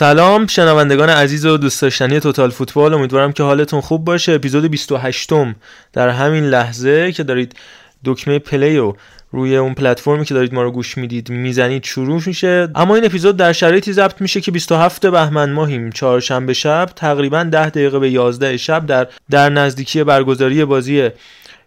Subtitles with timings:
[0.00, 4.32] سلام شنوندگان عزیز و دوست داشتنی توتال فوتبال امیدوارم که حالتون خوب باشه.
[4.32, 5.54] اپیزود 28 م
[5.92, 7.56] در همین لحظه که دارید
[8.04, 8.94] دکمه play و
[9.32, 12.68] روی اون پلتفرمی که دارید ما رو گوش می‌دید می‌زنید شروع میشه.
[12.74, 15.90] اما این اپیزود در شرایطی ضبط میشه که 27 بهمن ماهیم.
[15.90, 21.10] چهارشنبه شب تقریبا 10 دقیقه به 11 شب در در نزدیکی برگزاری بازی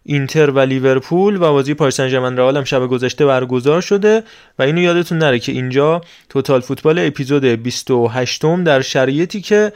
[0.06, 4.24] اینتر و لیورپول و بازی پاریس سن رئال هم شب گذشته برگزار شده
[4.60, 9.72] و اینو یادتون نره که اینجا توتال فوتبال اپیزود 28 م در شرایطی که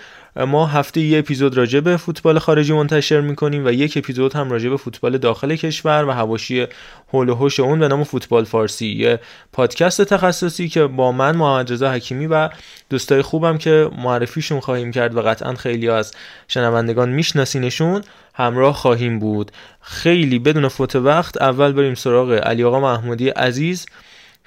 [0.45, 4.69] ما هفته یه اپیزود راجع به فوتبال خارجی منتشر می‌کنیم و یک اپیزود هم راجع
[4.69, 6.67] به فوتبال داخل کشور و حواشی
[7.13, 8.87] هول و هوش اون به نام فوتبال فارسی.
[8.87, 9.19] یه
[9.53, 12.49] پادکست تخصصی که با من محمد رضا حکیمی و
[12.89, 16.13] دوستای خوبم که معرفیشون خواهیم کرد و قطعا خیلی از
[16.47, 18.01] شنوندگان میشناسینشون
[18.37, 19.51] همراه خواهیم بود.
[19.81, 23.85] خیلی بدون فوت وقت اول بریم سراغ علی آقا محمودی عزیز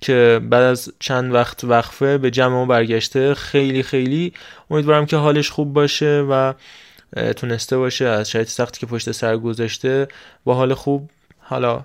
[0.01, 3.35] که بعد از چند وقت وقفه به جمع ما برگشته.
[3.35, 4.33] خیلی خیلی
[4.71, 6.53] امیدوارم که حالش خوب باشه و
[7.37, 10.09] تونسته باشه از شرایط سختی که پشت سر گذاشته
[10.45, 11.85] با حال خوب حالا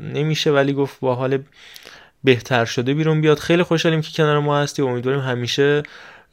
[0.00, 1.38] نمیشه ولی گفت با حال
[2.24, 3.38] بهتر شده بیرون بیاد.
[3.38, 5.82] خیلی خوشحالیم که کنار ما هستی امیدواریم همیشه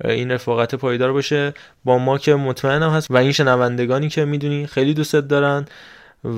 [0.04, 1.54] این رفاقت پایدار باشه.
[1.84, 5.66] با ما که مطمئنم هست و این شنوندگانی که می‌دونی خیلی دوستت دارن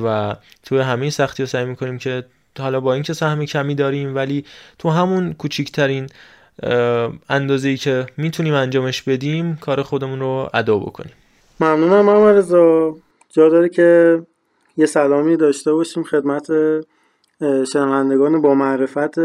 [0.03, 2.23] و توی همین سختی رو سعی می‌کنیم که
[2.59, 4.45] حالا با اینکه سهم کمی داریم ولی
[4.79, 6.07] تو همون کوچیکترین
[7.29, 11.13] اندازه ای که می‌تونیم انجامش بدیم کار خودمون رو ادا بکنیم.
[11.59, 12.95] ممنونم محمد رضا.
[13.29, 14.21] جا داره که
[14.77, 16.47] یه سلامی داشته باشیم خدمت
[17.73, 19.19] شنوندگان با معرفت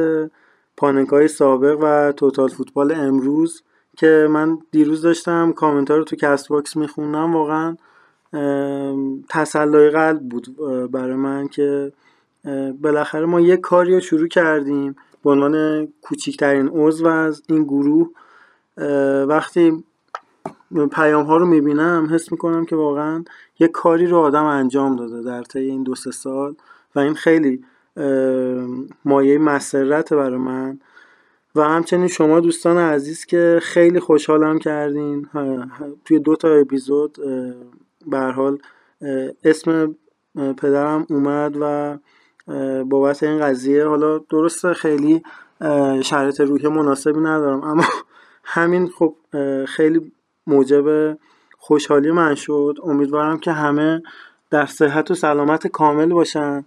[0.77, 3.63] پاننکای سابق و توتال فوتبال امروز.
[3.97, 7.77] که من دیروز داشتم کامنت رو تو Castbox میخوندم واقعا
[9.29, 10.57] تسلای قلب بود
[10.91, 11.93] برای من که
[12.81, 18.11] بالاخره ما یک کاری رو شروع کردیم به عنوان کوچکترین عضو از این گروه.
[19.27, 19.85] وقتی
[20.93, 23.25] پیام ها رو می‌بینم حس می‌کنم که واقعا
[23.59, 26.55] یک کاری رو آدم انجام داده در طی این دو سه سال
[26.95, 27.65] و این خیلی
[29.05, 30.81] مایه مسرت برای من.
[31.57, 35.27] و همچنین شما دوستان عزیز که خیلی خوشحالم کردین
[36.05, 37.17] توی دو تا اپیزود
[38.07, 38.59] به حال
[39.45, 39.95] اسم
[40.35, 41.97] پدرم اومد و
[42.85, 45.23] بابت این قضیه حالا درسته خیلی
[46.03, 47.85] شرایط روحی مناسبی ندارم اما
[48.45, 49.15] همین خب
[49.69, 50.13] خیلی
[50.47, 51.17] موجب
[51.59, 52.79] خوشحالی من شد.
[52.85, 54.03] امیدوارم که همه
[54.51, 56.65] در صحت و سلامت کامل باشن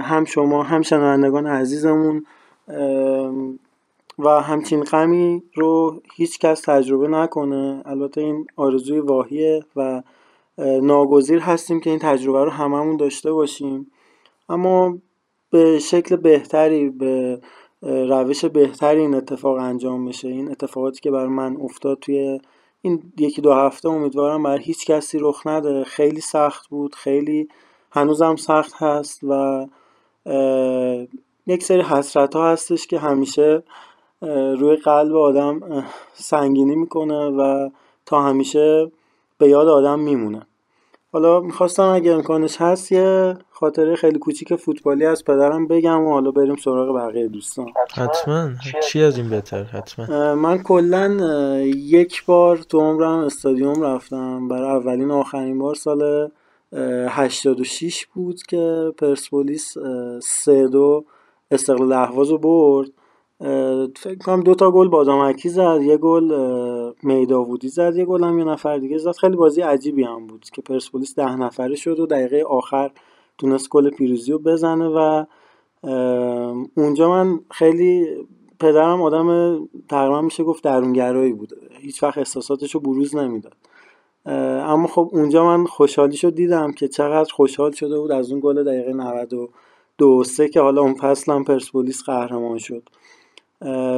[0.00, 2.26] هم شما هم شنوندگان عزیزمون
[4.24, 7.82] و همچین غمی رو هیچ کس تجربه نکنه.
[7.86, 10.02] البته این آرزوی واهیه و
[10.82, 13.90] ناگزیر هستیم که این تجربه رو هممون داشته باشیم.
[14.48, 14.98] اما
[15.50, 17.40] به شکل بهتری به
[17.82, 20.28] روش بهتری این اتفاق انجام بشه.
[20.28, 22.40] این اتفاقاتی که بر من افتاد توی
[22.82, 25.84] این یکی دو هفته امیدوارم بر هیچ کسی رخ نده.
[25.84, 27.48] خیلی سخت بود خیلی
[27.90, 29.66] هنوزم سخت هست و
[31.46, 33.62] یک سری حسرت ها هستش که همیشه
[34.22, 37.70] روی قلب آدم سنگینی می‌کنه و
[38.06, 38.90] تا همیشه
[39.38, 40.46] به یاد آدم میمونه.
[41.12, 46.30] حالا می‌خواستم اگه امکانش هست یه خاطره خیلی کوچیک فوتبالی از پدرم بگم و حالا
[46.30, 47.66] بریم سراغ بقیه دوستان.
[47.94, 48.50] حتما.
[48.82, 50.34] چی از این بهتر؟ حتما.
[50.34, 51.08] من کلا
[51.64, 54.48] یک بار تو عمرم استادیوم رفتم.
[54.48, 56.30] برای اولین آخرین بار سال
[56.72, 59.74] 86 بود که پرسپولیس
[60.22, 61.04] سه دو
[61.50, 62.88] استقلال اهواز رو برد.
[63.96, 66.32] فکر کنم دو تا گل بادامکی زد یه گل
[67.02, 69.12] میداوودی زد یه گل هم یه نفر دیگه زد.
[69.16, 72.90] خیلی بازی عجیبی هم بود که پرسپولیس ده نفره شد و دقیقه آخر
[73.38, 75.24] تونست گل پیروزی رو بزنه و
[76.76, 78.06] اونجا من خیلی
[78.60, 79.58] پدرم آدم
[79.88, 81.52] تقریبا میشه گفت درونگرایی بود.
[81.80, 83.56] هیچ وقت احساساتش رو بروز نمی‌داد.
[84.26, 88.64] اما خب اونجا من خوشحالی شد دیدم که چقدر خوشحال شده بود از اون گل
[88.64, 92.82] دقیقه 92 سه که حالا اون فصل هم پرسپولیس قهرمان شد.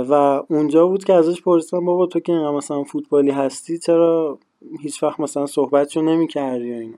[0.08, 4.38] و اونجا بود که ازش پرسیدم بابا تو که مثلا فوتبالی هستی چرا
[4.80, 6.96] هیچ وقت مثلا صحبتشو نمی کردی یا اینا؟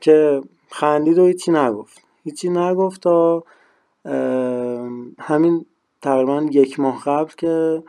[0.00, 0.40] که
[0.70, 2.02] خندید و هیچی نگفت.
[2.24, 3.44] هیچی نگفت تا
[5.18, 5.66] همین
[6.02, 7.82] تقریبا یک ماه قبل که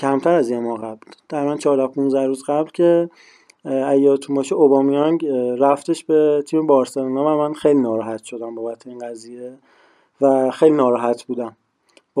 [0.00, 3.10] کمتر از یه ماه قبل تقریبا 14 15 روز قبل که
[3.64, 5.26] ایاتون باشه اوبامیانگ
[5.58, 9.58] رفتش به تیم بارسلونا و من خیلی ناراحت شدم بابت این قضیه
[10.20, 11.56] و خیلی ناراحت بودم.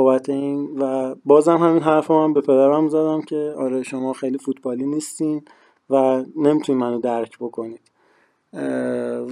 [0.04, 4.86] بابت این و بازم همین حرف من به پدرم زدم که آره شما خیلی فوتبالی
[4.86, 5.42] نیستین
[5.90, 7.80] و نمی‌تونید منو درک بکنید.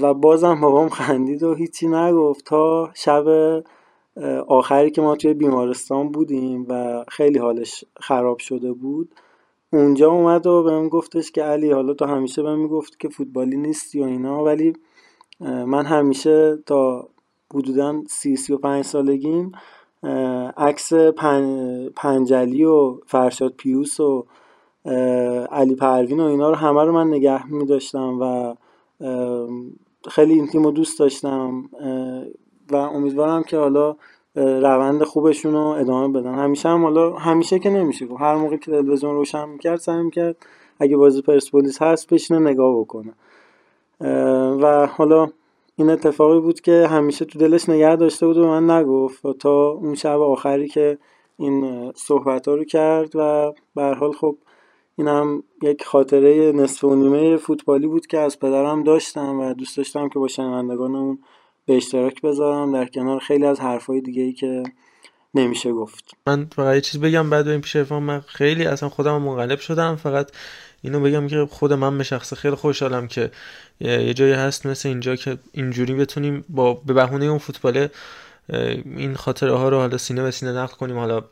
[0.01, 3.25] و بازم بابام خندید و هیچی نگفت تا شب
[4.49, 9.15] آخری که ما توی بیمارستان بودیم و خیلی حالش خراب شده بود
[9.73, 14.01] اونجا اومد و بهم گفتش که علی حالا تو همیشه بهم می‌گفت که فوتبالی نیستی
[14.01, 14.73] و اینا ولی
[15.41, 17.09] من همیشه تا
[17.55, 19.53] حدودا سی سی و پنج سالگیم
[20.57, 20.93] عکس
[21.97, 24.27] پنجلی و فرشاد پیوس و
[25.51, 28.55] علی پروین و اینا رو همه رو من نگه می داشتم و
[30.09, 31.71] خیلی این تیم رو دوست داشتم
[32.71, 33.97] و امیدوارم که حالا
[34.37, 36.35] روند خوبشون رو ادامه بدن.
[36.35, 40.37] همیشه هم حالا همیشه که نمیشه هر موقع که تلویزیون روشن می‌کرد سعی می‌کرد
[40.81, 43.13] اگه بازی پرسپولیس هست بشینه نگاه بکنه.
[44.61, 45.29] و حالا
[45.79, 49.95] این اتفاقی بود که همیشه تو دلش نگه داشته بود و من نگفت تا اون
[49.95, 50.99] شب آخری که
[51.37, 54.37] این صحبت ها رو کرد و به حال خب
[54.97, 59.77] این هم یک خاطره نصف و نیمه فوتبالی بود که از پدرم داشتم و دوست
[59.77, 61.19] داشتم که با شنوندگان اون
[61.67, 64.63] به اشتراک بذارم در کنار خیلی از حرفای دیگه ای که
[65.35, 66.05] نمیشه گفت.
[66.27, 70.31] من فقط یه چیز بگم بعد این پیش من خیلی اصلا خودم منقلب شدم فقط
[70.83, 73.31] اینو بگم که خود من به شخص خیلی خوشحالم که
[73.81, 77.91] یه جایی هست مثل اینجا که اینجوری بتونیم با به بهونه اون فوتباله
[78.85, 80.99] این خاطره ها رو حالا سینه به سینه نقل کنیم.
[80.99, 81.23] حالا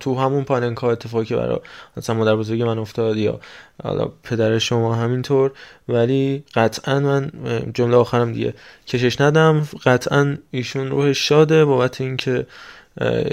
[0.00, 1.60] تو همون پاننکا اتفاقی که برای
[1.96, 3.40] مثلا مادر بزرگ من افتاد یا
[3.82, 5.52] حالا پدر شما همینطور.
[5.88, 7.30] ولی قطعا من
[7.74, 8.54] جمله آخرم دیگه
[8.86, 9.68] کشش ندم.
[9.84, 12.46] قطعا ایشون روحش شاده بابت اینکه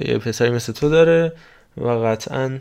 [0.07, 1.33] یه پسری مثل تو داره
[1.77, 2.57] و قطعا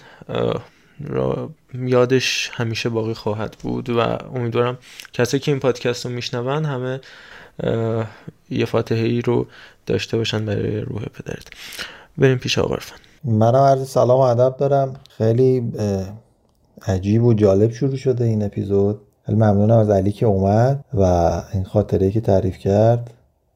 [1.75, 4.01] یادش همیشه باقی خواهد بود و
[4.35, 4.79] امیدوارم
[5.13, 7.01] کسی که این پادکست رو میشنون همه
[8.51, 9.47] یه فاتحه ای رو
[9.87, 11.47] داشته باشن برای روح پدرت.
[12.19, 12.77] بریم پیش آقا
[13.25, 14.95] منم عرض سلام و ادب دارم.
[15.19, 15.73] خیلی
[16.87, 19.01] عجیب و جالب شروع شده این اپیزود.
[19.27, 21.03] خیلی ممنونم از علی که اومد و
[21.53, 23.11] این خاطره که تعریف کرد.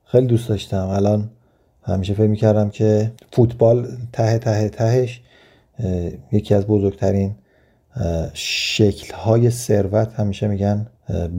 [0.04, 0.88] خیلی دوست داشتم.
[0.88, 1.30] الان
[1.82, 5.20] همیشه فکر می‌کردم که فوتبال ته ته تهش
[6.32, 7.34] یکی از بزرگترین
[8.32, 10.86] شکل های ثروت همیشه میگن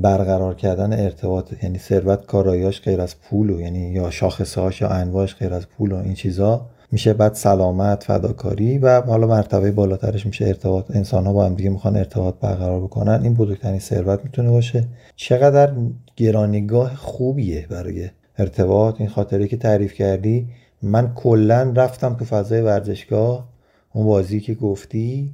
[0.02, 4.88] برقرار کردن ارتباط یعنی ثروت کارایاش غیر از پول و یعنی یا شاخصه هاش یا
[4.88, 10.26] انواعش غیر از پول و این چیزا میشه بعد سلامت فداکاری و حالا مرتبه بالاترش
[10.26, 10.92] میشه ارتباط.
[10.92, 13.20] انسان ها با هم دیگه می‌خوان ارتباط برقرار بکنن.
[13.24, 14.84] این بزرگترین ثروت می‌تونه باشه.
[15.16, 15.74] چقدر
[16.16, 18.96] گرانیگاه خوبیه برای ارتباط.
[19.00, 20.48] این خاطره که تعریف کردی
[20.82, 23.48] من کلا رفتم تو فضای ورزشگاه
[23.96, 25.34] اون بازی که گفتی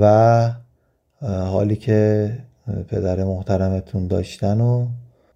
[0.00, 0.50] و
[1.22, 2.30] حالی که
[2.88, 4.86] پدر محترمتون داشتن و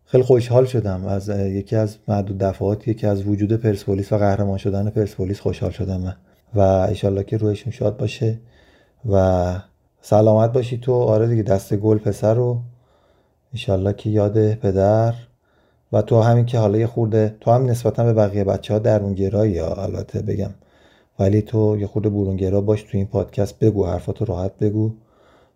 [0.04, 1.06] خیلی خوشحال شدم.
[1.06, 6.00] از یکی از معدود دفعات یکی از وجود پرسپولیس و قهرمان شدن پرسپولیس خوشحال شدم
[6.00, 6.16] من.
[6.54, 8.38] و ایشالله که رویشون شاد باشه
[9.10, 9.54] و
[10.00, 10.92] سلامت باشی تو.
[10.92, 12.60] آره دیگه دست گل پسر رو
[13.52, 15.14] ایشالله که یاد پدر
[15.92, 19.52] و تو همین که حالا یه خورده تو هم نسبتا به بقیه بچه ها درونگرایی
[19.52, 20.50] یا البته بگم.
[21.18, 24.90] ولی تو یه خورده برونگرا باش تو این پادکست بگو حرفاتو راحت بگو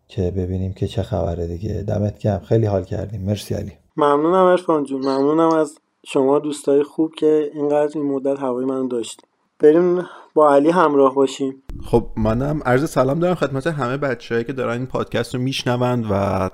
[0.08, 1.84] که ببینیم که چه خبره دیگه.
[1.88, 2.38] دمت گرم.
[2.38, 3.22] خیلی حال کردیم.
[3.22, 3.72] مرسی علی.
[3.96, 5.00] ممنونم ارفان جون.
[5.00, 9.20] ممنونم از شما دوستای خوب که اینقدر این مدت هوای من داشت
[9.58, 10.02] بریم
[10.34, 11.62] با علی همراه باشیم.
[11.84, 16.50] خب منم عرض سلام دارم خدمت همه بچههایی که دارن این پادکست رو میشنوند و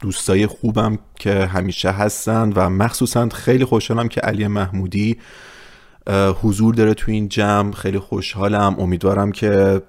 [0.00, 5.18] دوستای خوبم که همیشه هستن و مخصوصا خیلی خوشحالم که علی محمودی
[6.42, 7.72] حضور داره تو این جمع.
[7.72, 8.76] خیلی خوشحالم.
[8.78, 9.82] امیدوارم که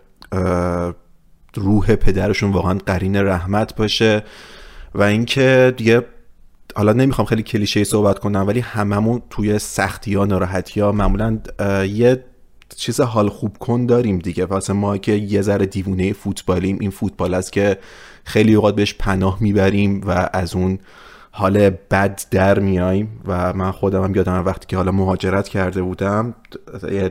[1.55, 4.23] روح پدرشون واقعا قرین رحمت باشه.
[4.95, 6.05] و اینکه دیگه
[6.75, 11.39] حالا نمی‌خوام خیلی کلیشه صحبت کنم ولی هممون توی سختی ها ناراحتی ها معمولا
[11.85, 12.23] یه
[12.75, 14.45] چیز حال خوب کن داریم دیگه.
[14.45, 16.77] واسه ما که یه ذره دیوونه فوتبالیم.
[16.81, 17.77] این فوتبال است که
[18.23, 20.79] خیلی اوقات بهش پناه می‌بریم و از اون
[21.33, 26.35] حال بد در میاییم و من خودم هم یادم وقتی که حالا مهاجرت کرده بودم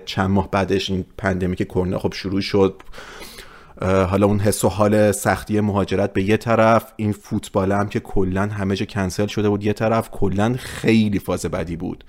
[0.05, 2.83] چند ماه بعدش این پندمی که کرونا خب شروع شد.
[3.83, 8.43] حالا اون حس و حال سختی مهاجرت به یه طرف این فوتبال هم که کلا
[8.43, 12.05] همه جا کنسل شده بود یه طرف کلا خیلی فاز بدی بود.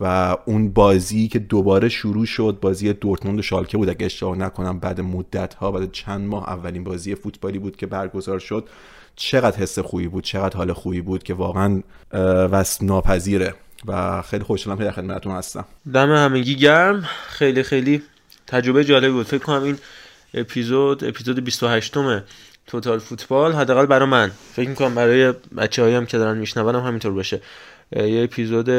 [0.00, 3.88] و اون بازی که دوباره شروع شد بازی دورتموند و شالکه بود.
[3.88, 8.38] اگه اشتباه نکنم بعد مدت ها بعد چند ماه اولین بازی فوتبالی بود که برگزار
[8.38, 8.68] شد.
[9.16, 11.82] چقدر حس خوبی بود چقدر حال خوبی بود که واقعا
[12.52, 13.54] وست ناپذیره.
[13.86, 15.64] و خیلی خوشحالم که در خدمتتون هستم.
[15.92, 17.08] دم همگی گرم.
[17.26, 18.02] خیلی خیلی
[18.46, 19.26] تجربه جالب بود.
[19.26, 19.78] فکر کنم این
[20.34, 22.22] اپیزود اپیزود 28 م
[22.66, 24.30] توتال فوتبال حداقل برای من.
[24.52, 27.40] فکر می‌کنم برای بچه هم که دارن میشنون هم همینطور باشه.
[27.96, 28.70] یه اپیزود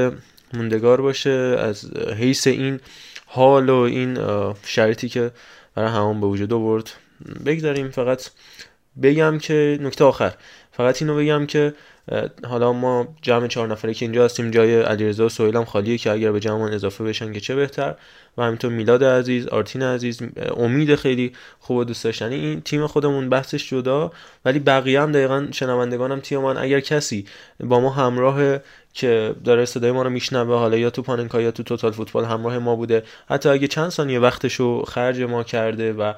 [0.54, 2.80] موندگار باشه از حیث این
[3.26, 4.18] حال و این
[4.66, 5.32] شرطی که
[5.76, 6.92] برای همون به وجود آورد.
[7.46, 8.30] بگذاریم فقط
[9.02, 10.34] بگم که نکته آخر.
[10.72, 11.74] فقط اینو بگم که
[12.44, 16.12] حالا ما جمع چهار نفره که اینجا هستیم جای علیرضا و سهیل هم خالیه که
[16.12, 17.96] اگر به جمعمون اضافه بشن که چه بهتر.
[18.38, 20.22] و همینطور میلاد عزیز آرتین عزیز
[20.58, 22.36] امید خیلی خوب و دوست داشتنی.
[22.36, 24.12] این تیم خودمون بحثش جدا
[24.46, 26.58] ولی بقیه هم دقیقا شنوندگانم تیم من.
[26.58, 27.26] اگر کسی
[27.60, 28.58] با ما همراه
[28.94, 32.58] که داره صدای ما رو میشنوه حالا یا تو پاننکا یا تو توتال فوتبال همراه
[32.58, 33.04] ما بوده.
[33.30, 36.14] حتی اگه چند ثانیه وقتش رو خرج ما کرده و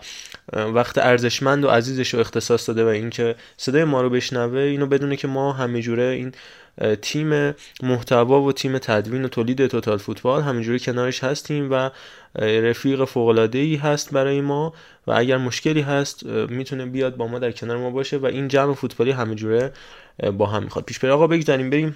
[0.54, 5.16] وقت ارزشمند و عزیزش رو اختصاص داده و اینکه صدای ما رو بشنوه اینو بدونه
[5.16, 6.32] که ما همه جوره این
[7.02, 7.54] تیم
[7.84, 11.90] محتوا و تیم تدوین و تولید توتال فوتبال همینجوری کنارش هستیم و
[12.40, 14.74] رفیق فوق ای هست برای ما
[15.08, 18.74] و اگر مشکلی هست می‌تونه بیاد با ما در کنار ما باشه و این جمع
[18.74, 19.72] فوتبالی همینجوره
[20.38, 20.86] با هم می‌خواد.
[20.86, 21.96] پیش آقا بگذاریم بریم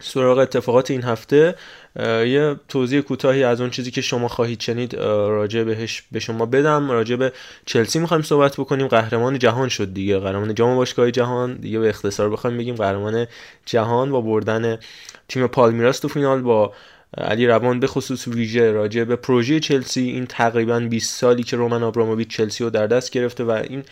[0.00, 1.54] سراغ اتفاقات این هفته
[2.00, 6.90] یه توضیح کوتاهی از اون چیزی که شما خواهید شنید راجع بهش به شما بدم.
[6.90, 7.32] راجع به
[7.66, 8.86] چلسی می‌خوایم صحبت بکنیم.
[8.86, 10.18] قهرمان جهان شد دیگه.
[10.18, 11.54] قهرمان جام باشگاه جهان.
[11.56, 13.26] دیگه به اختصار بخوایم بگیم قهرمان
[13.66, 14.78] جهان با بردن
[15.28, 16.72] تیم پالمیراس تو فینال با
[17.18, 20.02] علی روان به خصوص ویژه راجع به پروژه چلسی.
[20.02, 23.84] این تقریبا 20 سالی که رومن آبراموویچ چلسی رو در دست گرفته و این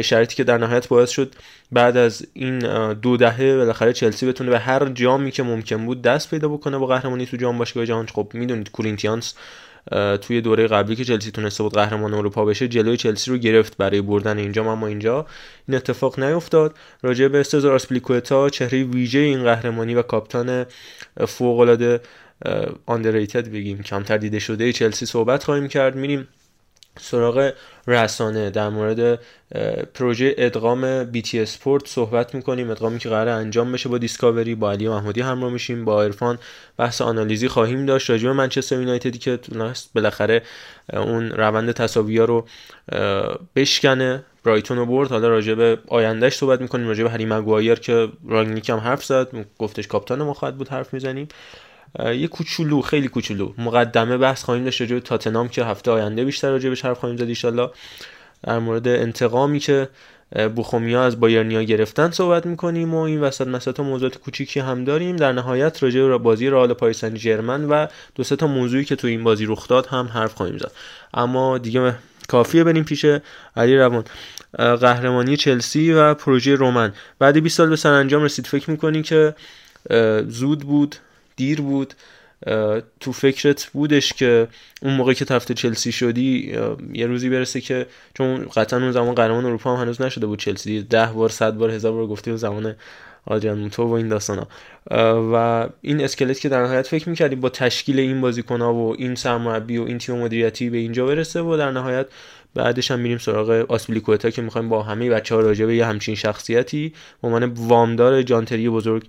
[0.00, 1.34] شرایطی که در نهایت باعث شد
[1.72, 2.58] بعد از این
[2.92, 6.86] دو دهه بالاخره چلسی بتونه به هر جامی که ممکن بود دست پیدا بکنه با
[6.86, 9.34] قهرمانی تو جام باشگاه جهان خب می‌دونید کورینتیانس
[10.20, 14.00] توی دوره قبلی که چلسی تونسته بود قهرمان اروپا بشه جلوی چلسی رو گرفت برای
[14.00, 15.26] بردن اینجا اما اینجا
[15.68, 16.74] این اتفاق نیفتاد.
[17.02, 20.66] راجع به سزار آسپلیکوتا چهره ویژه این قهرمانی و کاپتان
[21.26, 22.00] فوق العاده
[22.86, 25.96] آندرریتد بگیم کمتر دیده شده چلسی صحبت خواهیم کرد.
[25.96, 26.28] میریم
[27.00, 27.52] سراغ
[27.86, 28.50] رسانه.
[28.50, 29.20] در مورد
[29.94, 32.70] پروژه ادغام بی تی اسپورت صحبت می‌کنیم.
[32.70, 35.84] ادغامی که قرار انجام بشه با دیسکاوری با علی محمودی همراه میشیم.
[35.84, 36.38] با عرفان
[36.76, 38.10] بحث آنالیزی خواهیم داشت.
[38.10, 40.42] راجع به منچستر یونایتدی که تونست بالاخره
[40.92, 42.46] اون روند تصاویه رو
[43.56, 44.24] بشکنه.
[44.44, 45.08] برایتون رو برد.
[45.08, 46.88] حالا راجع به آیندهش صحبت می‌کنیم.
[46.88, 49.28] راجع به هری مگوایر که رانگنیک هم حرف زد.
[49.58, 51.28] گفتش کاپتان ما خواهد بود حرف می‌زنیم.
[51.98, 53.52] یه کوچولو خیلی کوچولو.
[53.58, 57.46] مقدمه بحث خواهیم داشت راجع تاتنام که هفته آینده بیشتر راجع بهش حرف خواهیم زد
[57.60, 57.68] ان
[58.42, 59.88] در مورد انتقامی که
[60.54, 65.16] بوخومیا از بایرنیا گرفتن صحبت می‌کنیم و این وسط و موضوعات کوچیکی هم داریم.
[65.16, 68.96] در نهایت راجع به بازی رئال پاریس سن ژرمن و دو سه تا موضوعی که
[68.96, 70.72] تو این بازی رخ داد هم حرف خواهیم زد.
[71.14, 71.94] اما دیگه
[72.28, 73.06] کافیه بریم پیش
[73.56, 74.04] علی روان.
[74.58, 76.92] قهرمانی چلسی و پروژه رومن.
[77.18, 78.46] بعد 20 سال به سرانجام رسید.
[78.46, 79.34] فکر می‌کنی که
[80.28, 80.96] زود بود؟
[81.42, 81.94] دیر بود
[83.00, 84.48] تو فکرت بودش که
[84.82, 86.58] اون موقع که تفت چلسی شدی
[86.92, 90.82] یه روزی برسه که چون قطعا اون زمان قهرمان اروپا هم هنوز نشده بود چلسی.
[90.82, 92.74] ده بار صد بار هزار بار گفتی اون زمان
[93.26, 94.46] آدریان موتو و این داستانا.
[95.32, 99.78] و این اسکلت که در نهایت فکر می‌کردیم با تشکیل این بازیکنها و این سرمربی
[99.78, 102.06] و این تیم مدیریتی به اینجا برسه و در نهایت
[102.54, 106.14] بعدش هم میریم سراغ آسپلیکوتا که می‌خوایم با همه بچه ها راجع به یه همچین
[106.14, 106.92] شخصیتی.
[107.22, 109.04] به عنوان وامدار جانتری بزرگ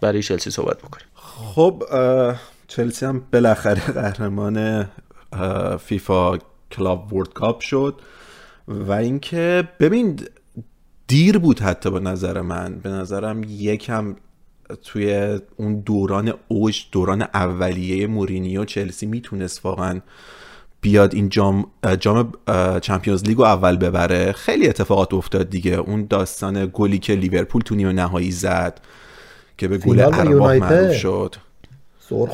[0.00, 1.06] برای چلسی صحبت بکنیم.
[1.14, 1.84] خب
[2.68, 4.88] چلسی هم بالاخره قهرمان
[5.76, 6.38] فیفا
[6.70, 8.00] کلاب ورد کاپ شد
[8.68, 10.20] و اینکه ببین
[11.06, 12.78] دیر بود حتی به نظر من.
[12.78, 14.16] به نظرم یکم
[14.84, 20.00] توی اون دوران اوج دوران اولیه مورینیو چلسی می‌تونست واقعا
[20.80, 21.66] بیاد این جام
[22.00, 22.32] جام
[22.82, 24.32] Champions League و اول ببره.
[24.32, 25.72] خیلی اتفاقات افتاد دیگه.
[25.72, 28.80] اون داستان گلی که لیورپول تو نیمه نهایی زد.
[29.60, 31.34] که به گل ارواح معروف شد.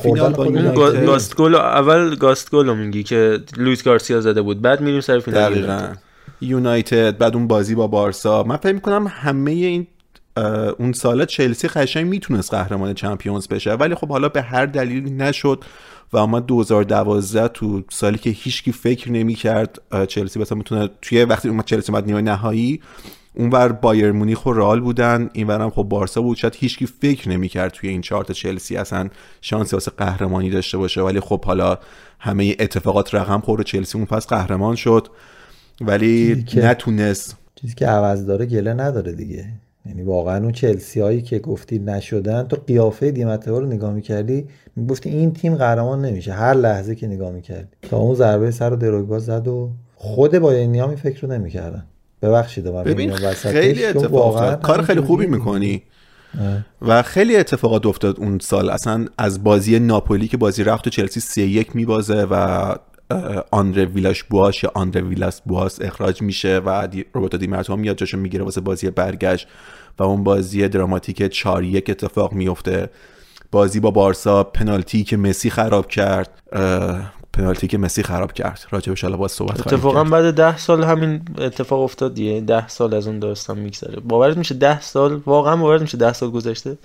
[0.03, 0.73] فینال
[1.05, 4.61] ghost گل اول ghost goal میگی که لوئیس گارسیا زده بود.
[4.61, 5.95] بعد میریم سر فینال
[6.41, 7.17] یونایتد.
[7.17, 8.43] بعد اون بازی با بارسا.
[8.43, 9.87] من فکر می‌کنم همه این
[10.77, 13.73] اون سال چلسی قشنگ می‌تونست قهرمان چمپیونز بشه.
[13.73, 15.63] ولی خب حالا به هر دلیلی نشد
[16.13, 21.65] و اما 2012 تو سالی که هیچکی فکر نمی‌کرد چلسی مثلا می‌تونه توی وقتی اومد
[21.65, 22.81] چلسی اومد نیمه نهایی
[23.37, 25.29] اونور بایر مونیخ و رئال بودن.
[25.33, 26.37] اینورم خب بارسا بود.
[26.37, 29.09] شاید هیچکی فکر نمی‌کرد توی این چارت چلسی اصلا
[29.41, 31.01] شانسی واسه قهرمانی داشته باشه.
[31.01, 31.77] ولی خب حالا
[32.19, 35.07] همه اتفاقات رقم خورد چلسی اون پس قهرمان شد.
[35.81, 39.45] ولی نتونست چیزی که عوض داره گله نداره دیگه.
[39.85, 42.43] یعنی واقعا اون چلسی هایی که گفتی نشدن.
[42.43, 46.33] تو قیافه دیمتوا رو نگاه می‌کردی می‌گفتی این تیم قهرمان نمیشه.
[46.33, 47.67] هر لحظه که نگاه می‌کردی.
[47.81, 51.85] تا اون ضربه سر و دروگبا زد و خود بایرنیا می فکر رو نمی‌کردن.
[52.21, 55.83] ببخشید من ببین خیلی اتفاقات کار خیلی خوبی می‌کنی.
[56.81, 58.69] و خیلی اتفاقات افتاد اون سال.
[58.69, 62.75] اصلا از بازی ناپولی که بازی رفت و چلسی 3 1 میبازه و
[63.51, 68.43] آندره ویلاش بواش یا آندره ویلاس بواس اخراج میشه و روبرتو دیمرتو میاد جاشو می‌گیره
[68.43, 69.47] واسه بازی برگشت
[69.99, 72.89] و اون بازی دراماتیک 4 یک اتفاق میفته
[73.51, 76.29] بازی با بارسا پنالتی که مسی خراب کرد.
[77.37, 78.59] پنالتی که مسی خراب کرد.
[78.71, 82.41] راجبش حالا با صحبت اتفاقا بعد ده سال همین اتفاق افتاد دیگه.
[82.41, 83.99] ده سال از اون داستان میگذره.
[83.99, 86.77] باورت میشه ده سال؟ واقعا باورت میشه ده سال گذشته؟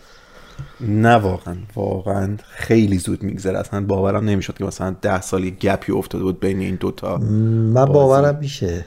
[0.81, 1.57] نه واقعا.
[1.75, 3.59] واقعا خیلی زود میگذره.
[3.59, 7.17] اصلا باورم نمی‌شد که مثلا ده سالی گپی افتاده بود بین این دوتا.
[7.19, 8.85] من باورم میشه.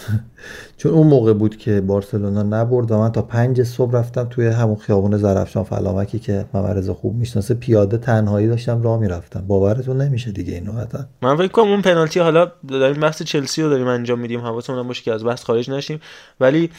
[0.78, 4.76] چون اون موقع بود که بارسلونا نبرد و من تا پنج صبح رفتم توی همون
[4.76, 9.44] خیابون زرفشان فلامکی که محمد خوب می‌شناسه پیاده تنهایی داشتم راه می‌رفتم.
[9.46, 13.68] باورتون نمیشه دیگه اینو حتی من فکر کنم اون پنالتی حالا داریم بحث چلسی رو
[13.68, 14.40] داریم انجام میدیم.
[14.40, 16.00] حواسمون باشه که از بحث خارج نشیم.
[16.40, 16.70] ولی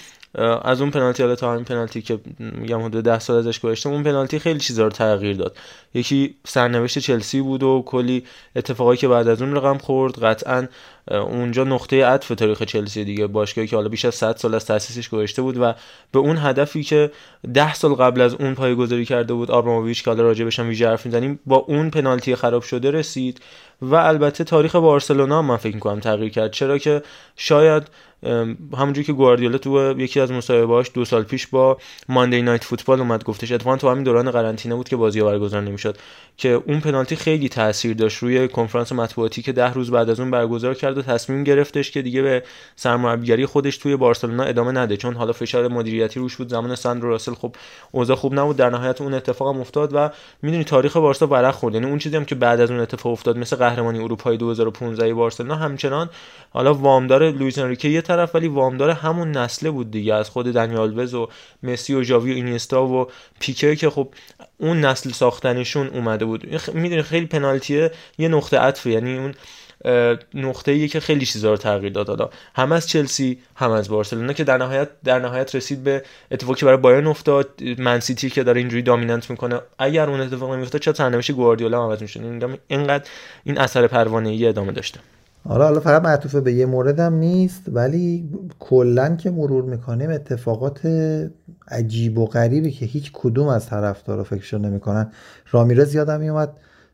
[0.63, 4.04] از اون پنالتی حالا تا همین پنالتی که میگم حدود 10 سال ازش گذشته اون
[4.04, 5.56] پنالتی خیلی چیزا رو تغییر داد.
[5.94, 8.24] یکی سرنوشت چلسی بود و کلی
[8.56, 10.24] اتفاقایی که بعد از اون رقم خورد.
[10.24, 10.68] قطعا
[11.12, 15.10] اونجا نقطه عطف تاریخ چلسی دیگه باشگاهی که حالا بیش از 100 سال از تاسیسش
[15.10, 15.74] گذشته بود و
[16.12, 17.12] به اون هدفی که
[17.53, 21.06] 10 سال قبل از اون پایه‌گذاری کرده بود آبراموویچ که حالا راجع هم ویژه حرف
[21.06, 23.41] می‌زنیم با اون پنالتی خراب شده رسید
[23.82, 26.51] و البته تاریخ بارسلونا من فکر می‌کنم تغییر کرد.
[26.51, 27.01] چرا که
[27.36, 27.84] شاید
[28.77, 31.77] همونجوری که گواردیولا تو یکی از مصاحبه‌هاش دو سال پیش با
[32.10, 35.98] ماندی نایت فوتبال اومد گفتش اتفاقا تو همین دوران قرنطینه بود که بازی برگزار نمی‌شد
[36.38, 40.32] که اون پنالتی خیلی تاثیر داشت روی کنفرانس مطبوعاتی که ده روز بعد از اون
[40.32, 42.43] برگزار کرد و تصمیم گرفتش که دیگه به
[42.75, 44.98] سرمربیگری خودش توی بارسلونا ادامه نده.
[44.98, 46.50] چون حالا فشار مدیریتی روش بود.
[46.50, 47.55] زمان ساندرو راسل خب
[47.91, 48.58] اوضاع خوب نبود.
[48.58, 50.10] در نهایت اون اتفاق هم افتاد و
[50.41, 51.73] می‌دونی تاریخ بارسا ورق خورد.
[51.73, 55.56] یعنی اون چیزی هم که بعد از اون اتفاق افتاد مثل قهرمانی اروپای 2015 بارسلونا
[55.56, 56.10] همچنان
[56.49, 60.13] حالا وامدار لوئیس انریکه یه طرف ولی وامدار همون نسله بود دیگه.
[60.13, 61.28] از خود دنیال و
[61.63, 63.08] مسی و ژاوی و اینیستا و
[63.39, 64.10] پیکه که خب
[64.58, 66.69] اون نسل ساختنشون اومده بود.
[66.73, 68.89] می‌دونی خیلی پنالتیه یه نقطه عطفه.
[68.89, 69.34] یعنی اون
[70.34, 72.08] نقطه ایه که خیلی چیزا رو تغییر داد.
[72.08, 76.65] حالا هم از چلسی هم از بارسلونا که در نهایت در نهایت رسید به اتفاقی
[76.65, 77.48] برای بایرن افتاد.
[77.78, 79.60] منسیتی که داره اینجوری دامیننت می‌کنه.
[79.80, 83.04] اگر اون اتفاق نمیافتاد چه سرنوشت گواردیولا عوض می‌شد؟ اینقدر
[83.44, 85.00] این اثر پروانه ای ادامه داشته.
[85.48, 90.80] حالا حالا فقط معطوف به یه موردم نیست ولی کلا که مرور می‌کنیم اتفاقات
[91.67, 95.12] عجیب و غریبی که هیچ کدوم از طرفدارا فکرشو نمی‌کنن.
[95.52, 96.50] رامیرز یادم میومد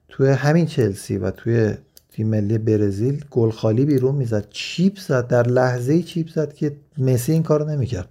[0.10, 1.74] توی همین چلسی و توی
[2.18, 4.46] تیم ملی برزیل گل خالی بیرون می‌زد.
[4.50, 5.28] چیپ زد.
[5.28, 8.08] در لحظه چیپ زد که مسی این کارو نمی‌کرد.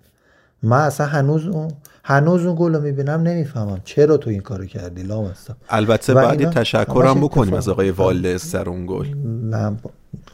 [0.63, 1.71] من اصلا هنوز اون
[2.05, 7.21] هنوز اون گل رو می‌بینم نمی‌فهمم چرا تو این کارو کردی لامستا البته بعد تشکرم
[7.21, 9.07] بکنیم از آقای والدز سر اون گل.
[9.51, 9.77] نه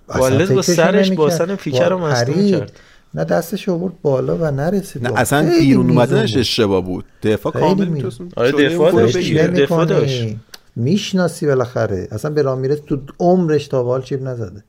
[0.08, 2.72] والدز با سرش با سن پیکر رو مصدوم کرد
[3.14, 5.06] نه دستش آورد بالا و نرسید.
[5.06, 7.04] نه اصلا بیرون اومدنش اشتباه بود.
[7.22, 10.36] دفاع کامل می‌تونست آره دفاع داشت دفاع داشت.
[10.76, 12.08] می‌شناسی بالاخره.
[12.10, 14.64] اصلا به رامیرز تو عمرش تا بال چیپ نزده.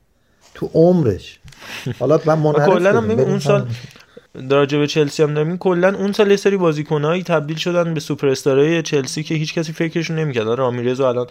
[0.54, 1.38] تو عمرش.
[1.98, 2.68] حالا من منحرف
[3.08, 3.66] اون سال
[4.50, 5.56] راجع به چلسی هم داریم.
[5.56, 9.72] کلا اون سال یه سری بازیکنایی تبدیل شدن به سوپر استارای چلسی که هیچ کسی
[9.72, 10.48] فکرشون نمی‌کرد.
[10.48, 11.26] رامیرز و الان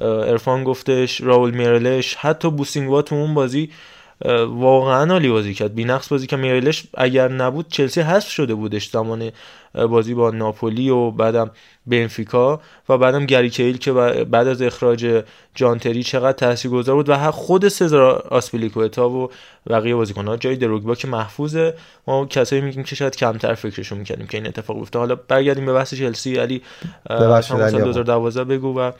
[0.00, 3.70] ارفان گفتش راول میرلش حتی بوسینگوا تو اون بازی
[4.48, 5.74] واقعا عالی بازی کرد.
[5.74, 9.30] بینقص بازی که میرلش اگر نبود چلسی حذف شده بودش زمان
[9.74, 11.50] بازی با ناپولی و بعدم
[11.86, 15.22] بنفیکا و بعدم گری کیل که بعد از اخراج
[15.54, 19.30] جانتری چقدر تاثیرگذار بود و خود سزار آسپلیکوتا و
[19.70, 20.36] بقیه بازیکن‌ها.
[20.36, 21.74] جای دروگبا که محفوظه
[22.06, 24.98] ما کسایی میگیم که شاید کمتر فکرشون می‌کردیم که این اتفاق بیفته.
[24.98, 26.36] حالا برگردیم به بحث چلسی.
[26.36, 26.62] علی
[27.42, 28.92] سال 2012 بگو و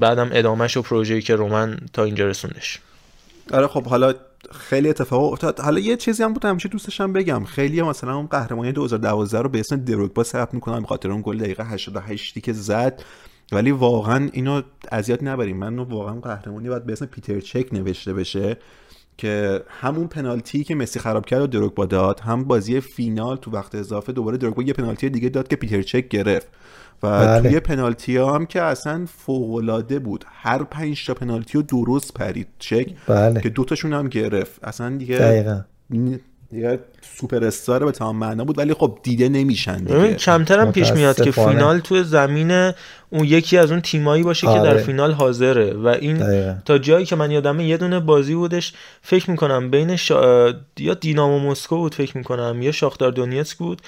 [0.00, 2.78] بعدم ادامهش و پروژه‌ای که رومن تا اینجا رسوندش.
[3.52, 4.14] آره خب حالا
[4.52, 5.60] خیلی اتفاق افتاد.
[5.60, 7.44] حالا یه چیزی هم بود همیشه دوستشم بگم.
[7.44, 11.38] خیلی مثلا اون قهرمانی 2012 رو به اسم دروگبا ثبت می‌کنن به خاطر اون گل
[11.38, 13.02] دقیقه 88 که زد.
[13.52, 14.62] ولی واقعا اینو
[14.92, 15.56] اذیت نبریم.
[15.56, 18.56] من واقعا قهرمانی باید به اسم پیتر چک نوشته بشه
[19.18, 23.74] که همون پنالتی که مسی خراب کرد و دروگبا داد هم بازی فینال تو وقت
[23.74, 26.48] اضافه دوباره دروگبا یه پنالتی دیگه داد که پیتر چک گرفت.
[27.02, 27.48] و بله.
[27.48, 32.48] توی پنالتی ها هم که اصلا فوقلاده بود هر پنج تا پنالتی رو درست پرید
[32.58, 33.40] چک بله.
[33.40, 35.60] که دوتاشون هم گرفت اصلا دیگه دقیقا.
[36.50, 36.78] دیگه
[37.16, 41.22] سوپر استار به تمام معنا بود ولی خب دیده نمیشن دیگه کمتر هم پیش میاد
[41.22, 42.50] که فینال تو زمین
[43.10, 44.60] اون یکی از اون تیمایی باشه آره.
[44.60, 46.54] که در فینال حاضره و این دقیقا.
[46.64, 50.52] تا جایی که من یادمه یه دونه بازی بودش فکر می‌کنم بین شا...
[50.78, 53.82] یا دینامو مسکو بود فکر می‌کنم یا شاختار دونیتسک بود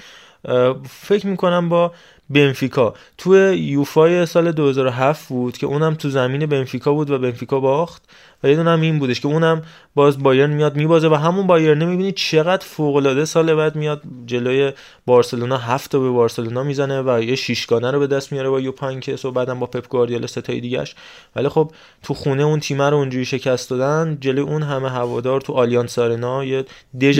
[0.89, 1.91] فکر می‌کنم با
[2.29, 2.93] بنفیکا.
[3.17, 8.03] تو یوفای سال 2007 بود که اونم تو زمین بنفیکا بود و بنفیکا باخت.
[8.43, 9.61] و یه هم این بودش که اونم
[9.95, 14.71] باز بایرن میاد میبازه و همون بایرن می‌بینی چقدر فوق العاده سال بعد میاد جلوی
[15.05, 19.25] بارسلونا هفت تا به بارسلونا می‌زنه و یه شیشگانه رو به دست میاره با یوپانکس
[19.25, 20.95] و بعدم با پپ گواردیولا ستای دیگهش.
[21.35, 21.71] ولی خب
[22.03, 26.45] تو خونه اون تیم رو اونجوری شکست دادن جلوی اون همه هوادار تو آلیانس آرنا
[26.45, 26.65] یه
[27.01, 27.19] دژ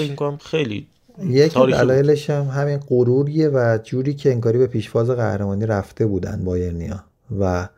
[0.00, 0.86] می‌کنم خیلی
[1.22, 7.04] یکی دلایلش هم همین غروریه و جوری که انگاری به پیشواز قهرمانی رفته بودن بایرنیا
[7.40, 7.68] و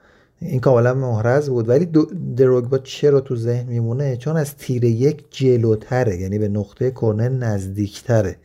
[0.40, 1.68] این کاملا محرز بود.
[1.68, 1.88] ولی
[2.36, 8.36] دروگبا چرا تو ذهن میمونه؟ چون از تیر یک جلوتره یعنی به نقطه کرنر نزدیکتره.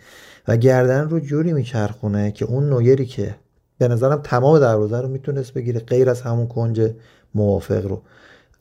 [0.48, 3.36] و گردن رو جوری میچرخونه که اون نویری که
[3.78, 6.92] به نظرم تمام دروازه رو می‌تونست بگیره غیر از همون کنج
[7.36, 8.02] موافق رو.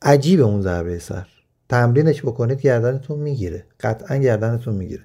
[0.01, 1.27] عجیب اون ضربه سر.
[1.69, 3.63] تمرینش بکنید گردنتون می‌گیره.
[3.79, 5.03] قطعا گردنتون می‌گیره.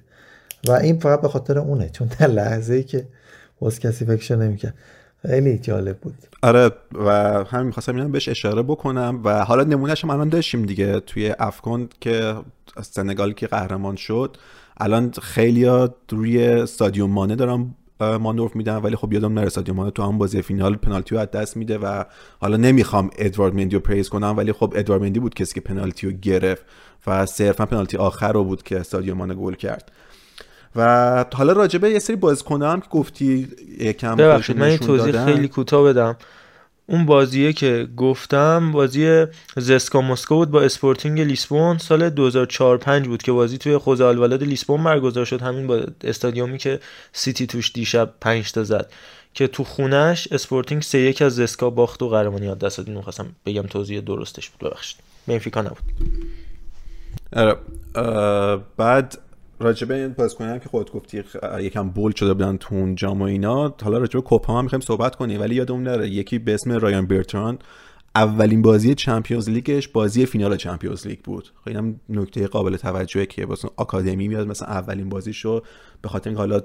[0.67, 3.07] و این فقط به خاطر اونه چون در لحظه ای که
[3.59, 4.73] باز کسی فکر نمی‌کرد.
[5.21, 6.15] خیلی جالب بود.
[6.41, 7.11] آره و
[7.49, 10.99] همین می‌خواستم اینم بهش اشاره بکنم و حالا نمونهش هم الان داشتیم دیگه.
[10.99, 12.35] توی افکن که
[12.81, 14.37] سنگال که قهرمان شد
[14.77, 20.03] الان خیلی روی استادیوم مانه دارم مانور میدن ولی خب یادم نره استادیوم مانه تو
[20.03, 22.03] هم بازی فینال پنالتی رو از دست میده و
[22.39, 26.07] حالا نمی‌خوام ادوارد مندی رو praise کنم ولی خب ادوارد مندی بود کسی که پنالتی
[26.07, 26.65] رو گرفت
[27.07, 29.91] و صرفا پنالتی آخر رو بود که سادیو مانه گل کرد.
[30.77, 33.47] و حالا راجبه یه سری بازیکن هم که گفتی
[33.79, 36.17] یکم ببخشید من این توضیح خیلی کوتاه بدم.
[36.85, 39.25] اون بازیه که گفتم بازی
[39.57, 44.43] زسکا مسکو بود با اسپورتینگ لیسبون سال 2004 5 بود که بازی توی خوزه آلوالاد
[44.43, 46.79] لیسبون برگزار شد همین با استادیومی که
[47.13, 48.91] سیتی توش دیشب 5 تا زد.
[49.33, 53.01] که تو خونش اسپورتینگ سه یک از زسکا باخت و قهرمانی از دست داد.
[53.01, 54.69] خواستم بگم توضیح درستش بود.
[54.69, 54.97] ببخشید.
[55.27, 55.77] بنفیکا نبود.
[57.33, 57.55] آره.
[58.77, 59.17] بعد
[59.59, 61.23] راجبه این بازیکنان که خودت گفتی
[61.59, 65.15] یکم bold شده بودن تو اون جام و اینا حالا راجبه کوپا هم می‌خوایم صحبت
[65.15, 67.59] کنیم ولی یادمون نره یکی به اسم رایان برتران
[68.15, 71.49] اولین بازی Champions League ش بازی فینال Champions League بود.
[71.63, 75.61] خیلی هم نکته قابل توجهه که واسه آکادمی میاد مثلا اولین بازیشو
[76.01, 76.61] به خاطر اینکه حالا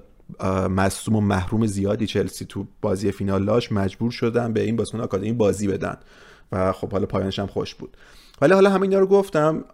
[0.68, 5.32] مصوم و محروم زیادی چلسی تو بازی فینال داشت مجبور شدن به این بازیکن آکادمی
[5.32, 5.96] بازی بدن
[6.52, 7.96] و خب حالا پایانش هم خوش بود.
[8.42, 9.64] ولی حالا همین رو گفتم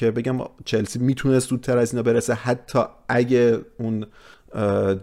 [0.00, 2.34] که بگم چلسی می‌تونست زودتر از اینا برسه.
[2.34, 4.06] حتی اگه اون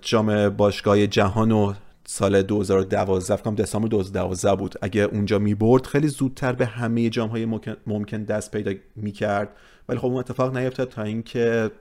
[0.01, 1.73] جام باشگاه جهان و
[2.05, 7.45] سال 2012 فکر دسامبر 2012 بود اگه اونجا می‌برد خیلی زودتر به همه جام های
[7.87, 9.49] ممکن دست پیدا می‌کرد.
[9.89, 11.71] ولی خب اون اتفاق نیفتاد تا اینکه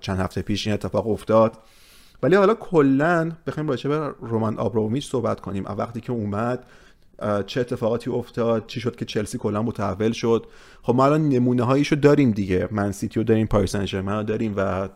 [0.00, 1.52] چند هفته پیش این اتفاق افتاد.
[2.22, 5.64] ولی حالا کلا بخوایم راجع به رومان آبرامیچ صحبت کنیم.
[5.64, 6.64] وقتی که اومد
[7.46, 10.46] چه اتفاقاتی افتاد چی شد که چلسی کلا متحول شد.
[10.82, 12.68] خب ما الان نمونه هاییشو داریم دیگه.
[12.70, 14.88] من سیتی رو داریم پاریس سن داریم و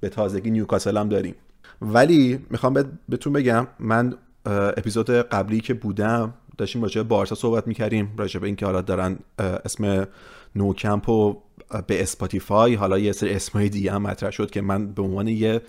[0.00, 1.34] به تازگی نیوکاسل هم داریم.
[1.82, 4.14] ولی می‌خوام بهتون بگم من
[4.46, 8.12] اپیزود قبلی که بودم داشتیم راجع به بارسا صحبت می‌کردیم.
[8.16, 10.08] راجع به اینکه حالا دارن اسم
[10.56, 11.42] نوکمپ و
[11.86, 15.60] به اسپاتیفای حالا یه سری اسمای دیگه هم مطرح شد که من به عنوان یه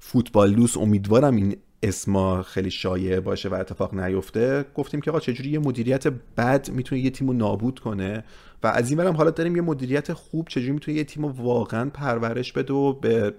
[0.00, 5.50] فوتبال دوست امیدوارم این اسما خیلی شایع باشه و اتفاق نیفته گفتیم که آقا چجوری
[5.50, 8.24] یه مدیریت بد می‌تونه یه تیم رو نابود کنه؟
[8.62, 12.52] و از این حالا داریم یه مدیریت خوب چجوری می‌تونه یه تیم رو واقعا پرورش
[12.52, 13.34] بده و به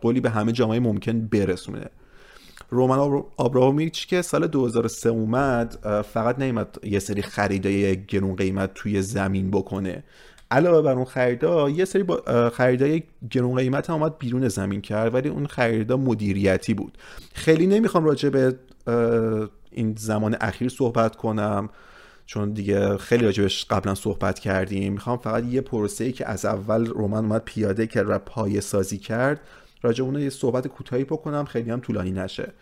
[0.00, 1.86] قولی به همه جام‌های ممکن برسونه؟
[2.70, 5.78] رومان آبراموویچ که سال 2003 اومد
[6.12, 10.04] فقط نیومد یه سری خریدای گرون قیمت توی زمین بکنه.
[10.54, 12.04] علاوه بر اون خریدا یه سری
[12.52, 16.98] خریدای گرون قیمت هم اومد بیرون زمین کرد ولی اون خریدا مدیریتی بود.
[17.34, 18.54] خیلی نمی‌خوام راجع به
[19.70, 21.68] این زمان اخیر صحبت کنم
[22.26, 24.92] چون دیگه خیلی راجبش قبلا صحبت کردیم.
[24.92, 28.98] می‌خوام فقط یه پروسه ای که از اول رومن اومد پیاده کرد و پایه سازی
[28.98, 29.40] کرد
[29.82, 32.52] راجع اون یه صحبت کوتاهی بکنم خیلی هم طولانی نشه.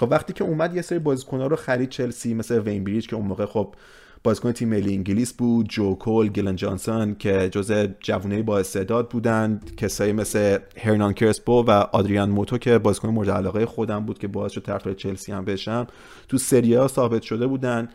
[0.00, 3.26] خب وقتی که اومد یه سری بازیکن‌ها رو خرید چلسی مثل وین بریج که اون
[3.26, 3.74] موقع خب
[4.22, 9.76] بازیکن تیم ملی انگلیس بود جو کول گلن جانسون که جزء جوونه با استعداد بودند
[9.76, 14.52] کسایی مثل هرنان کرسپو و آدریان موتو که بازیکن مورد علاقه خودم بود که باعث
[14.52, 15.86] شد طرفدار چلسی هم بشم
[16.28, 17.88] تو سری ثابت شده بودن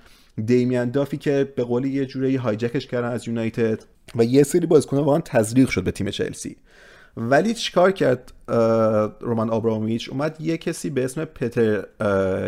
[0.45, 3.85] دیمیان دافی که به قولی یه جوری هایجکش کردن از یونایتد
[4.15, 6.57] و یه سری بازیکن واقعا تزریق شد به تیم چلسی.
[7.17, 8.33] ولی چیکار کرد
[9.21, 11.85] رومان آبرامویچ اومد یه کسی به اسم پتر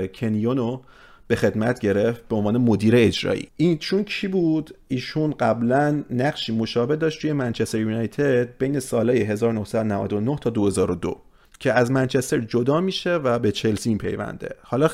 [0.08, 0.82] کنیونو
[1.28, 3.48] به خدمت گرفت به عنوان مدیر اجرایی.
[3.58, 10.38] این چون کی بود؟ ایشون قبلا نقشی مشابه داشت توی منچستر یونایتد بین سالهای 1999
[10.42, 11.22] تا 2002
[11.60, 14.90] که از منچستر جدا میشه و به چلسی پیونده حالا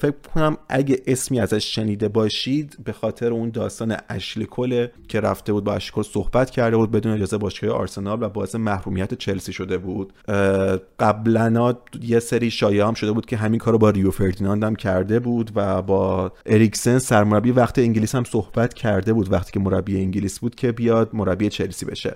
[0.00, 5.52] فکر کنم اگه اسمی ازش شنیده باشید به خاطر اون داستان اشلی کله که رفته
[5.52, 9.78] بود با اشلی صحبت کرده بود بدون اجازه باشگاه آرسنال و باعث محرومیت چلسی شده
[9.78, 10.12] بود.
[11.00, 15.20] قبلا یه سری شایعه هم شده بود که همین کارو با ریو فردیناند هم کرده
[15.20, 20.38] بود و با اریکسن سرمربی وقت انگلیس هم صحبت کرده بود وقتی که مربی انگلیس
[20.38, 22.14] بود که بیاد مربی چلسی بشه.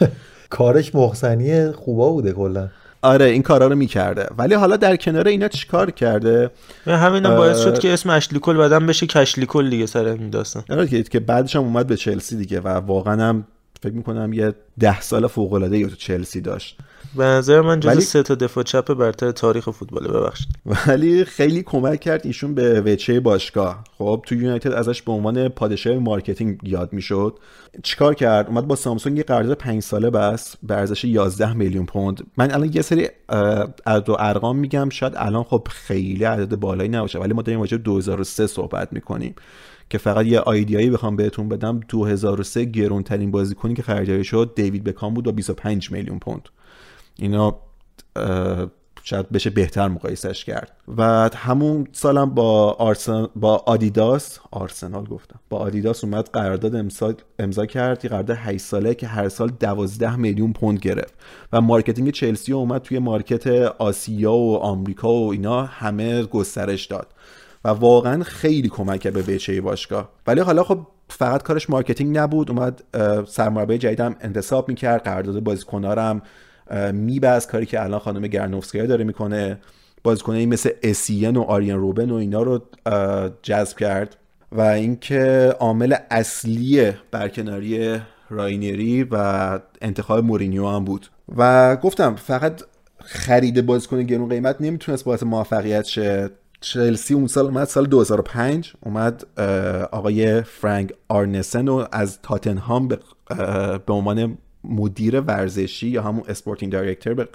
[0.50, 2.68] کارش محسنی خوبا بوده کلا.
[3.06, 4.28] آره این کارا رو می‌کرده.
[4.38, 6.50] ولی حالا در کنار اینا چیکار کرده؟
[6.86, 10.62] همینم باعث شد که اسم اشلیکل بعدم بشه کشلیکل دیگه سر این داستان.
[10.70, 13.46] آره که بعدش هم اومد به چلسی دیگه و واقعا هم
[13.82, 16.78] فکر می‌کنم یه ده سال فوق العاده تو چلسی داشت.
[17.16, 18.00] به نظر من جز ولی...
[18.00, 20.48] سه تا دفاع چپ برتر تاریخ فوتبال ببخشید.
[20.86, 23.84] ولی خیلی کمک کرد ایشون به وجهه باشگاه.
[23.98, 27.38] خب تو یونایتد ازش به عنوان پادشاه marketing یاد می‌شد.
[27.82, 32.26] چیکار کرد؟ اومد با سامسونگ یه قرارداد 5 ساله بست به ارزش 11 میلیون پوند.
[32.36, 33.08] من الان یه سری
[33.86, 34.88] عدد و ارقام میگم.
[34.88, 39.34] شاید الان خب خیلی عدد بالایی نباشه ولی ما داریم راجع 2003 صحبت می‌کنیم
[39.90, 41.80] که فقط یه idea یی بخوام بهتون بدم.
[41.88, 46.48] 2003 گرونترین بازیکنی که خریداری شد دیوید بکام بود با 25 میلیون پوند.
[47.18, 47.56] اینا
[49.02, 50.72] شاید بشه بهتر مقایسش کرد.
[50.96, 53.28] و همون سالم با آرسن...
[53.36, 58.94] با آدیداس آرسنال گفتم با آدیداس اومد قرارداد امضا امضا کرد یه قرارداد 8 ساله
[58.94, 61.14] که هر سال 12 میلیون پوند گرفت.
[61.52, 63.46] و marketing چلسی اومد توی market
[63.78, 67.06] آسیا و آمریکا و اینا همه گسترش داد.
[67.64, 70.08] و واقعا خیلی کمک کرد به وجهه باشگاه.
[70.26, 72.82] ولی حالا خب فقط کارش marketing نبود اومد
[73.28, 76.22] سرمربی جدیدم انتصاب می‌کرد قرارداد بازیکنارم
[76.92, 79.58] می‌بست کاری که الان خانم گرانوفسکایا داره می‌کنه.
[80.04, 82.60] بازیکنایی مثل اسین و آرین روبن و اینا رو
[83.42, 84.16] جذب کرد.
[84.52, 88.00] و اینکه عامل اصلی برکناری
[88.30, 91.06] رانیری و انتخاب مورینیو هم بود.
[91.36, 92.62] و گفتم فقط
[92.98, 96.30] خرید بازیکن گرون قیمت نمی‌تونست باعث موفقیت شه.
[96.60, 99.40] چلسی اون سال اومد سال 2005 اومد
[99.92, 102.88] آقای فرانک آرنسن رو از تاتنهام
[103.86, 107.28] به عنوان مدیر ورزشی یا همون sporting director به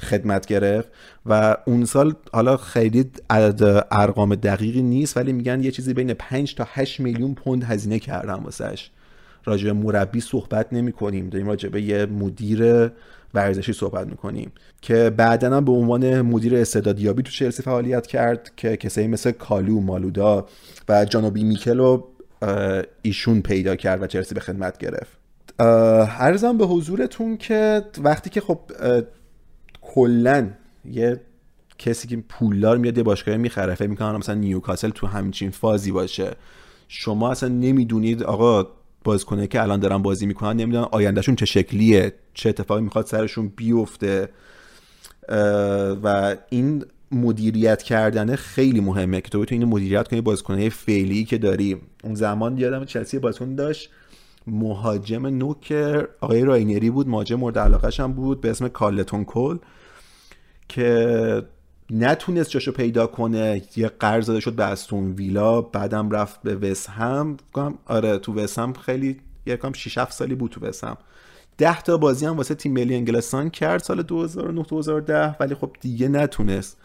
[0.00, 0.88] خدمت گرفت
[1.26, 6.54] و اون سال حالا خیلی عدد ارقام دقیقی نیست ولی میگن یه چیزی بین 5
[6.54, 8.90] تا 8 میلیون پوند هزینه کردن واسش.
[9.44, 12.90] راجع به مربی صحبت نمی کنیم داریم راجع به یه مدیر
[13.34, 14.52] ورزشی صحبت می‌کنیم
[14.82, 20.46] که بعدا به عنوان مدیر استعدادیابی تو چلسی فعالیت کرد که کسایی مثل کالو مالودا
[20.88, 22.08] و جانوبی میکل رو
[23.02, 25.23] ایشون پیدا کرد و چلسی به خدمت گرفت.
[25.58, 28.58] ارزم به حضورتون که وقتی که خب
[29.80, 30.50] کلا
[30.84, 31.20] یه
[31.78, 36.30] کسی که پولدار میاد یه باشگاه می‌خره فکر می‌کنه مثلا نیوکاسل تو همچین فازی باشه.
[36.88, 38.66] شما اصلا نمی‌دونید آقا
[39.04, 44.28] بازیکنا که الان دارن بازی می‌کنن نمی‌دونن آیندهشون چه شکلیه چه اتفاقی می‌خواد سرشون بیفته.
[46.02, 51.80] و این مدیریت کردن خیلی مهمه که تو بتونی مدیریت کنی بازیکنه فعلی که داری.
[52.04, 53.90] اون زمان یادم چلسی بازیکن داشت.
[54.46, 55.72] مهاجم نوک
[56.20, 57.08] آقای رانیری بود.
[57.08, 59.58] مهاجم مورد علاقش هم بود به اسم کارلتون کل
[60.68, 61.42] که
[61.90, 63.62] نتونست جاشو پیدا کنه.
[63.76, 67.36] یه قرض داده شد به استون ویلا بعدم رفت به وسهم
[67.86, 70.96] آره تو وسهم خیلی یکم 6 7 سالی بود تو وسهم
[71.58, 76.08] 10 تا بازی هم واسه تیم ملی انگلستان کرد سال 2009 2010 ولی خب دیگه
[76.08, 76.76] نتونست.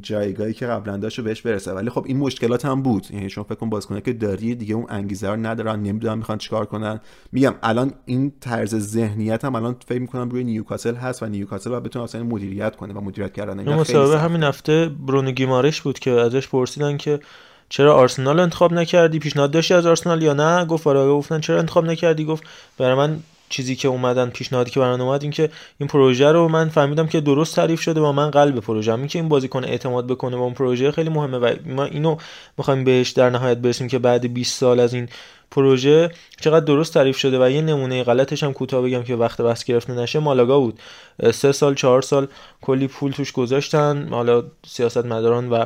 [0.00, 1.72] جایگاهی که قبلا داشت بهش برسه.
[1.72, 3.06] ولی خب این مشکلات هم بود.
[3.10, 6.66] یعنی شما فکر کن بازیکنه که داری دیگه اون انگیزه رو ندارن نمی‌دونن می‌خوان چیکار
[6.66, 7.00] کنن.
[7.32, 11.82] میگم الان این طرز ذهنیت هم الان فکر می‌کنم روی نیوکاسل هست و نیوکاسل باید
[11.82, 13.58] بتونه اصلا مدیریت کنه و مدیریت کردن.
[13.58, 17.20] این مسابقه همین هفته برونو گیمارش بود که ازش پرسیدن که
[17.68, 21.84] چرا آرسنال انتخاب نکردی؟ پیشنهاد داشتی از آرسنال یا نه؟ گفت آره گفتن چرا انتخاب
[21.84, 22.44] نکردی؟ گفت
[22.78, 26.68] برای من چیزی که اومدن پیشنهادی که برام اومد این که این پروژه رو من
[26.68, 28.94] فهمیدم که درست تعریف شده و من قلب پروژه.
[28.94, 32.16] این که این بازیکن اعتماد بکنه به اون پروژه خیلی مهمه و ما اینو
[32.58, 35.08] می‌خوایم بهش در نهایت برسیم که بعد 20 سال از این
[35.50, 39.64] پروژه چقدر درست تعریف شده و یه نمونه غلطش هم کوتاه بگم که وقت بس
[39.64, 40.18] گرفته نشه.
[40.18, 40.78] مالاگا بود.
[41.32, 42.26] سه سال چهار سال
[42.62, 44.08] کلی پول توش گذاشتن.
[44.10, 45.64] حالا سیاست مداران و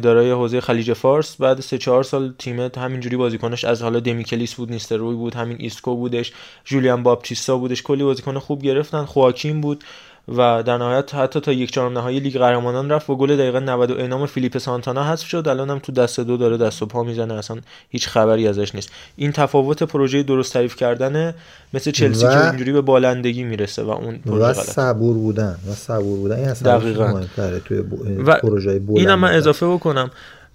[0.00, 1.36] دارای حوزه خلیج فارس.
[1.36, 5.96] بعد سه چهار سال تیمت همینجوری بازیکنش از حالا دمیکلیس بود نیستروی بود همین ایسکو
[5.96, 6.32] بودش
[6.64, 9.04] جولیان بابتیستا بودش کلی بازیکن خوب گرفتن.
[9.04, 9.84] خواکین بود.
[10.28, 13.90] و در نهایت حتی تا یک چهارم نهایی لیگ قهرمانان رفت و گل دقیقه 90
[13.90, 15.48] و انام فیلیپ سانتانا حذف شد.
[15.48, 17.56] الان هم تو دست دو داره دست و پا می‌زنه اصلا
[17.88, 18.90] هیچ خبری ازش نیست.
[19.16, 21.34] این تفاوت پروژه درست تعریف کردن
[21.74, 26.18] مثل چلسی که اینجوری به بالندگی می‌رسه و اون پروژه و صبور بودن و صبور
[26.18, 26.36] بودن.
[26.36, 27.20] این اصلا دقیقاً.
[27.64, 27.78] توی
[28.26, 30.10] و پروژه اینم من اضافه بکنم.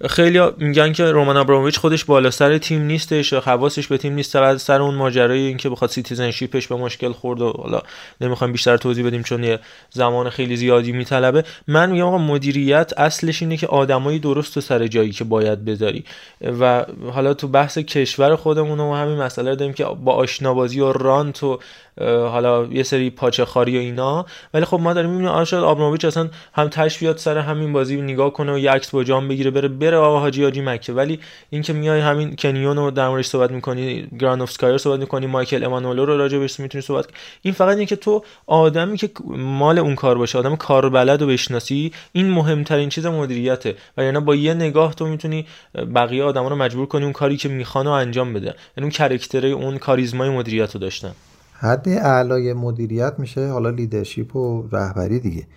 [0.08, 4.58] خیلی میگن که رومان آبراموویچ خودش بالا سر تیم نیستش حواسش به تیم نیست بعد
[4.58, 7.82] سر اون ماجرای اینکه بخواد citizenship ش به مشکل خورد و حالا
[8.22, 9.60] نمی‌خوایم بیشتر توضیح بدیم چون یه
[9.90, 11.44] زمان خیلی زیادی میطلبه.
[11.68, 16.04] من میگم آقا مدیریت اصلش اینه که آدمایی درست و سر جایی که باید بذاری.
[16.60, 21.44] و حالا تو بحث کشور خودمون و همین مسئله داریم که با آشنابازی و رانت
[21.44, 21.60] و
[22.00, 24.26] حالا یه سری پاچه خاری و اینا.
[24.54, 28.34] ولی خب ما داریم می‌بینیم آشاد آبراموویچ اصلا هم تش بیاد سر همین بازی نگاه
[28.34, 30.94] کنه و یه عکس با جام بگیره بره بره آقا حاجی حاجی مکه.
[30.94, 36.06] ولی اینکه میای همین کنیون رو در موردش صحبت می‌کنی گرانوفسکایا صحبت می‌کنی مایکل امانولو
[36.06, 37.06] رو راجع بهش می‌تونی صحبت
[37.42, 41.28] این فقط اینه که تو آدمی که مال اون کار باشه آدم کار بلد و
[41.28, 43.76] بشناسی این مهمترین چیز مدیریته.
[43.98, 45.46] و یعنی با یه نگاه تو می‌تونی
[45.96, 48.46] بقیه آدما رو مجبور کنی اون کاری که می‌خوان انجام بده.
[48.46, 51.12] یعنی اون character اون کاریزمای مدیریت رو داشتن.
[51.62, 55.48] حد اعلای مدیریت میشه حالا leadership و رهبری دیگه.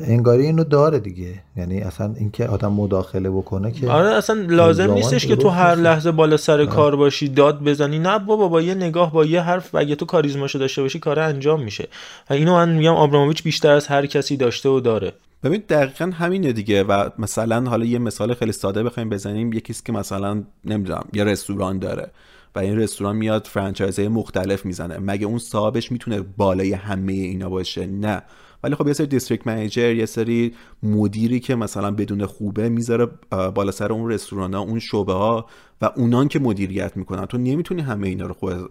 [0.00, 1.34] انگاری اینو داره دیگه.
[1.56, 6.10] یعنی اصلا اینکه آدم مداخله بکنه که آره اصلا لازم نیستش که تو هر لحظه
[6.10, 7.98] بالا سر کار باشی داد بزنی.
[7.98, 11.62] نه بابا با یه نگاه با یه حرف اگه تو کاریزماشو داشته باشی کار انجام
[11.62, 11.88] میشه.
[12.30, 15.12] و اینو من میگم آبراموویچ بیشتر از هر کسی داشته و داره.
[15.44, 16.82] ببین دقیقا همینه دیگه.
[16.82, 19.52] و مثلا حالا یه مثال خیلی ساده بخوایم بزنیم.
[19.52, 22.10] یکیست که مثلا نمی‌دونم یه رستوران داره.
[22.54, 24.98] و این رستوران میاد فرانچایزهای مختلف می‌زنه.
[24.98, 28.22] مگه اون صاحبش می‌تونه بالای همه اینا باشه؟ نه.
[28.62, 33.06] ولی خب یه سری دیستریکت منیجر یه سری مدیری که مثلا بدون خوبه می‌ذاره
[33.54, 35.46] بالا سر اون رستوران ها اون شعبه ها
[35.80, 37.26] و اونان که مدیریت می‌کنن.
[37.26, 38.70] تو نمی‌تونی همه اینا رو خود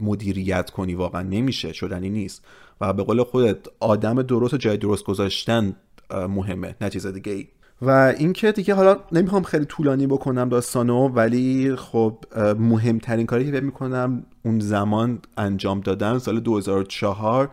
[0.00, 0.94] مدیریت کنی.
[0.94, 1.72] واقعا نمیشه.
[1.72, 2.44] شدنی نیست.
[2.80, 5.76] و به قول خودت آدم درست و جای درست گذاشتن
[6.10, 6.76] مهمه.
[6.80, 7.48] نه چیز دیگه ای
[7.82, 12.24] و اینکه دیگه حالا نمی‌خوام خیلی طولانی بکنم داستانو ولی خب
[12.58, 17.50] مهمترین کاری که فکر می‌کنم اون زمان انجام دادن سال 2004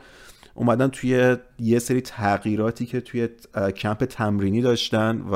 [0.55, 3.29] اومدن توی یه سری تغییراتی که توی
[3.75, 5.35] کمپ تمرینی داشتن و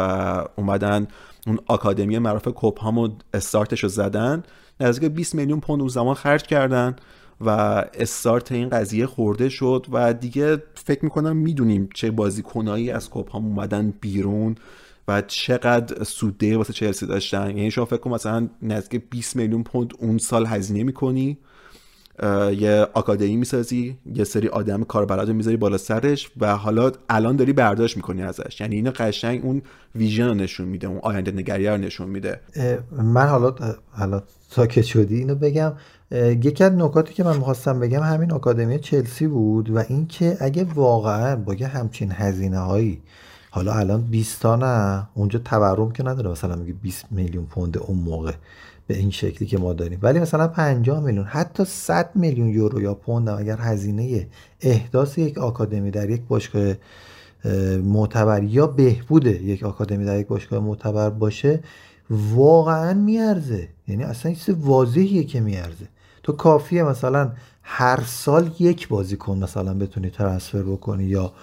[0.56, 1.08] اومدن
[1.48, 4.44] اون آکادمی معروف کوپهامو استارتش رو زدن.
[4.80, 6.96] نزدیک 20 میلیون پوند اون زمان خرج کردن.
[7.42, 7.50] و
[7.94, 13.94] استارت این قضیه خورده شد و دیگه فکر می‌کنم می‌دونیم چه بازیکنایی از کوپهام اومدن
[14.02, 14.56] بیرون
[15.08, 17.48] و چقدر سوده واسه چلسی داشتن.
[17.48, 21.38] یعنی شما فکر کن مثلا نزدیک 20 میلیون پوند اون سال هزینه می‌کنی
[22.58, 27.54] یه آکادمی می‌سازی یه سری آدم کاربلد رو می‌ذاری بالا سرش و حالا الان داری
[27.54, 28.62] برداشت می‌کنی ازش.
[28.62, 29.62] یعنی اینو قشنگ اون
[29.96, 32.40] ویژن رو نشون میده اون آینده نگری رو نشون میده.
[32.92, 33.56] من حالا
[33.92, 35.74] حالا ساکت شدی اینو بگم
[36.12, 41.36] یکی از نکاتی که من می‌خواستم بگم همین آکادمی چلسی بود و اینکه اگه واقعا
[41.36, 43.02] با یه همچین هزینه هایی
[43.50, 47.98] حالا الان 20 تا نه اونجا تورم که نداره مثلا میگه 20 میلیون پوند اون
[47.98, 48.34] موقع
[48.88, 50.00] به این شکلی که ما داریم.
[50.02, 54.28] ولی مثلا 50 میلیون حتی 100 میلیون یورو یا پوند اگر هزینه
[54.62, 56.74] احداث یک آکادمی در یک باشگاه
[57.84, 61.60] معتبر یا بهبود یک آکادمی در یک باشگاه معتبر باشه
[62.10, 63.68] واقعا میارزه.
[63.88, 65.88] یعنی اصلا چیز واضحیه که میارزه.
[66.28, 67.32] تو کافیه مثلا
[67.64, 71.34] هر سال یک بازیکن مثلا بتونی transfer بکنی یا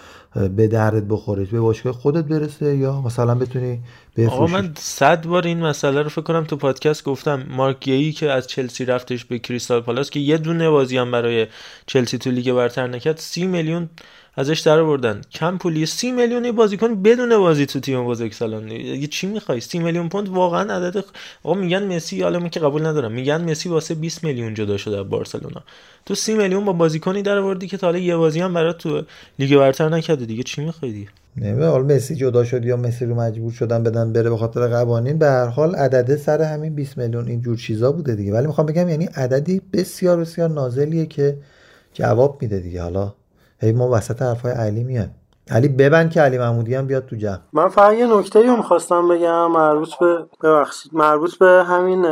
[0.56, 3.80] به دردت بخوره به باشگاه خودت برسه یا مثلا بتونی
[4.28, 7.42] آقا من صد بار این مسئله رو فکر کنم تو پادکست گفتم.
[7.48, 11.46] مارک گیی که از چلسی رفتش به کریستال پالاس که یه دونه بازی هم برای
[11.86, 13.88] چلسی تو لیگ برتر نکرد سی میلیون
[14.36, 15.20] ازش در آوردن.
[15.30, 19.78] کم پولی سی میلیون بازیکن بدون بازی تو تیم بزرگ سالن دیگه چی می‌خوای؟ سی
[19.78, 21.04] میلیون پوند واقعا عدد
[21.42, 23.12] آقا میگن مسی حالا که قبول ندارم.
[23.12, 25.62] میگن مسی واسه 20 میلیون جدا شده از بارسلونا.
[26.06, 29.02] تو سی میلیون با بازیکنی در آوردی که تا حالا یه بازی هم برات تو
[29.38, 30.42] لیگ برتر نکرده دیگه.
[30.42, 34.30] چی می‌خوای دیگه؟ نه حالا مسی جدا شد یا مسی رو مجبور شدن بدن بره
[34.30, 38.14] به خاطر قوانین؟ به هر حال عدد سر همین 20 میلیون این جور چیزا بوده
[38.14, 38.32] دیگه.
[38.32, 41.36] ولی می‌خوام بگم یعنی عددی بسیار بسیار نازلیه که
[41.92, 42.82] جواب میده دیگه.
[42.82, 43.14] حالا
[43.64, 45.08] هی ما وسط حرفای علی میاد
[45.50, 47.38] علی ببند که علی محمودی هم بیاد تو جمع.
[47.52, 52.02] من فقط یه نکته رو می‌خواستم بگم مربوط به ببخشید مربوط به همین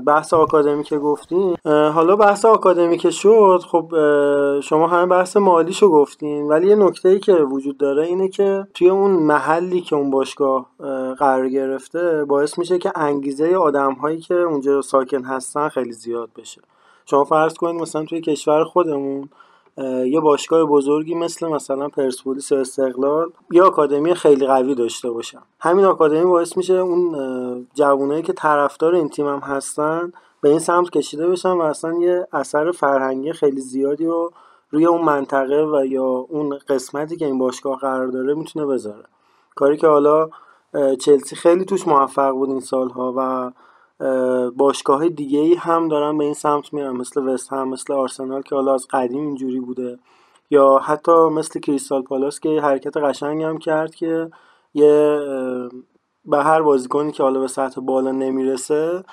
[0.00, 1.56] بحث آکادمی که گفتین.
[1.64, 3.92] حالا بحث آکادمی که شد خب
[4.60, 6.48] شما همه بحث مالیشو گفتین.
[6.48, 10.66] ولی یه نکته ای که وجود داره اینه که توی اون محلی که اون باشگاه
[11.18, 16.60] قرار گرفته باعث میشه که انگیزه آدم هایی که اونجا ساکن هستن خیلی زیاد بشه.
[17.06, 19.28] شما فرض کنید مثلا توی کشور خودمون
[20.06, 25.84] یه باشگاه بزرگی مثل مثلا پرسپولیس و استقلال یه آکادمی خیلی قوی داشته باشن همین
[25.84, 31.28] آکادمی باعث میشه اون جوانایی که طرفدار این تیم هم هستن به این سمت کشیده
[31.28, 34.32] بشن و اصلا یه اثر فرهنگی خیلی زیادی رو
[34.70, 39.04] روی اون منطقه و یا اون قسمتی که این باشگاه قرار داره می‌تونه بذاره.
[39.54, 40.30] کاری که حالا
[41.00, 43.52] چلسی خیلی توش موفق بود این سالها و
[44.56, 48.54] باشگاه دیگه ای هم دارن به این سمت میرن مثل وست هم مثل آرسنال که
[48.54, 49.98] حالا از قدیم اینجوری بوده.
[50.50, 54.30] یا حتی مثل کریستال پالاس که حرکت قشنگ هم کرد که
[54.74, 55.18] یه
[56.24, 59.04] به هر بازیکنی که حالا به سطح بالا نمی‌رسه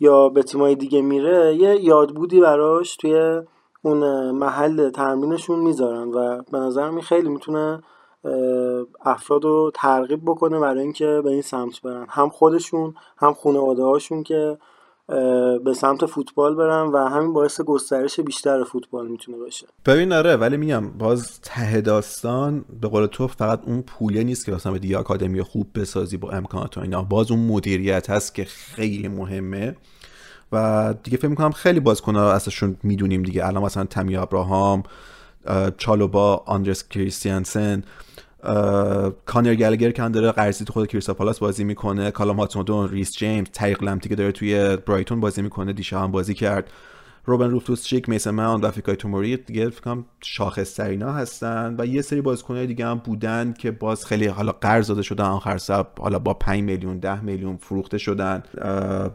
[0.00, 3.40] یا به تیمای دیگه میره یه یادبودی براش توی
[3.82, 7.82] اون محل تمرینشون می‌ذارن و به نظر می خیلی می‌تونه
[9.04, 12.06] افراد رو ترغیب بکنه برای اینکه به این سمت برن.
[12.08, 14.58] هم خودشون هم خانواده هاشون که
[15.64, 19.66] به سمت فوتبال برن و همین باعث گسترش بیشتر فوتبال می‌تونه باشه.
[19.86, 24.52] ببین آره ولی میگم باز ته داستان به قول تو فقط اون پوله نیست که
[24.52, 27.02] مثلا به دیگه آکادمی خوب بسازی با امکانات و اینا.
[27.02, 29.76] باز اون مدیریت هست که خیلی مهمه
[30.52, 33.46] و دیگه فکر می‌کنم خیلی بازیکن‌ها ازشون می‌دونیم دیگه.
[33.46, 34.82] الان مثلا تمی ابراهام
[35.78, 37.82] چالوبا آندرس کریستیانسن
[39.26, 43.46] کانر گلگر که داره قرضی تو خود کریستا پالاس بازی می‌کنه کالام هاتمودون ریس جیمز
[43.52, 46.70] تایق لمتی که داره توی برایتون بازی می‌کنه دیشب هم بازی کرد.
[47.28, 52.02] روبن روفتوس چیک میسن ماوند و فیکای توموری دیگه فکر شاخص ترینا هستن و یه
[52.02, 56.18] سری بازیکن‌های دیگه هم بودن که باز خیلی حالا قرض داده شدن آخر سب حالا
[56.18, 58.42] با 5 میلیون 10 میلیون فروخته شدن.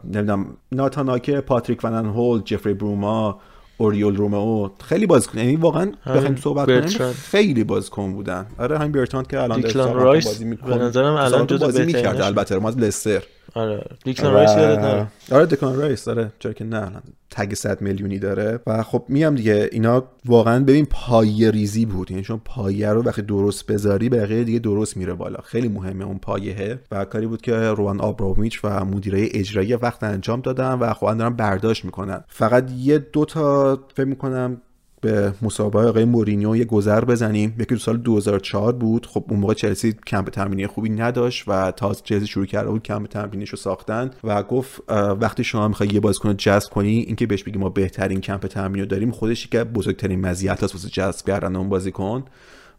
[0.04, 3.40] نمی‌دونم ناتاناکه پاتریک ونن هول جفری بروما
[3.76, 8.46] اوریول رومئو خیلی بازیکن یعنی واقعا بخوایم صحبت کنیم خیلی بازیکن بودن.
[8.58, 9.62] آره همین برتاند که الان
[9.94, 10.78] رایس بازی می‌کنه.
[10.78, 13.22] به نظرم الان جزو بازی می‌کرد البته ما از لستر.
[13.54, 13.84] آره.
[14.04, 15.06] دیکلان رایس یادت نره.
[15.32, 16.32] آره دیکلان رایس آره.
[16.38, 16.90] چرا که نه
[17.30, 18.60] تگ 100 میلیونی داره.
[18.66, 22.10] و خب میام دیگه اینا واقعا ببین پایه ریزی بود.
[22.10, 25.38] یعنی چون پایه رو وقتی درست بذاری بقیه دیگه درست میره بالا.
[25.44, 30.40] خیلی مهمه اون پایه و کاری بود که روان آبرامیچ و مدیرای اجرایی وقت انجام
[30.40, 32.24] دادن و خب دارن برداشت می‌کنن.
[32.28, 34.60] فقط یه دو تا فکر می‌کنم
[35.02, 37.54] به مسابقه آقای مورینیو یه گذر بزنیم.
[37.58, 39.06] یکی تو سال 2004 بود.
[39.06, 43.06] خب اون موقع چلسی کمپ تمرینی خوبی نداشت و تا چلسی شروع کرده بود کمپ
[43.06, 44.80] تمرینیش رو ساختن و گفت
[45.20, 49.10] وقتی شما می‌خوای یه بازیکن جذب کنی اینکه بهش بگی ما بهترین کمپ تمرینی داریم
[49.10, 52.24] خودش که بزرگترین مزیت هست واسه جذب کردن اون بازیکن.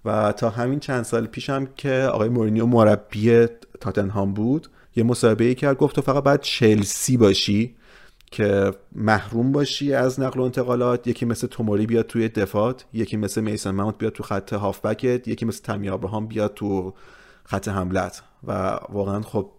[0.06, 3.46] و تا همین چند سال پیشم که آقای مورینیو مربی
[3.80, 7.76] تاتنهام بود یه مسابقه ای کرد گفت تو فقط باید چلسی باشی.
[8.34, 13.42] که محروم باشی از نقل و انتقالات یکی مثل توموری بیاد توی دفات یکی مثل
[13.42, 16.94] میسن ماونت بیاد تو خط هافبکت یکی مثل تمی آبراهام بیاد تو
[17.44, 18.22] خط حملت.
[18.48, 19.50] و واقعا خب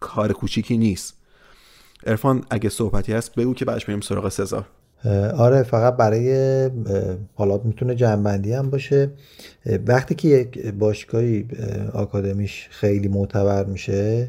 [0.00, 1.14] کار کوچیکی نیست.
[2.06, 4.64] ارفان اگه صحبتی هست بگو که بعدش بریم سراغ سزار
[5.36, 6.70] آره فقط برای
[7.34, 9.10] حالا می‌تونه جنبندی هم باشه.
[9.86, 11.48] وقتی که یک باشگاهی
[11.92, 14.28] آکادمیش خیلی معتبر میشه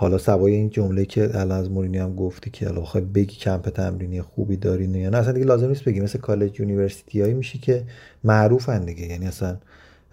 [0.00, 3.68] حالا سوای این جمله که الان از مورینیو هم گفتی که حالا بخوای بگی کمپ
[3.68, 6.00] تمرینی خوبی دارین یا نه اصلا دیگه لازم نیست بگی.
[6.00, 7.84] مثل college university هایی میشی که
[8.24, 9.06] معروفن دیگه.
[9.06, 9.56] یعنی اصلا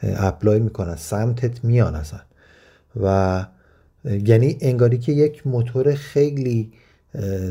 [0.04, 2.20] apply می‌کنن سمتت میان اصلا.
[3.02, 3.46] و
[4.06, 6.72] یعنی انگاری که یک موتور خیلی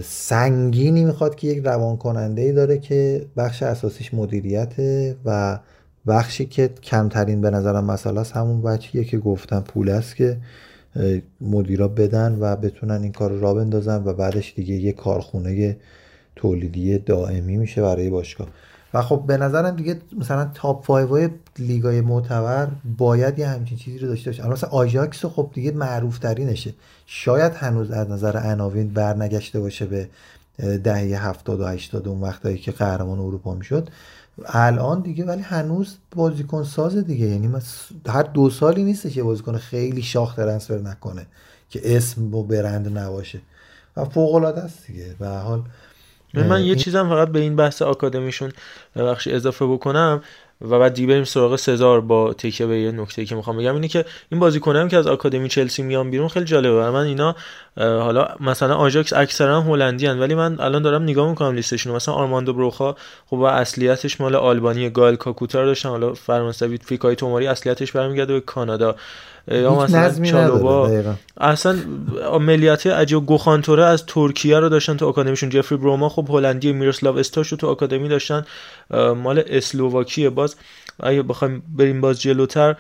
[0.05, 5.59] سنگینی می‌خواد که یک روان کننده ای داره که بخش اساسیش مدیریته و
[6.07, 10.37] بخشی که کمترین به نظرم مسئله است همون بودجه‌ایه که گفتم پول است که
[11.41, 15.77] مدیرا بدن و بتونن این کار را بندازن و بعدش دیگه یه کارخونه
[16.37, 18.49] تولیدی دائمی میشه برای باشگاه.
[18.95, 21.29] و خب به نظرم دیگه مثلا تاپ 5 های
[21.59, 22.69] لیگای معتبر
[22.99, 24.43] باید یه همچین چیزی رو داشته باشه.
[24.43, 26.75] الان مثلا آژاکس خب دیگه معروف ترینشه
[27.07, 30.09] شاید هنوز از نظر عناوین برنگشته باشه به
[30.85, 33.89] دهه 70 و 80 اون وقتایی که قهرمان اروپا می‌شد.
[34.45, 37.27] الان دیگه ولی هنوز بازیکن سازه دیگه.
[37.27, 37.61] یعنی
[38.09, 41.27] هر دو سالی نیستش یه بازیکن خیلی شاخ ترنسفر نکنه
[41.71, 43.41] که اسم و برند نباشه.
[43.97, 45.17] و فوق العاده است دیگه.
[45.19, 45.63] به حال
[46.35, 48.53] من یه چیزم فقط به این بحث آکادمیشون
[48.97, 50.23] بخشی اضافه بکنم.
[50.61, 53.75] و بعد دیگه بریم سراغ سزار با تکیه به یه نکته که می‌خوام بگم.
[53.75, 56.91] اینه که این بازیکنم که از آکادمی چلسی میان بیرون خیلی جالبه.
[56.91, 57.37] من اینا
[57.77, 61.97] حالا مثلا آژاکس اکثرا هلندی ولی من الان دارم نگاه می‌کنم لیستشون.
[61.97, 62.95] مثلا آرماندو بروخا
[63.27, 65.89] خب اصلیتش مال آلبانی گال کاکوتا داشتن.
[65.89, 68.97] حالا فرانسوی فیکای توماری اصلیتش برمیگرده به کانادا.
[69.49, 71.03] یا مثلا چالوبا.
[71.41, 71.77] اصلا
[72.41, 75.49] ملیت عجیب گوخانتوره از ترکیه رو داشتن تو آکادمیشون.
[75.49, 78.45] جفری بروما خب هلندی میرسلاو استاش رو تو آکادمی داشتن.
[79.17, 80.57] مال اسلوواکیه باز.
[81.01, 82.77] اگه بخوایم بریم باز جلوتر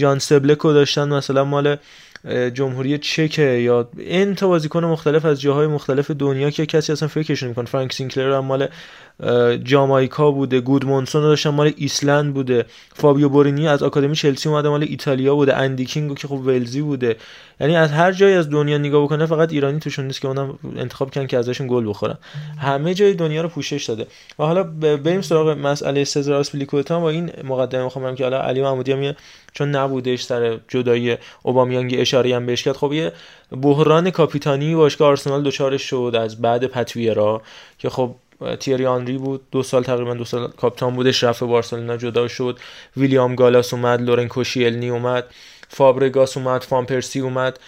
[0.00, 1.76] جان سبلکو داشتن مثلا مال
[2.54, 7.42] جمهوری چک یا این تا بازیکن مختلف از جاهای مختلف دنیا که کسی اصلا فکرش
[7.42, 7.64] نمی‌کنه.
[7.64, 8.68] فرانک سینکلر هم مال
[9.62, 12.64] جامایکا بوده گودمونسون داشتن مال ایسلند بوده.
[12.94, 15.56] فابیو بورینی از آکادمی چلسی اومده مال ایتالیا بوده.
[15.56, 17.16] اندی کینگو که خب ولزی بوده.
[17.60, 21.10] یعنی از هر جایی از دنیا نگاه بکنه فقط ایرانی توشون نیست که اونم انتخاب
[21.10, 22.18] کردن که ازشون گل بخورن.
[22.58, 24.06] همه جای دنیا رو پوشش داده.
[24.38, 24.62] و حالا
[24.96, 29.14] بریم سراغ مسئله سزار آسپلیکوتا با این مقدمه می‌خوام که حالا علی محمودی هم
[29.52, 33.12] چون نبودش سر جدایی اوبامیانگ اشاره هم بهش کرد خب یه
[33.62, 37.42] بحران کاپیتانی باشگاه آرسنال دچارش شد از بعد پت ویرا
[37.78, 38.14] که خب
[38.60, 39.42] تیری آنری بود.
[39.50, 42.58] دو سال تقریبا دو سال کاپیتان بودش رفت بارسلونا جدا شد.
[42.96, 45.24] ویلیام گالاس اومد لورن کوشیلنی اومد.
[45.68, 47.58] فابرگاس اومد فامپرسی اومد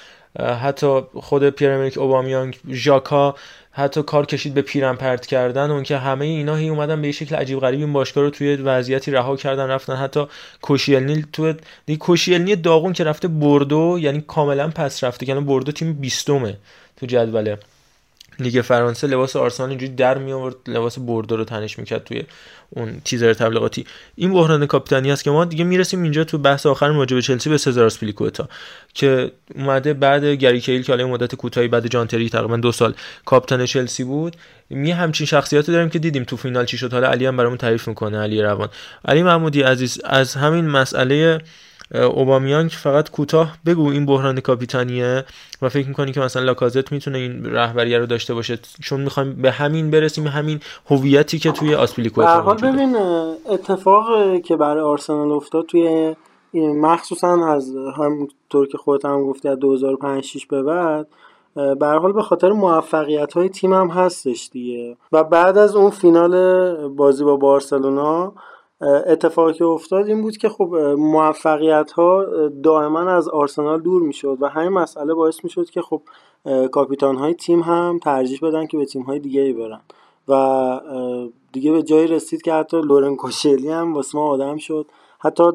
[0.63, 3.35] حتی خود پیرمریک اوبامیانگ ژاکا
[3.71, 7.13] حتی کار کشید به پیرن پرت کردن اون که همه اینا هی اومدن به یه
[7.13, 9.97] شکل عجیب غریب این باشگاه رو توی وضعیتی رها کردن رفتن.
[9.97, 10.27] حتی
[10.63, 11.55] کوشیلنی تو
[11.99, 17.59] کوشیلنی داغون که رفته بردو یعنی کاملا پس رفته یعنی بردو تیم 20 تو جدوله.
[18.41, 22.25] لیگ فرانسه لباس آرسنال اینجوری در می آورد لباس بردو رو تنش می‌کرد توی
[22.71, 23.87] اون تیزر تبلیغاتی.
[24.17, 27.59] این بحران کاپیتانی است که ما دیگه می‌رسیم اینجا تو بحث آخر راجع چلسی به
[27.59, 28.49] سزار اسپلیکوتا
[28.95, 32.95] که اومده بعد گری کیل که حالا مدت کوتاهی بعد جان تری تقریبا دو سال
[33.25, 34.37] کاپیتان چلسی بود.
[34.71, 36.93] می همچین شخصیتی داریم که دیدیم تو فینال چی شد.
[36.93, 38.69] حالا علی هم برامون تعریف می‌کنه علی روان.
[39.05, 41.41] علی محمودی عزیز از همین مسئله
[41.95, 45.25] اوبامیانگ فقط کوتاه بگو این بحران کاپیتانیه
[45.63, 49.51] و فکر می‌کنی که مثلا لاکازت می‌تونه این رهبری رو داشته باشه؟ چون می‌خوایم به
[49.51, 50.61] همین برسیم همین
[50.91, 52.97] هویتی که توی آسپیلیکو حال ببین
[53.49, 56.15] اتفاق که برای آرسنال افتاد توی
[56.55, 61.07] مخصوصا از همونطور که خودت هم گفتی از 2005 6 به بعد
[61.55, 64.97] به حال به خاطر موفقیت های تیم هم هستش دیگه.
[65.13, 68.33] و بعد از اون فینال بازی با بارسلونا
[68.81, 72.25] اتفاقی که افتاد این بود که خب موفقیت ها
[72.63, 76.03] دائما از آرسنال دور می‌شد و همین مسئله باعث می‌شد که خب
[76.73, 79.81] کاپیتان های تیم هم ترجیح بدن که به تیم های دیگه برن
[80.29, 80.81] و
[81.53, 84.87] دیگه به جایی رسید که حتی لورن کوسیلنی هم واسه ما آدم شد.
[85.21, 85.53] حتی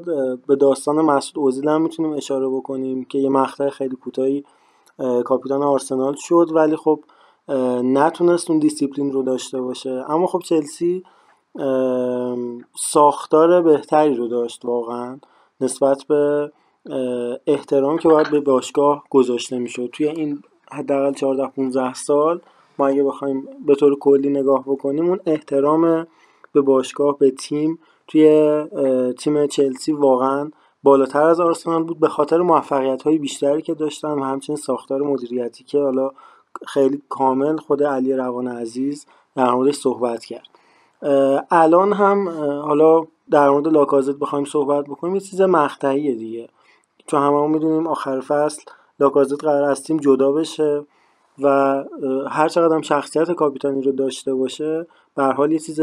[0.48, 4.44] به داستان مسعود اوزیل هم می‌تونیم اشاره بکنیم که یه مقطع خیلی کوتاهی
[5.26, 7.00] کاپیتان آرسنال شد ولی خب
[7.84, 10.06] نتونست اون دیسیپلین رو داشته باشه.
[10.08, 11.04] اما خب چلسی
[12.76, 15.20] ساختار بهتری رو داشت واقعا
[15.62, 16.52] نسبت به
[17.48, 19.90] احترام که باید به باشگاه گذاشته می‌شد.
[19.94, 22.42] توی این حداقل 14 15 سال
[22.78, 26.08] ما اگه بخوایم به طور کلی نگاه بکنیم اون احترام
[26.54, 28.64] به باشگاه به تیم توی
[29.18, 30.52] تیم چلسی واقعا
[30.84, 32.00] بالاتر از آرسنال بود.
[32.00, 36.12] به خاطر موفقیت های بیشتری که داشتن و همچنین ساختار مدیریتی که حالا
[36.68, 40.53] خیلی کامل خود علی روان عزیز در موردش صحبت کرد.
[41.52, 42.30] الان هم
[42.66, 43.02] حالا
[43.32, 46.50] در مورد لاکازت بخوایم صحبت بکنیم یه چیز مقطعیه دیگه.
[47.08, 48.62] چون همه می‌دونیم آخر فصل
[49.00, 50.86] لاکازت قرار از تیم جدا بشه
[51.42, 51.84] و
[52.30, 55.82] هر چقدر هم شخصیت کاپیتانی رو داشته باشه به حال یه چیز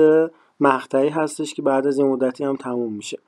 [0.61, 3.19] مقطعی هستش که بعد از این مدتی هم تموم میشه.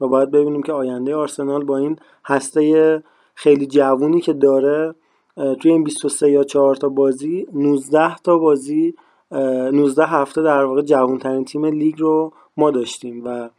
[0.00, 3.02] و باید ببینیم که آینده آرسنال با این هسته
[3.34, 4.94] خیلی جوونی که داره
[5.60, 8.94] توی این 23 یا 4 تا بازی 19 تا بازی
[9.32, 13.50] 19 هفته در واقع جوانترین تیم لیگ رو ما داشتیم و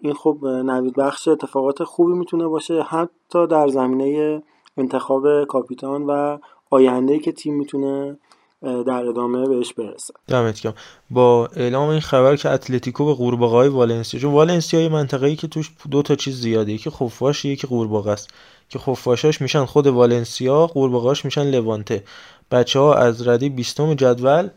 [0.00, 4.42] این خب نوید بخش اتفاقات خوبی می‌تونه باشه حتی در زمینه
[4.76, 6.38] انتخاب کاپیتان و
[6.70, 8.18] آینده که تیم می‌تونه
[8.62, 10.14] در ادامه بهش برسه.
[10.28, 10.74] دمت
[11.10, 15.48] با اعلام این خبر که اتلتیکو به قورباغه والنسیا چون والنسیا یه منطقه ای که
[15.48, 18.30] توش دو تا چیز زیاده یکی خفاش یکی قورباغه است.
[18.68, 22.04] که خفاشاش میشن خود والنسیا قورباغه‌اش میشن لوانته.
[22.50, 24.48] بچه ها از ردی 20 جدول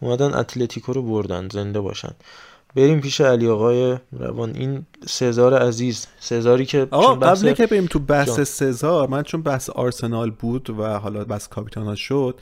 [0.00, 2.12] اومدن اتلتیکو رو بردن زنده باشن.
[2.76, 4.54] بریم پیش علی آقای روان.
[4.54, 9.70] این سزار عزیز سزاری که آقا قبل که بریم تو بحث سزار من چون بحث
[9.70, 12.34] آرسنال بود و حالا بحث کاپیتانا شد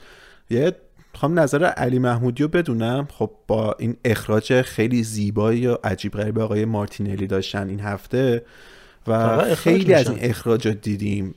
[0.49, 0.75] یه
[1.13, 3.07] می‌خوام نظر علی محمودی رو بدونم.
[3.13, 8.45] خب با این اخراج خیلی زیبایی و عجیب غریب آقای مارتینلی داشتن این هفته
[9.07, 11.35] و خیلی از این اخراجات دیدیم.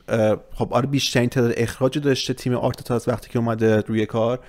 [0.55, 4.41] خب آره بیشترین تعداد اخراج داشته تیم آرتتا وقتی که اومده روی کار.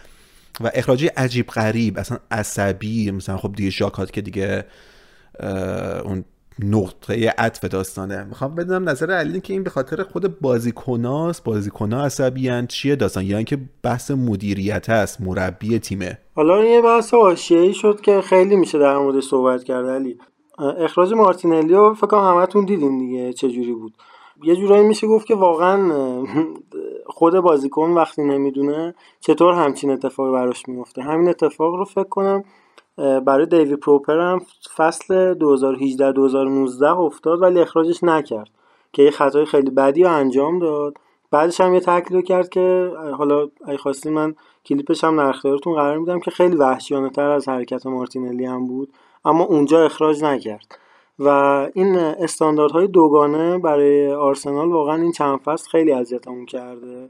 [0.62, 4.66] و اخراجی عجیب غریب اصلا عصبی مثلا خب دیگه ژاکات که دیگه
[6.06, 6.26] اون
[6.60, 8.24] نقطه عطف داستانه.
[8.24, 13.38] می‌خوام بدونم نظر علی که این به خاطر خود بازیکناست بازیکنا عصبیان چیه داستان؟ یا
[13.38, 16.18] اینکه بحث مدیریت است مربی تیمه.
[16.36, 20.18] حالا یه بحث حاشیه‌ای شد که خیلی میشه در مورد صحبت کرد علی.
[20.80, 23.93] اخراج مارتینلیو فکر کنم همتون دیدین دیگه چه جوری بود.
[24.44, 25.94] یه جورایی میشه گفت که واقعا
[27.06, 32.44] خود بازیکن وقتی نمی‌دونه چطور همچین اتفاقی براش میفته همین اتفاق رو فکر کنم
[32.98, 34.41] برای دیوی پروپر هم
[34.76, 38.50] فصل 2018 2019 افتاد ولی اخراجش نکرد
[38.94, 40.98] که یه خطای خیلی بدی رو انجام داد.
[41.32, 44.36] بعدش هم یه تکلیل کرد که حالا اگه خواستی من
[44.66, 48.94] کلیپش هم در اختیارتون قرار میدم که خیلی وحشیانه تر از حرکت مارتینلی هم بود
[49.26, 50.78] اما اونجا اخراج نکرد.
[51.20, 51.28] و
[51.74, 57.09] این استانداردهای دوگانه برای آرسنال واقعا این چند فصل خیلی اذیتمون کرده.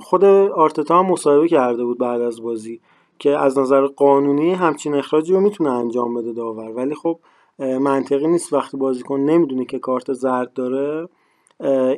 [0.00, 2.80] خود آرتتا هم مصاحبه کرده بود بعد از بازی
[3.18, 6.70] که از نظر قانونی همچین اخراجی رو می‌تونه انجام بده داور.
[6.70, 7.18] ولی خب
[7.58, 8.52] منطقی نیست.
[8.52, 11.08] وقتی بازیکن نمی‌دونه که کارت زرد داره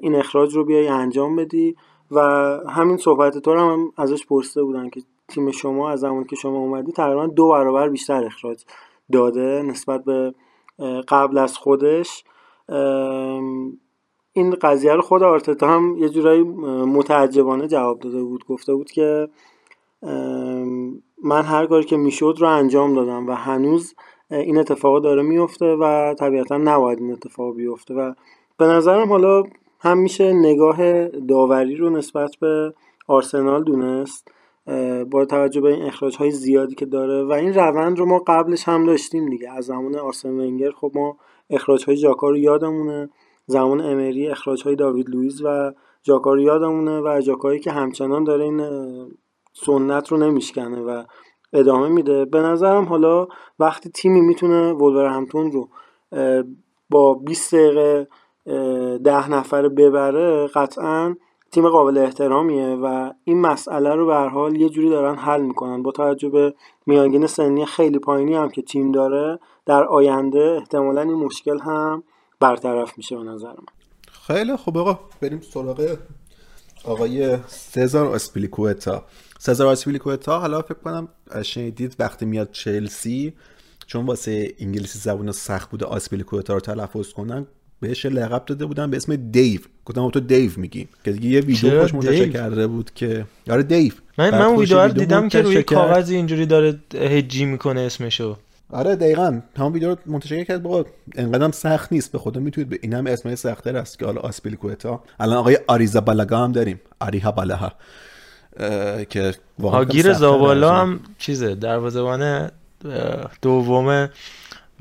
[0.02, 1.76] این اخراج رو بیای انجام بدی.
[2.10, 2.20] و
[2.68, 6.92] همین صحبت تو هم ازش پرسیده بودن که تیم شما از زمانی که شما اومدی
[6.92, 8.64] تقریبا دو برابر بیشتر اخراج
[9.12, 10.34] داده نسبت به
[11.08, 12.24] قبل از خودش
[14.32, 16.42] این قضیه رو خود آرتتا هم یه جورایی
[16.84, 18.44] متعجبانه جواب داده بود.
[18.44, 19.28] گفته بود که
[21.24, 23.94] من هر کاری که می‌شد رو انجام دادم و هنوز
[24.30, 27.94] این اتفاق داره میفته و طبیعتا نباید این اتفاق بیفته.
[27.94, 28.14] و
[28.56, 29.42] به نظرم حالا
[29.80, 32.74] هم میشه نگاه داوری رو نسبت به
[33.08, 34.30] آرسنال دونست.
[35.10, 38.68] با توجه به این اخراج های زیادی که داره و این روند رو ما قبلش
[38.68, 39.50] هم داشتیم دیگه.
[39.50, 41.16] از زمان آرسن ونگر خب ما
[41.50, 43.10] اخراج های جاکا رو یادمونه.
[43.46, 48.44] زمان امری اخراج های داوید لوئیس و جاکا رو یادمونه و جاکایی که همچنان داره
[48.44, 48.60] این
[49.52, 51.04] سنت رو نمیشکنه و
[51.52, 52.24] ادامه میده.
[52.24, 53.26] به نظرم حالا
[53.58, 54.74] وقتی تیمی می‌تونه
[55.08, 55.68] همتون رو
[56.90, 58.08] با 20 دقیقه
[58.98, 61.16] ده نفر ببره قطعا
[61.52, 65.82] تیم قابل احترامیه و این مسئله رو به حال یه جوری دارن حل می‌کنن.
[65.82, 66.54] با توجه به
[66.86, 72.02] میانگین سنی خیلی پایینی هم که تیم داره در آینده احتمالا این مشکل هم
[72.40, 73.64] برطرف میشه به نظر من.
[74.26, 74.98] خیلی خوب آقا.
[75.20, 75.96] بریم سراغ
[76.84, 79.04] آقای سزار آسپیلیکوتا
[79.38, 81.08] سزار آسپیلیکوتا حالا فکر کنم
[81.42, 83.32] شنیدید وقتی میاد چلسی
[83.86, 87.46] چون واسه انگلیسی زبون سخت بوده آسپیلیکوتا رو تلفظ کنن.
[87.80, 89.60] بهش لقب داده بودن به اسم دیو.
[89.84, 90.88] گفتم تو دیو میگی.
[91.04, 93.92] که دیگه یه ویدیو خوش منتشر کرده بود که آره دیو.
[94.18, 98.36] من من ویدیو رو دیدم که روی کاغذی اینجوری داره هجی می‌کنه اسمشو.
[98.72, 99.40] آره دقیقا.
[99.56, 100.62] همون ویدیو رو منتشر کرد.
[100.62, 102.12] بابا انقدرم سخت نیست.
[102.12, 106.00] به خدا می‌تونید به این هم اسمای سختتر است که حالا آسپیلیکوتا الان آقای آریزا
[106.00, 106.80] بالاگا هم داریم.
[107.00, 107.72] آریها بالاها
[109.10, 112.50] که آگیر زابالا هم چیزه دروازه‌بان
[113.42, 114.08] دوم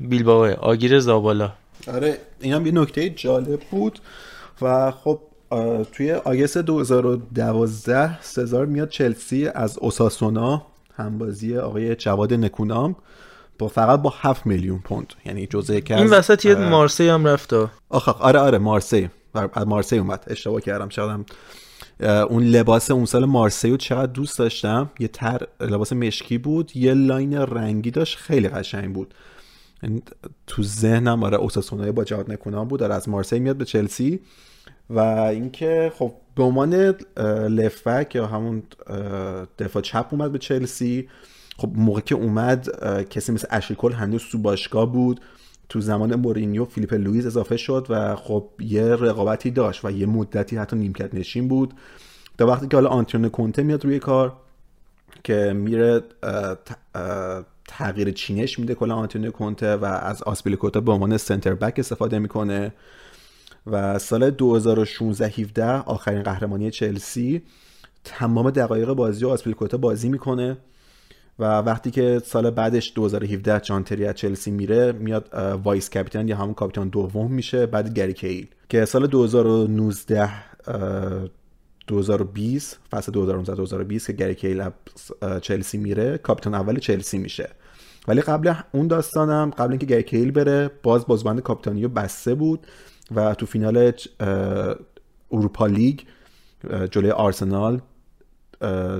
[0.00, 1.52] بیلباوه آگیر زابالا.
[1.88, 3.98] آره این هم یه نکته جالب بود
[4.62, 5.20] و خب
[5.92, 10.66] توی آگست 2012 سزار میاد چلسی از اوساسونا
[10.96, 12.96] همبازی آقای جواد نکونام
[13.58, 15.12] با فقط با 7 میلیون پوند.
[15.26, 17.54] یعنی جزء که این وسط یه مارسی هم رفت
[17.88, 19.10] آخه آره آره مارسی.
[19.54, 20.24] از مارسی اومد.
[20.26, 20.88] اشتباه کردم.
[20.88, 21.24] شدم
[22.28, 24.90] اون لباس اون سال مارسیو چقدر دوست داشتم.
[24.98, 26.76] یه تر لباس مشکی بود.
[26.76, 28.18] یه لاین رنگی داشت.
[28.18, 29.14] خیلی قشنگ بود.
[30.46, 32.80] تو ذهنم آره اوساسونای با جواد نکونام بود.
[32.80, 34.20] داره از مارسی میاد به چلسی.
[34.90, 36.74] و اینکه خب به عنوان
[37.48, 38.62] left back یا همون
[39.58, 41.08] دفاع چپ اومد به چلسی.
[41.56, 42.68] خب موقع که اومد
[43.08, 45.20] کسی مثل اشلی کول هنوز تو باشگاه بود.
[45.68, 50.56] تو زمان مورینیو فیلیپ لویز اضافه شد و خب یه رقابتی داشت و یه مدتی
[50.56, 51.74] حتی نیمکت نشین بود.
[52.38, 54.32] تا وقتی که حالا آنتونیو کونته میاد روی کار
[55.24, 56.02] که میره
[57.70, 62.72] تغییر چینش میده کلا آنتونیو کونته و از آسپیلیکوتا به عنوان center back استفاده می‌کنه.
[63.66, 67.42] و سال 2016 17 آخرین قهرمانی چلسی
[68.04, 70.56] تمام دقایق بازی رو آسپیلیکوتا بازی می‌کنه
[71.38, 76.36] و وقتی که سال بعدش 2017 جان تری از چلسی میره میاد vice کاپیتان یا
[76.36, 78.46] همون کاپیتان دوم میشه بعد گری کیهیل.
[78.68, 80.30] که سال 2019
[81.86, 84.64] 2020 فصل 2019 2020 که گری کیهیل
[85.42, 87.50] چلسی میره کاپیتان اول چلسی میشه.
[88.10, 92.66] ولی قبل اون داستانم قبل اینکه گری کیهیل بره باز بازوبند کاپیتانیو بسته بود
[93.14, 93.92] و تو فینال
[95.32, 96.00] اروپا لیگ
[96.90, 97.80] جلوی آرسنال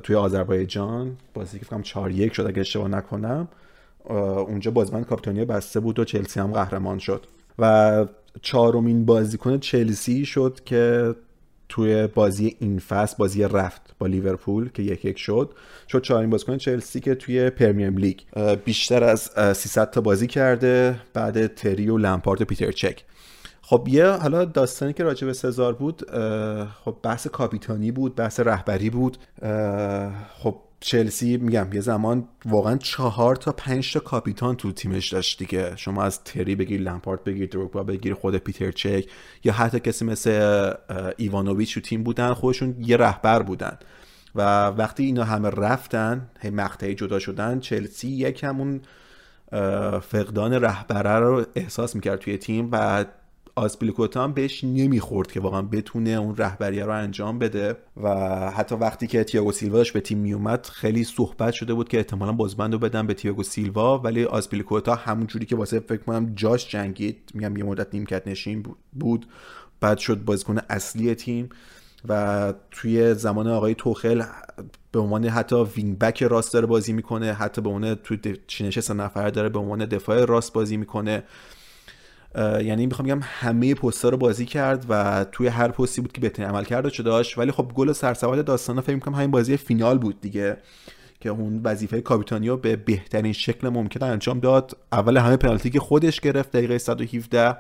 [0.03, 3.49] توی آذربایجان بازی که فکرم 4 1 شد اگه اشتباه نکنم
[4.09, 7.27] اونجا بازوبند کاپیتانیو بسته بود و چلسی هم قهرمان شد.
[7.59, 8.07] و
[8.43, 11.15] چهارمین بازیکن چلسی شد که
[11.71, 15.55] توی بازی این فصل بازی رفت با لیورپول که یک یک شد
[15.89, 18.19] شد چهارمین بازیکن چلسی که توی پرمیر لیگ.
[18.65, 19.21] بیشتر از
[19.57, 23.05] 300 تا بازی کرده بعد تری و لمپارد و پیتر چک.
[23.63, 26.03] خب یه حالا داستانی که راجع به سزار بود
[26.85, 29.19] خب بحث کاپیتانی بود بحث رهبری بود
[30.39, 35.77] خب چلسی میگم یه زمان واقعا چهار تا پنج تا کاپیتان تو تیمش داشت دیگه.
[35.77, 39.05] شما از تری بگیر لمپارت بگیر دروگبا بگیر خود پیتر چک
[39.45, 40.73] یا حتی کسی مثل
[41.17, 43.79] ایوانوویچ تو تیم بودن خودشون یه رهبر بودن.
[44.35, 48.81] و وقتی اینا همه رفتن هی مقطعی جدا شدن چلسی یک همون
[50.03, 53.05] فقدان رهبره رو احساس می‌کرد توی تیم و
[53.61, 57.77] آسپیلیکوتا هم بهش نمی‌خورد که واقعا بتونه اون رهبری رو انجام بده.
[58.03, 58.11] و
[58.51, 62.33] حتی وقتی که تییاگو سیلوا داشت به تیم میومد خیلی صحبت شده بود که احتمالا
[62.33, 63.99] بازبند رو بدن به تییاگو سیلوا.
[63.99, 68.67] ولی آسپیلیکوتا همون جوری که واسه فکر کنم جاش جنگید میگم یه مدت نیمکت نشین
[68.93, 69.27] بود
[69.81, 71.49] بعد شد بازیکن اصلی تیم.
[72.09, 74.23] و توی زمان آقای توخل
[74.93, 78.95] به عنوان حتی wing back راست داره بازی می‌کنه حتی به عنوان توی چینش سه
[78.95, 81.23] نفر داره به عنوان دفاع راست بازی می‌کنه.
[82.37, 86.49] یعنی می‌خوام بگم همه پست‌ها رو بازی کرد و توی هر پستی بود که بهترین
[86.49, 87.39] عمل کرده چه داشت.
[87.39, 90.57] ولی خب گل سرسبد داستانا فکر می‌کنم همین بازی فینال بود دیگه
[91.21, 94.77] که اون وظیفه کاپیتانیو به بهترین شکل ممکن انجام داد.
[94.93, 97.57] اول همه پنالتی که خودش گرفت دقیقه 117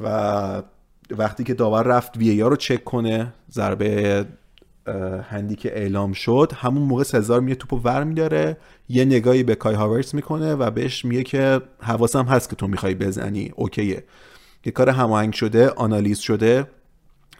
[0.00, 0.62] و
[1.10, 4.24] وقتی که داور رفت وی رو چک کنه ضربه
[5.30, 8.56] هندی که اعلام شد همون موقع سزار میره توپو ور میداره
[8.88, 12.94] یه نگاهی به کای هاورس می‌کنه و بهش میگه که حواسم هست که تو می‌خوای
[12.94, 13.52] بزنی.
[13.56, 14.04] اوکیه.
[14.64, 16.66] یه کار هماهنگ شده آنالیز شده.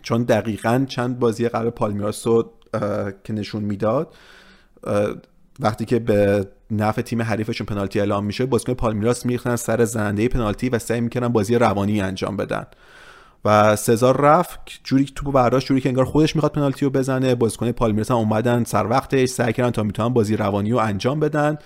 [0.03, 2.53] چون دقیقا چند بازی قبل پالمیراس رو
[3.25, 4.15] که نشون می‌داد
[5.61, 10.69] وقتی که به نفع تیم حریفشون پنالتی اعلام میشه بازیکن پالمیراس میریختن سر زننده پنالتی
[10.69, 12.67] و سعی می‌کنن بازی روانی انجام بدن.
[13.45, 17.35] و سزار رفت جوری که توپو برداشت جوری که انگار خودش می‌خواد پنالتی رو بزنه.
[17.35, 21.59] بازیکن پالمیراس هم اومدن سر وقتش سعی کردن تا می‌تونن بازی روانی رو انجام بدن.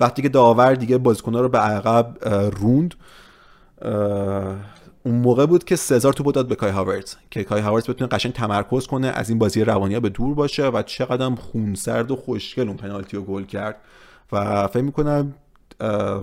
[0.00, 2.94] وقتی که داور دیگه بازیکن‌ها رو به عقب روند
[5.04, 8.32] اون موقع بود که سزار تو داد به کای هاورز که کای هاورز بتونه قشنگ
[8.32, 12.68] تمرکز کنه از این بازی روانی ها به دور باشه و چقدر خونسرد و خوشگل
[12.68, 13.76] اون پنالتی رو گل کرد.
[14.32, 15.34] و فکر می‌کنم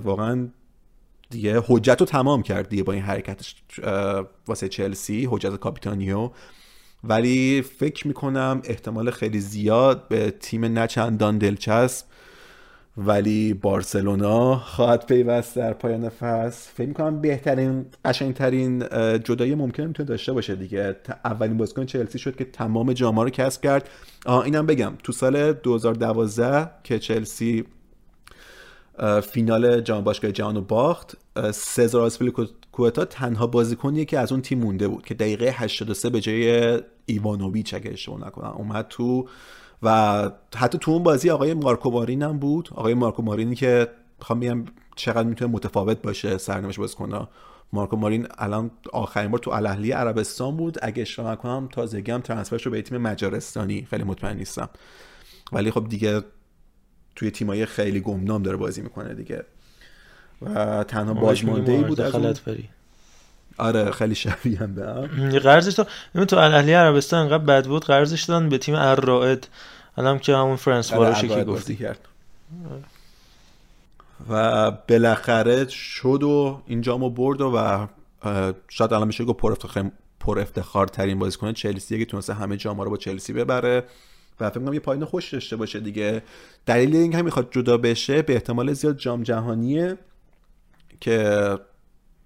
[0.03, 0.47] واقعا
[1.30, 1.64] دیگه.
[1.68, 3.56] حجت رو تمام کرد دیگه با این حرکتش
[4.48, 6.30] واسه چلسی حجت کاپیتانیو.
[7.04, 12.06] ولی فکر می‌کنم احتمال خیلی زیاد به تیم نچندان دلچسب.
[12.98, 16.70] ولی بارسلونا خواهد پیوست در پایان فصل.
[16.74, 18.80] فکر می‌کنم بهترین قشنگترین
[19.24, 20.96] جدایی ممکن می‌تونه داشته باشه دیگه.
[21.26, 23.90] اولین بازیکن چلسی شد که تمام جاما رو کسب کرد.
[24.46, 24.94] اینم بگم.
[25.04, 27.66] تو سال 2012 که چلسی
[29.24, 31.18] فینال جام باشگاه جهان رو باخت.
[31.54, 36.80] سزار آسپلیکوتا تنها بازیکنیه که از اون تیم مونده بود که دقیقه 83 به جای
[37.06, 39.28] ایوانوویچ اگه اشتباه نکنم اومد تو
[39.84, 42.70] و حتی تو اون بازی آقای مارکو مارین هم بود.
[42.76, 43.88] آقای مارکو مارینی که
[44.20, 47.30] می‌خوام بگم چقدر می‌تونه متفاوت باشه سرنوشت بازیکن‌ها.
[47.74, 50.78] مارکو مارین الان آخرین بار تو الاهلی عربستان بود.
[50.82, 54.70] اگه اشتباه نکنم تازگی هم ترانسفرش رو به تیم مجارستانی خیلی مطمئن نیستم.
[55.52, 56.22] ولی خب دیگه
[57.20, 59.43] توی تیمای خیلی گمنام داره بازی می‌کنه دیگه.
[60.41, 62.36] و تنها بازمانده ای بود از اون...
[63.57, 65.86] آره خیلی شبیه هم به قرضش تو
[66.26, 69.47] تو الاهلی عربستان انقدر بد بود قرضش دادن به تیم الرائد
[69.97, 71.76] الان که همون فرانس واروشی که گفتی.
[71.76, 71.99] کرد.
[74.30, 77.88] و بالاخره شد و این جامو برد و
[78.67, 82.82] شاید الان میشه گفت پر افتخار پر افتخار ترین بازیکن چلسی که تونسته همه جام
[82.82, 83.84] رو با چلسی ببره.
[84.40, 86.22] و فکر کنم یه پایین خوش داشته باشه دیگه.
[86.66, 89.98] دلیل اینکه می‌خواد جدا بشه به احتمال زیاد جام جهانیه
[91.00, 91.50] که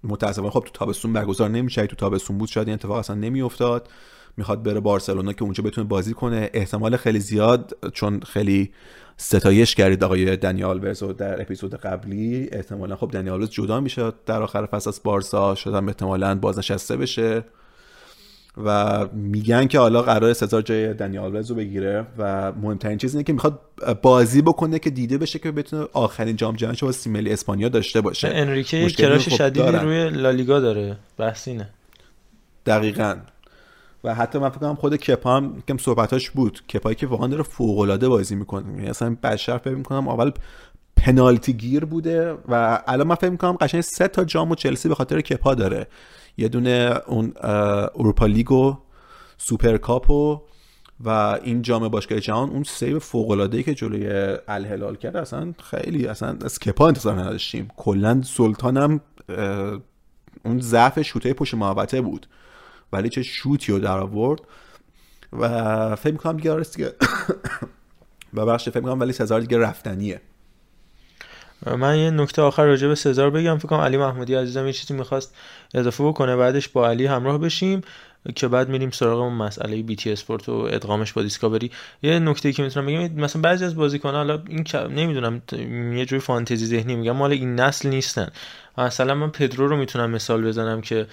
[0.04, 1.88] متاسفانه خب تو تابستون برگزار نمیشه.
[1.88, 3.90] تو تابستون بود شاید این اتفاق اصلا نمیافتاد.
[4.38, 6.50] می‌خواد بره بارسلونا که اونجا بتونه بازی کنه.
[6.54, 8.72] احتمال خیلی زیاد چون خیلی
[9.18, 12.50] ستایش کردید آقای دنیال ورزو در اپیزود قبلی.
[12.52, 15.56] احتمالا خب دنیال جدا میشه در آخر فصل از بارسا.
[15.56, 17.44] شدم احتمالا بازنشسته بشه.
[18.58, 23.34] و میگن که حالا قرار سزار جای دنیال رو بگیره و مهمترین چیز اینه که
[23.34, 23.60] می‌خواد
[24.02, 28.28] بازی بکنه که دیده بشه که بتونه آخرین جام جهانی با تیم اسپانیا داشته باشه.
[28.28, 31.70] انریکه کراش خب شدیدی روی لالیگا داره بحث اینه.
[32.66, 33.16] دقیقا.
[34.04, 36.62] و حتی من فکر کنم خود کپا هم کم صحبتاش بود.
[36.74, 38.74] کپایی که واقعا داره فوق العاده بازی می‌کنه.
[38.74, 40.32] یعنی اصلا بشر فکر می‌کنم اول
[40.96, 44.96] پنالتی گیر بوده و الان من فکر می‌کنم قشنگ سه تا جام و چلسی به
[44.96, 45.88] خاطر کپا داره.
[46.38, 47.34] یه دونه اون
[47.96, 48.78] اروپا لیگو
[49.38, 50.42] سوپر کاپو
[51.06, 51.10] و
[51.44, 52.50] این جام باشگاه جهان.
[52.50, 57.68] اون سیو فوق العاده که جلوی الهلال کرد اصلا خیلی اصلا از کپا انتظار نداشتیم.
[57.78, 59.02] کلا سلطان هم
[60.46, 62.28] اون ضعف شوته پشت محوطه بود.
[62.94, 64.42] ولی چه شوتی رو در آورد.
[65.34, 66.94] و فکر می‌کنم دیگه آرست دیگه
[68.34, 70.22] و بخش فکر می‌کنم ولی سزار دیگه رفتنیه.
[71.66, 73.58] من یه نکته آخر راجع به سزار بگم.
[73.58, 75.36] فکر کنم علی محمودی عزیزم یه چیزی می‌خواست
[75.74, 76.36] اضافه بکنه.
[76.36, 77.82] بعدش با علی همراه بشیم
[78.36, 81.72] که بعد میریم سراغ اون مسئله بی تی اسپورت و ادغامش با دیسکاوری.
[82.02, 85.42] یه نکته که می‌تونم بگم مثلا بعضی از بازیکن‌ها حالا این نمی‌دونم
[85.98, 88.28] یه جوری فانتزی ذهنی میگم مال این نسل نیستن.
[88.78, 91.08] مثلا من پدرو رو می‌تونم مثال بزنم که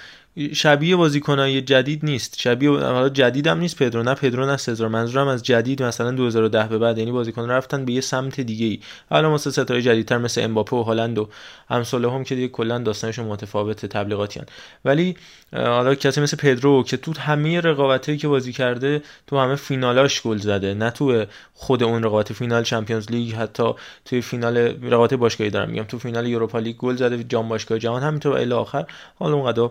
[0.53, 2.39] شبیه بازیکنای جدید نیست.
[2.39, 4.89] شبیه حالا جدید هم نیست پدرو نه پدرو نه سزار.
[4.89, 6.99] منظورم از جدید مثلا 2010 به بعد.
[6.99, 10.83] یعنی بازیکن رفتن به یه سمت دیگه ای حالا مثلا ستاره جدیدتر مثل امباپه و
[10.83, 11.29] هالند و
[11.71, 14.47] امثال هم که دیگه کلا داستانشون متفاوت تبلیغاتیان
[14.85, 15.17] ولی
[15.53, 20.39] حالا کسی مثل پدرو که تو همه رقابتایی که بازی کرده تو همه فینالاش گل
[20.39, 20.75] زده.
[20.75, 21.25] نه تو
[21.55, 23.73] خود اون رقابت فینال Champions League حتی
[24.05, 25.85] توی فینال رقابت باشگاهی دارم میگم.
[25.85, 28.87] تو فینال Europa League گل زده جام باشگاه جهان همینطور الی آخر.
[29.19, 29.71] حالا اونقدر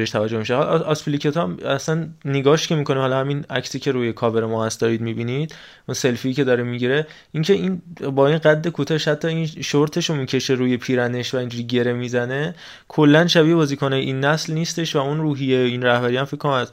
[0.00, 0.54] راجش توجه میشه.
[0.54, 5.00] آسپلیکوتا هم اصلا نگاش که می‌کنه حالا همین عکسی که روی کاور ما هست دارید
[5.00, 5.54] می‌بینید
[5.88, 7.82] اون سلفی که داره می‌گیره اینکه این
[8.14, 12.54] با این قد کوتاه حتی این شورتش رو می‌کشه روی پیرنش و اینجوری گره می‌زنه
[12.88, 16.66] کلا شبیه بازیکن این نسل نیستش و اون روحیه این رهبری هم فکر کنم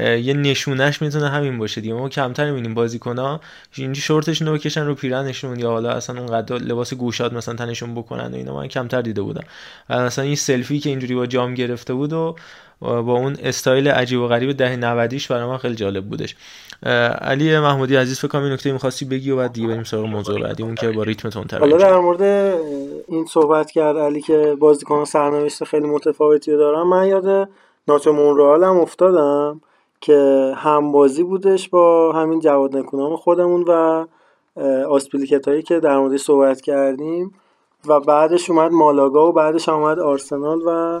[0.00, 1.94] یه نشونش می‌تونه همین باشه دیگه.
[1.94, 3.40] ما کمتر می‌بینیم بازیکن‌ها
[3.74, 8.32] اینجا شورتشون رو بکشن رو پیرنشون یا حالا اصلا اونقدر لباس گشاد مثلا تنشون بکنن
[8.32, 8.56] و اینا.
[8.56, 9.44] من کمتر دیده بودم.
[9.90, 12.36] مثلا این سلفی که اینجوری با جام گرفته بود و
[12.80, 16.36] با اون استایل عجیب و غریب دهه 90 برای من خیلی جالب بودش.
[17.22, 20.40] علی محمودی عزیز فکر کنم این نکته می‌خواستی بگی و بعد دیگه بریم سراغ موضوع
[20.40, 22.22] بعدی اون که با ریتم تندتر حالا در مورد
[23.08, 26.88] این صحبت کرد علی که بازیکن سرنوشت خیلی متفاوتی دارم.
[26.88, 27.48] من یاد
[27.88, 29.60] ناچو مونرال هم افتادم
[30.00, 34.06] که هم بازی بودش با همین جواد نکونام خودمون و
[34.88, 37.34] آسپیلیکت هایی که در موردش صحبت کردیم
[37.86, 41.00] و بعدش اومد مالاگا و بعدش اومد آرسنال و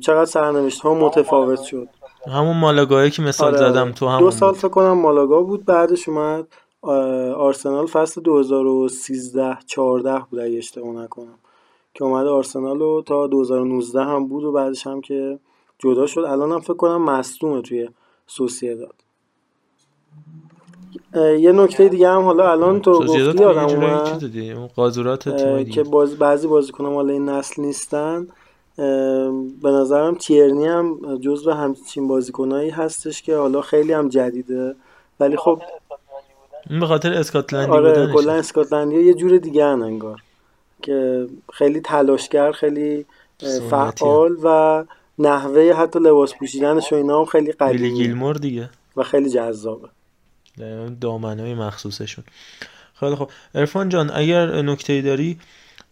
[0.00, 1.88] چقدر سرنوشت ها متفاوت شد.
[2.26, 3.70] همون مالاگایی که مثال آره.
[3.70, 6.46] زدم تو همون دو سال فکر کنم مالاگا بود بعدش اومد
[7.36, 11.38] آرسنال فصل 2013 14 بود اگه اشتباه نکنم.
[11.94, 15.38] که اومد آرسنال رو تا 2019 هم بود و بعدش هم که
[15.78, 16.20] جدا شد.
[16.20, 17.88] الان هم فکر کنم مصدومه توی
[18.26, 18.94] سوسیه داد
[21.38, 27.10] یه نکته دیگه هم حالا الان تو گفتی آدم اومد که باز بعضی بازیکنان مال
[27.10, 28.26] این نسل نیستن.
[29.62, 34.74] به نظرم تیرنی هم جزو همچین بازیکنایی هستش که حالا خیلی هم جدیده.
[35.20, 35.62] ولی خب
[36.70, 40.22] این به خاطر اسکاتلندی آره کلا اسکاتلندی یه جور دیگه هن انگار
[40.82, 43.06] که خیلی تلاشگر خیلی
[43.70, 44.84] فعال و
[45.18, 48.70] نحوه حتی لباس پوشیدنش و اینا هم خیلی قدیمی گیلمور دیگه.
[48.96, 49.88] و خیلی جذابه.
[51.00, 52.24] دامنه مخصوصشون.
[53.00, 55.38] خیلی خب ارفان جان اگر نکته داری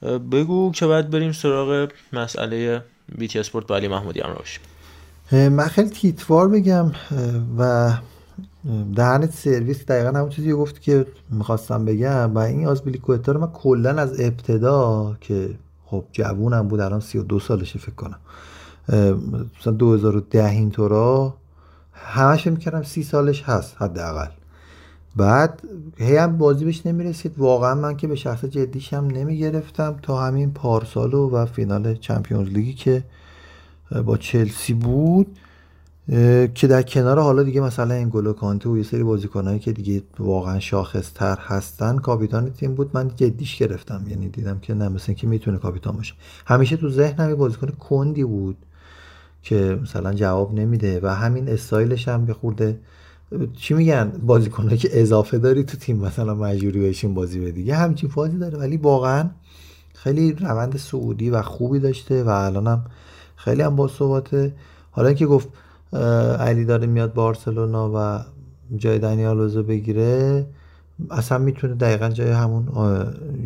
[0.03, 2.85] بگو که بعد بریم سراغ مسئله
[3.19, 4.61] بیتی اسپورت با علی محمودی هم روش
[5.33, 6.93] من خیلی تیتوار بگم
[7.59, 7.93] و
[8.97, 13.91] دهنت سرویس دقیقا همون چیزی گفت که می‌خواستم بگم و این آزبیلیکوتا رو من کلا
[13.91, 15.51] از ابتدا که
[15.87, 18.19] خب جوونم بود الان 32 سالشه فکر کنم.
[19.61, 21.35] مثلا 2010 اینطورا
[21.93, 24.29] همش می‌کردم سی سالش هست حداقل.
[25.17, 25.63] بعد
[25.97, 27.39] هی هم بازی بهش نمی‌رسید.
[27.39, 29.97] واقعا من که به شخص جدیشم نمی‌گرفتم.
[30.03, 33.05] تا همین پارسالو و فینال چمپیونز لیگی که
[34.05, 35.39] با چلسی بود
[36.55, 40.61] که در کنار حالا دیگه مثلا انگولو کانته و یه سری بازیکنایی که دیگه واقعا
[40.61, 42.91] شاخصتر هستن کاپیتان تیم بود.
[42.95, 44.05] من جدیش گرفتم.
[44.09, 46.15] یعنی دیدم که نه مثلا که می‌تونه کاپیتان باشه.
[46.47, 48.57] همیشه تو ذهنم یه بازیکن کندی بود
[49.43, 52.79] که مثلا جواب نمیده و همین استایلش هم به خورده
[53.57, 57.63] چی میگن؟ بازیکنایی که اضافه داری تو تیم مثلا مجبوری بهشون بازی بدی.
[57.63, 59.31] یه همچین فازی داره ولی واقعا
[59.95, 62.85] خیلی روند سعودی و خوبی داشته و الانم
[63.37, 64.55] خیلی هم با ثباته
[64.91, 65.49] حالا که گفت
[66.41, 68.25] علی داره میاد بارسلونا و
[68.77, 70.47] جای دنیال بگیره
[71.11, 72.69] اصلا می‌تونه دقیقا جای همون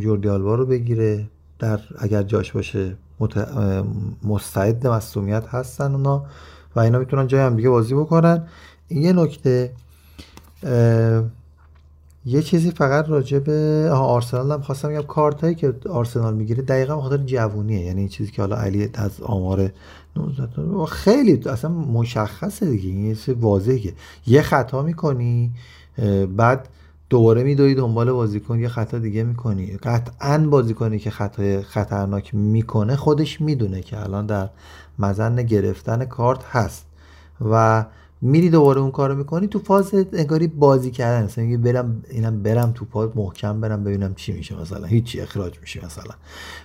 [0.01, 1.29] جوردی آلبا رو بگیره.
[1.59, 2.97] در اگر جاش باشه
[4.23, 6.25] مستعد مصومیت هستن اونا
[6.77, 8.47] و اینا می‌تونن جای هم دیگه بازی بکنن.
[8.95, 9.73] یه نکته
[12.27, 16.97] یه چیزی فقط راجع به آرسنال هم خواستم بگم کارت هایی که آرسنال می‌گیره دقیقا
[16.97, 17.81] بخاطر جوونیه.
[17.81, 19.71] یعنی چیزی که حالا علی از آمار
[20.89, 22.89] خیلی اصلا مشخصه دیگه.
[22.89, 23.93] این چیز واضحه
[24.27, 25.51] یه خطا می‌کنی
[26.37, 26.69] بعد
[27.11, 29.67] دوباره میدوی دنبال بازیکن یه خطا دیگه می‌کنی.
[29.67, 34.49] قطعا بازیکنی که خطای خطرناک می‌کنه خودش می‌دونه که الان در
[34.99, 36.87] مزن گرفتن کارت هست.
[37.51, 37.85] و
[38.25, 41.25] میری دوباره اون کارو می‌کنی تو فاز انگاری بازی کردن.
[41.25, 44.87] مثلا میگی برم اینم برم تو پاز محکم برم ببینم چی میشه مثلا.
[44.87, 46.15] هیچی اخراج میشه مثلا.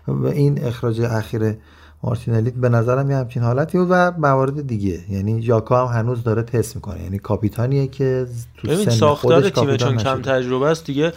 [0.08, 1.56] و این اخراج اخیر
[2.04, 5.00] مارتینلی به نظرم یه همچین حالتی بود و موارد دیگه.
[5.10, 7.04] یعنی ژاکا هم هنوز داره تست می‌کنه.
[7.04, 8.28] یعنی کاپیتانیه که
[8.58, 11.14] تو سن ساختار تیم چون کم تجربه است دیگه.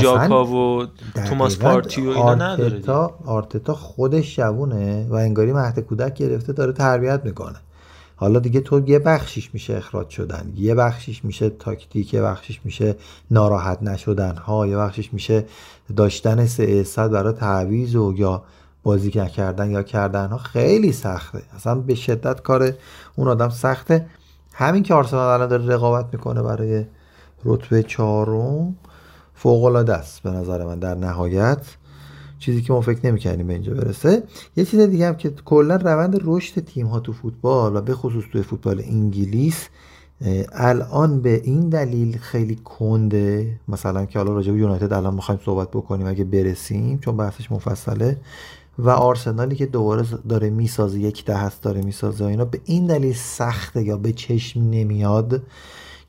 [0.00, 0.86] ژاکا و
[1.28, 2.82] توماس پارتی و اینا نداره
[3.26, 7.56] آرتتا خودش جوونه و انگاری مهد کودک گرفته داره تربیت می‌کنه.
[8.22, 12.96] حالا دیگه تو یه بخشیش میشه اخراج شدن یه بخشیش میشه تاکتیک یه بخشیش میشه
[13.30, 14.36] ناراحت نشدن.
[14.36, 15.44] ها یه بخشیش میشه
[15.96, 18.42] داشتن سه برای تعویض و یا
[18.82, 20.28] بازی کردن یا کردن.
[20.28, 21.42] ها خیلی سخته.
[21.56, 22.72] اصلا به شدت کار
[23.16, 24.06] اون آدم سخته.
[24.52, 26.84] همین که آرسنال الان داره رقابت می‌کنه برای
[27.44, 28.76] رتبه چهارم
[29.34, 31.66] فوق العاده است به نظر من در نهایت.
[32.42, 34.22] چیزی که ما فکر نمی‌کردیم به اینجا برسه.
[34.56, 38.24] یه چیز دیگه هم که کلا روند رشد تیم ها تو فوتبال و به خصوص
[38.32, 39.68] تو فوتبال انگلیس
[40.52, 43.60] الان به این دلیل خیلی کنده.
[43.68, 48.16] مثلا که حالا راجع به یونایتد الان می‌خوایم صحبت بکنیم اگه برسیم چون بحثش مفصله.
[48.78, 53.14] و آرسنالی که دوباره داره می‌سازه یک ده هست داره می‌سازه اینا به این دلیل
[53.14, 55.42] سخته یا به چشم نمیاد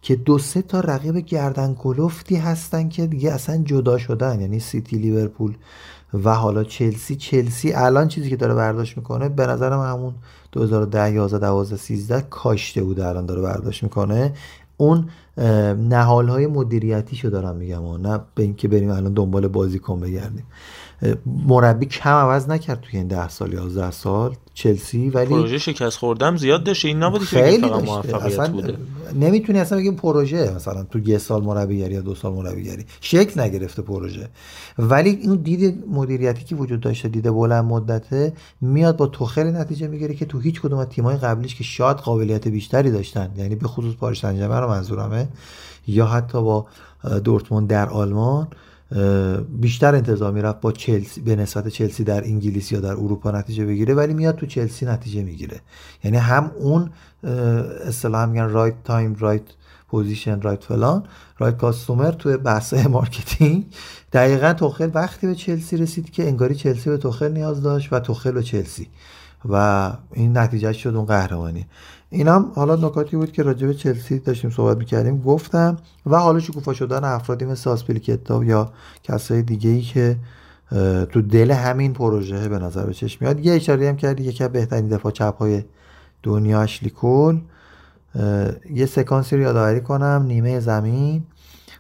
[0.01, 4.41] که دو سه تا رقیب گردن کلفتی هستن که دیگه اصلا جدا شدن.
[4.41, 5.53] یعنی سیتی لیورپول
[6.13, 10.13] و حالا چلسی چلسی الان چیزی که داره برداشت می‌کنه به نظرم همون
[10.51, 14.33] 2010 11 12 13 کاشته بوده الان داره برداشت می‌کنه.
[14.77, 15.09] اون
[15.77, 20.45] نهال های مدیریتیشو دارم میگم نه به اینکه بریم الان دنبال بازیکن بگردیم.
[21.47, 26.37] مربی کم عوض نکرد توی این ده سال 11 سال چلسی ولی پروژه شکست خوردم
[26.37, 27.83] زیاد داشته این نبودی که خیلی فقط.
[27.83, 28.77] موفقیت اصلا بوده.
[29.19, 33.81] نمی‌تونی اصلا بگیم پروژه مثلا تو یه سال مربیگری یا دو سال مربیگری شکل نگرفته
[33.81, 34.29] پروژه.
[34.79, 40.13] ولی این دید مدیریتی که وجود داشته دیده بلند مدته میاد با توخل نتیجه می‌گیره
[40.13, 43.95] که تو هیچ کدوم از تیم‌های قبلیش که شاید قابلیت بیشتری داشتن یعنی به خصوص
[43.95, 45.27] پاریس سن رو منظورمه
[45.87, 46.65] یا حتی با
[47.23, 48.47] دورتموند در آلمان
[49.49, 53.93] بیشتر انتظار می‌رفت با چلسی به نسبت چلسی در انگلیس یا در اروپا نتیجه بگیره
[53.93, 55.61] ولی میاد تو چلسی نتیجه می‌گیره.
[56.03, 56.89] یعنی هم اون
[57.87, 59.41] اصطلاحا میگن right time right
[59.87, 61.03] position right فلان
[61.37, 63.65] right customer توی بحث marketing.
[64.13, 68.31] دقیقا توخل وقتی به چلسی رسید که انگاری چلسی به توخل نیاز داشت و توخل
[68.31, 68.87] به چلسی.
[69.49, 71.65] و این نتیجه شد اون قهرمانی.
[72.13, 75.21] اینم حالا نکاتی بود که راجع به چلسی داشتیم صحبت می‌کردیم.
[75.21, 78.71] گفتم و حالا شکوفا شدن افرادی مثل آسپیلیکوتا یا
[79.03, 80.15] کسای دیگه ای که
[81.11, 84.51] تو دل همین پروژه به نظر به چشم میاد یه اشاره هم کردی یکی از
[84.51, 85.63] بهترین دفاع چپ های
[86.23, 87.39] دنیا اشلی کول
[88.73, 91.23] یه سکانسی رو یادآوری کنم نیمه زمین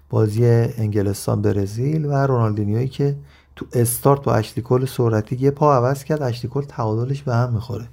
[0.09, 0.45] بازی
[0.77, 3.15] انگلستان برزیل و رونالدینیویی که
[3.55, 7.53] تو استارت با اشلی کول سرعتی یه پا عوض کرد اشلی کول تعادلش به هم
[7.53, 7.87] می‌خوره.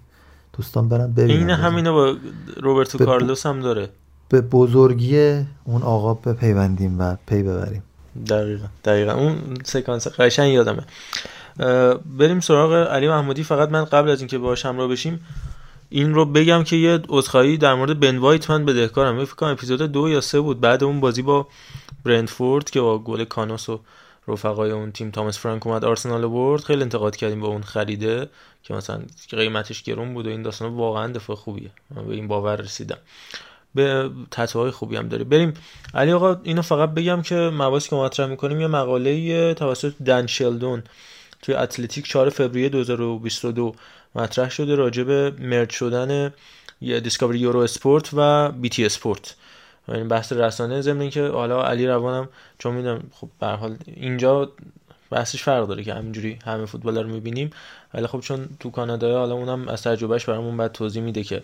[0.60, 1.38] دوستان برن ببینن.
[1.40, 2.16] این همینو با
[2.56, 3.88] روبرتو به- کارلوس هم داره.
[4.28, 5.16] به بزرگی
[5.64, 7.82] اون آقا بپیوندیم و پی ببریم.
[8.28, 9.12] دقیقا دقیقا.
[9.12, 10.82] اون سکانس قشنگ یادمه.
[12.18, 13.42] بریم سراغ علی محمودی.
[13.44, 15.20] فقط من قبل از اینکه باهاش همراه بشیم
[15.88, 19.82] این رو بگم که یه عذرخواهی در مورد بن وایت من بدهکارم فکر کنم اپیزود
[19.82, 20.60] دو یا سه بود.
[20.60, 21.46] بعد اون بازی با
[22.04, 23.80] برنتفورد که با گل کانوس و
[24.32, 28.28] رفقای اون تیم تامس فرانک اومد آرسنال برد خیلی انتقاد کردیم با اون خریده
[28.62, 31.70] که مثلا قیمتش گرون بود و این داستان واقعا دفاع خوبیه.
[31.90, 32.98] من به این باور رسیدم.
[33.74, 35.54] به تتوهای خوبی هم داره بریم.
[35.94, 40.82] علی آقا اینو فقط بگم که مباحثی که مطرح می‌کنیم یه مقاله توسط دن شلدون
[41.42, 43.74] توی Athletic 4 فوریه 2022
[44.14, 46.32] مطرح شده راجع به merge شدن
[46.80, 49.36] Discovery Eurosport و BT Sport
[49.94, 52.28] این بحث رسانه ضمن اینکه حالا علی روانم
[52.58, 54.52] چون می‌دونم خب به حال اینجا
[55.10, 57.50] بحثش فرق داره که همینجوری همه فوتبال رو می‌بینیم
[57.94, 61.42] ولی خب چون تو کانادا حالا اونم از تجربهش برامون بعد توضیح میده که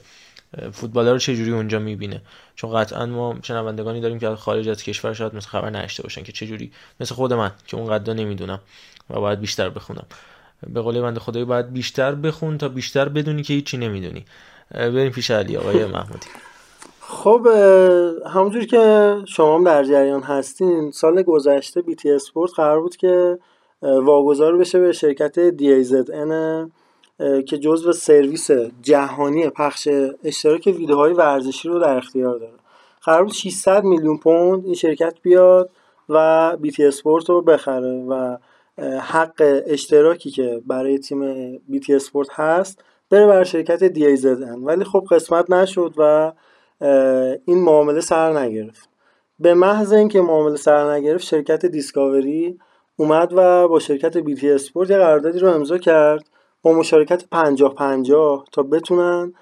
[0.73, 2.23] فوتبال رو چجوری اونجا می‌بینه.
[2.55, 6.33] چون قطعا ما شنوندگانی داریم که خارج از کشور شاید مثل خبر نشته باشن که
[6.33, 8.61] چجوری مثل خود من که اونقدر نمی‌دونم
[9.11, 10.07] و باید بیشتر بخونم.
[10.67, 14.25] به قول بنده خدایی باید بیشتر بخون تا بیشتر بدونی که هیچی نمی‌دونی.
[14.71, 16.27] بریم پیش علی آقای محمودی.
[17.09, 17.47] خب
[18.27, 23.39] همونجور که شما هم در جریان هستین سال گذشته بی تی اسپورت قرار بود که
[23.83, 26.33] واگذار بشه به شرکت DAZN
[27.21, 28.51] اه، که جزو سرویس
[28.83, 29.89] جهانی پخش
[30.25, 32.53] اشتراک ویدیوهای ورزشی رو در اختیار داره.
[33.03, 35.71] قرار بود 600 میلیون پوند این شرکت بیاد
[36.09, 38.37] و BT Sport رو بخره و
[39.01, 41.21] حق اشتراکی که برای تیم
[41.69, 46.33] BT Sport هست بره بر شرکت DAZN ولی خب قسمت نشد و
[47.45, 48.89] این معامله سر نگرفت.
[49.39, 52.59] به محض اینکه معامله سر نگرفت شرکت Discovery
[52.97, 56.29] اومد و با شرکت بی تی اسپورت یه قراردادی رو امضا کرد
[56.63, 59.33] با مشارکت پنجاه پنجاه تا بتونن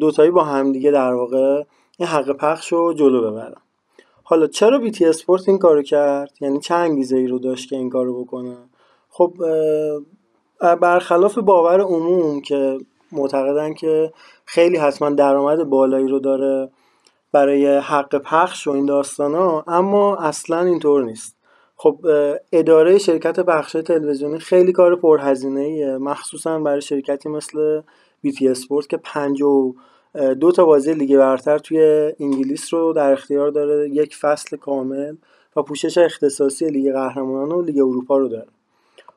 [0.00, 1.62] دوتایی با همدیگه در واقع
[1.98, 3.60] این حق پخش رو جلو ببرن.
[4.22, 7.76] حالا چرا بی تی اسپورت این کارو کرد؟ یعنی چه انگیزه ای رو داشت که
[7.76, 8.56] این کارو بکنه؟
[9.08, 9.34] خب
[10.60, 12.78] برخلاف باور عموم که
[13.12, 14.12] معتقدن که
[14.44, 16.70] خیلی حتما درآمد بالایی رو داره
[17.32, 21.36] برای حق پخش و این داستان ها اما اصلا اینطور نیست.
[21.76, 22.06] خب
[22.52, 27.80] اداره شرکت پخش تلویزیونی خیلی کار پرهزینه ایه مخصوصا برای شرکتی مثل
[28.20, 29.74] بی تی اسپورت که پنجاه و
[30.40, 33.88] دو تا بازی لیگ برتر توی انگلیس رو در اختیار داره.
[33.90, 35.16] یک فصل کامل
[35.56, 38.48] و پوشش اختصاصی لیگ قهرمانان و لیگ اروپا رو داره.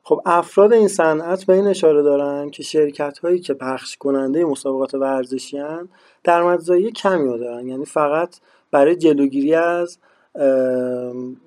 [0.08, 4.94] خب افراد این صنعت به این اشاره دارن که شرکت هایی که پخش کننده مسابقات
[4.94, 5.88] ورزشی هن
[6.24, 7.68] درآمدزایی کمی رو دارن.
[7.68, 8.36] یعنی فقط
[8.70, 9.98] برای جلوگیری از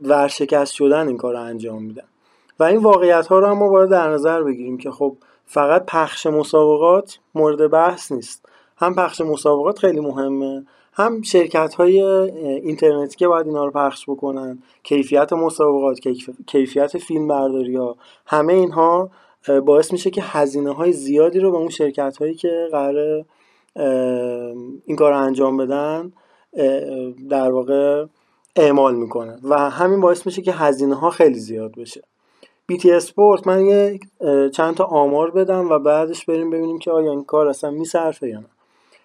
[0.01, 2.03] ورشکست شدن این کار رو انجام میدن.
[2.59, 6.27] و این واقعیت ها رو هم ما باید در نظر بگیریم که خب فقط پخش
[6.27, 8.45] مسابقات مورد بحث نیست.
[8.77, 14.59] هم پخش مسابقات خیلی مهمه هم شرکت های اینترنتی که باید اینا رو پخش بکنن
[14.83, 19.09] کیفیت مسابقات کیف- کیفیت فیلم برداری ها همه اینها
[19.65, 23.25] باعث میشه که هزینه های زیادی رو به اون شرکت هایی که قرار
[24.85, 26.11] این کار رو انجام بدن
[27.29, 28.05] در واقع
[28.55, 32.01] اعمال می‌کنه و همین باعث میشه که هزینه ها خیلی زیاد بشه.
[32.67, 33.99] بیتی اسپورت من یه
[34.53, 38.39] چند تا آمار بدم و بعدش بریم ببینیم که آیا این کار اصلا میصرفه یا
[38.39, 38.45] نه.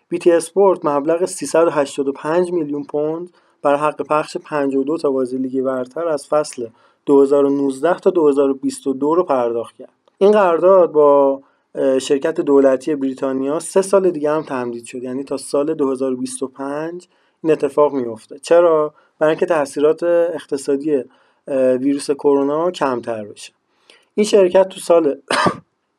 [0.08, 3.30] بیتی اسپورت مبلغ 385 میلیون پوند
[3.62, 6.66] بر حق پخش 52 تا بازی لیگ برتر از فصل
[7.06, 9.92] 2019 تا 2022 رو پرداخت کرد.
[10.18, 11.42] این قرارداد با
[11.98, 15.02] شرکت دولتی بریتانیا سه سال دیگه هم تمدید شد.
[15.02, 17.08] یعنی تا سال 2025
[17.42, 21.04] این اتفاق میفته چرا؟ برای اینکه تاثیرات اقتصادی
[21.80, 23.52] ویروس کرونا کمتر بشه.
[24.14, 25.16] این شرکت تو سال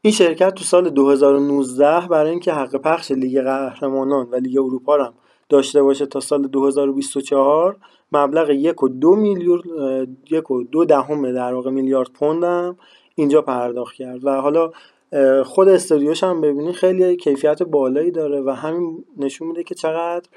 [0.07, 5.13] این شرکت تو سال 2019 برای اینکه حق پخش لیگ قهرمانان و لیگ اروپا هم
[5.49, 7.77] داشته باشه تا سال 2024
[8.11, 9.61] مبلغ یک و دو میلیون
[10.31, 12.75] یک و دو دهم در واقع میلیارد پوند
[13.15, 14.25] اینجا پرداخت کرد.
[14.25, 14.71] و حالا
[15.43, 20.29] خود استودیوش هم ببینید خیلی کیفیت بالایی داره و همین نشون میده که چقدر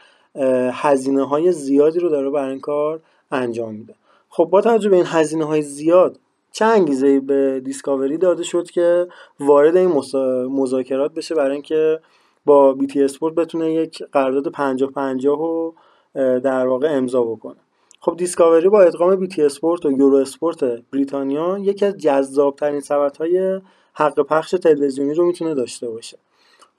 [0.73, 3.01] هزینه های زیادی رو داره برای این کار
[3.31, 3.95] انجام میده.
[4.29, 6.19] خب با توجه به این هزینه های زیاد
[6.53, 9.07] چه انگیزه به دیسکاوری داده شد که
[9.41, 10.03] وارد این
[10.51, 12.01] مذاکرات بشه برای اینکه
[12.45, 15.75] با بی تی اسپورت بتونه یک قرارداد 50 50 رو
[16.15, 17.57] در واقع امضا بکنه؟
[18.01, 22.83] خب دیسکاوری با ادغام بی تی اسپورت و یورو اسپورت بریتانیا یکی از جذابترین
[23.21, 23.61] های
[23.95, 26.19] حق پخش تلویزیونی رو می‌تونه داشته باشه.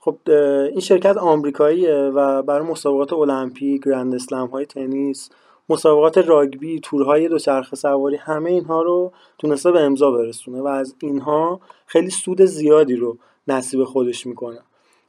[0.00, 0.16] خب
[0.70, 5.30] این شرکت آمریکاییه و برای مسابقات المپیک گرند اسلم های تنیس
[5.72, 11.60] مسابقات راگبی تورهای دوچرخه سواری همه اینها رو تونسته به امضا برسونه و از اینها
[11.86, 13.16] خیلی سود زیادی رو
[13.48, 14.58] نصیب خودش می‌کنه.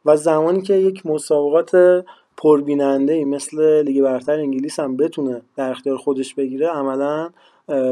[0.05, 2.05] و زمانی که یک مسابقات
[2.37, 7.29] پربیننده ای مثل لیگ برتر انگلیس هم بتونه در اختیار خودش بگیره عملا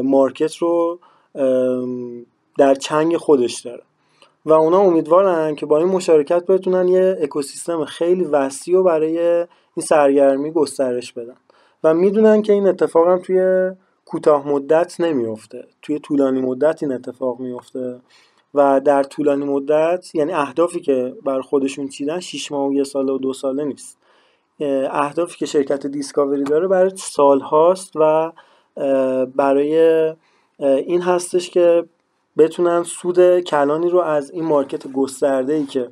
[0.02, 0.98] مارکت رو
[2.58, 3.82] در چنگ خودش داره.
[4.46, 9.18] و اونا امیدوارن که با این مشارکت بتونن یه اکوسیستم خیلی وسیع و برای
[9.74, 11.36] این سرگرمی گسترش بدن.
[11.84, 13.70] و می‌دونن که این اتفاق هم توی
[14.04, 18.00] کوتاه مدت نمیفته توی طولانی مدت این اتفاق میفته
[18.54, 23.12] و در طولانی مدت یعنی اهدافی که بر خودشون چیدن 6 ماه و یه ساله
[23.12, 23.98] و دو ساله نیست.
[24.90, 28.32] اهدافی که شرکت دیسکاوری داره برای سال هاست و
[29.36, 29.78] برای
[30.58, 31.84] این هستش که
[32.38, 35.88] بتونن سود کلانی رو از این مارکت گسترده ای که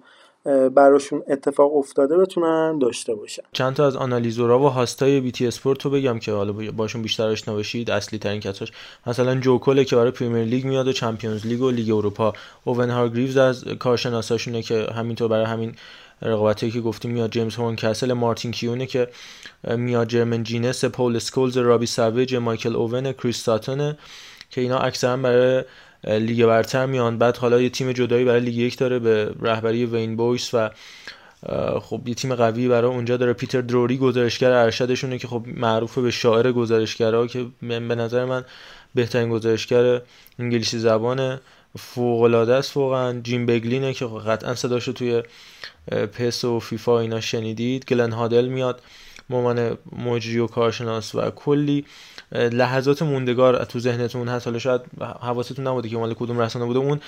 [0.75, 3.43] براشون اتفاق افتاده بتونن داشته باشن.
[3.53, 7.03] چند تا از آنالیزورها و host ای بی تی اسپورت رو بگم که حالا باشون
[7.03, 8.73] بیشتر آشنا باشید اصلی ترین کساش.
[9.07, 12.33] مثلا جو کول که برای پریمیر لیگ میاد و چمپیونز لیگ و لیگ اروپا.
[12.65, 15.75] اوون هارگریوز از کارشناساشونه که همینطور برای همین
[16.23, 19.09] رقابتی که گفتیم میاد جیمز هورنکسل مارتین کیونه که
[19.77, 23.95] میاد جرمین جیناس پل اسکولز رابی ساویج مایکل اوون کریس ساتن
[24.51, 25.65] که اینا اکثرا برای
[26.05, 27.19] لیگ برتر میان.
[27.19, 30.71] بعد حالا یه تیم جدایی برای لیگ یک داره به رهبری وین بویس و
[31.81, 33.33] خب یه تیم قوی برای اونجا داره.
[33.33, 38.45] پیتر دروری گزارشگر ارشدشونه که خب معروف به شاعر گزارشگرها که به نظر من
[38.95, 40.01] بهترین گزارشگر
[40.39, 41.41] انگلیسی زبانه.
[41.79, 43.21] فوق العاده است واقعا.
[43.21, 45.23] جیم بگلینه که قطعا صداشو توی
[46.13, 47.85] PES و فیفا اینا شنیدید.
[47.85, 48.83] گلن هادل میاد.
[49.29, 51.85] مامان مجری و کارشناس و کلی.
[52.33, 54.47] لحظات موندگار تو ذهنتون هست.
[54.47, 54.81] حالا شاید
[55.21, 56.79] حواستون نبوده که مال کدوم رسانه بوده.
[56.79, 57.01] اون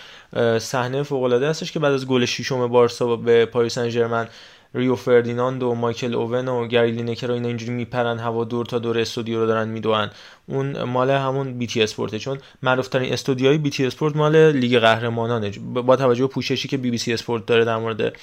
[0.59, 4.29] صحنه فوق العاده هستش که بعد از گل ششم بارسا به پاریس سن ژرمن
[4.75, 8.99] ریو فردیناند و مایکل اوون و گری لینیکر اینا اینجوری میپرن هوا دور تا دور
[8.99, 10.11] استودیو رو دارن میدوئن.
[10.47, 12.19] اون مال همون بی تی اسپورته.
[12.19, 15.51] چون معروف ترین استودیوهای بی تی اسپورت مال لیگ قهرمانانه.
[15.61, 18.17] با توجه به پوششی که بی بی سی اسپورت داره در مورد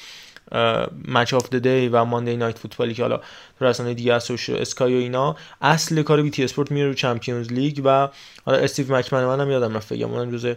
[1.07, 3.19] Match of the Day و Monday Night فوتبالی که حالا
[3.61, 5.35] رسانه دیگه هست و اسکای و اینا.
[5.61, 8.09] اصل کار بی تی اسپورت میره رو چمپیونز لیگ و
[8.45, 10.13] حالا استیو مکمن هم یادم رفت بگم.
[10.13, 10.53] اونم جزء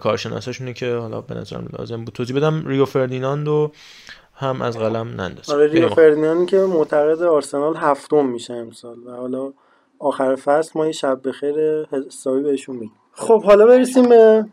[0.00, 2.66] کارشناساشونه که حالا به نظرم لازم بود توضیح بدم.
[2.66, 3.72] ریو فردیناند و
[4.34, 9.52] هم از قلم ننداز آره ریو فردیناند که معتقد آرسنال هفتم میشه امسال و حالا
[9.98, 11.54] آخر فصل ما یه شب بخیر
[11.84, 12.96] حسابی بهشون میگیم.
[13.12, 14.44] خب حالا برسیم به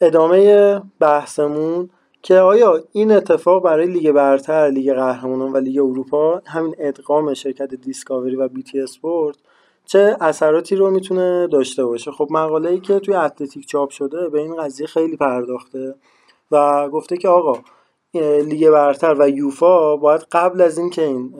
[0.00, 1.90] ادامه بحثمون.
[2.22, 7.74] که آیا این اتفاق برای لیگ برتر، لیگ قهرمانان و لیگ اروپا همین ادغام شرکت
[7.74, 9.36] دیسکاوری و بی تی اسپورت
[9.84, 14.40] چه اثراتی رو می‌تونه داشته باشه؟ خب مقاله ای که توی اتلتیک چاپ شده به
[14.40, 15.94] این قضیه خیلی پرداخته
[16.50, 17.52] و گفته که آقا
[18.14, 21.34] لیگ برتر و یوفا باید قبل از اینکه این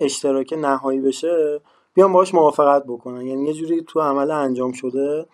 [0.00, 1.60] اشتراک نهایی بشه
[1.94, 3.26] بیان باش موافقت بکنن.
[3.26, 5.26] یعنی یه جوری تو عمل انجام شده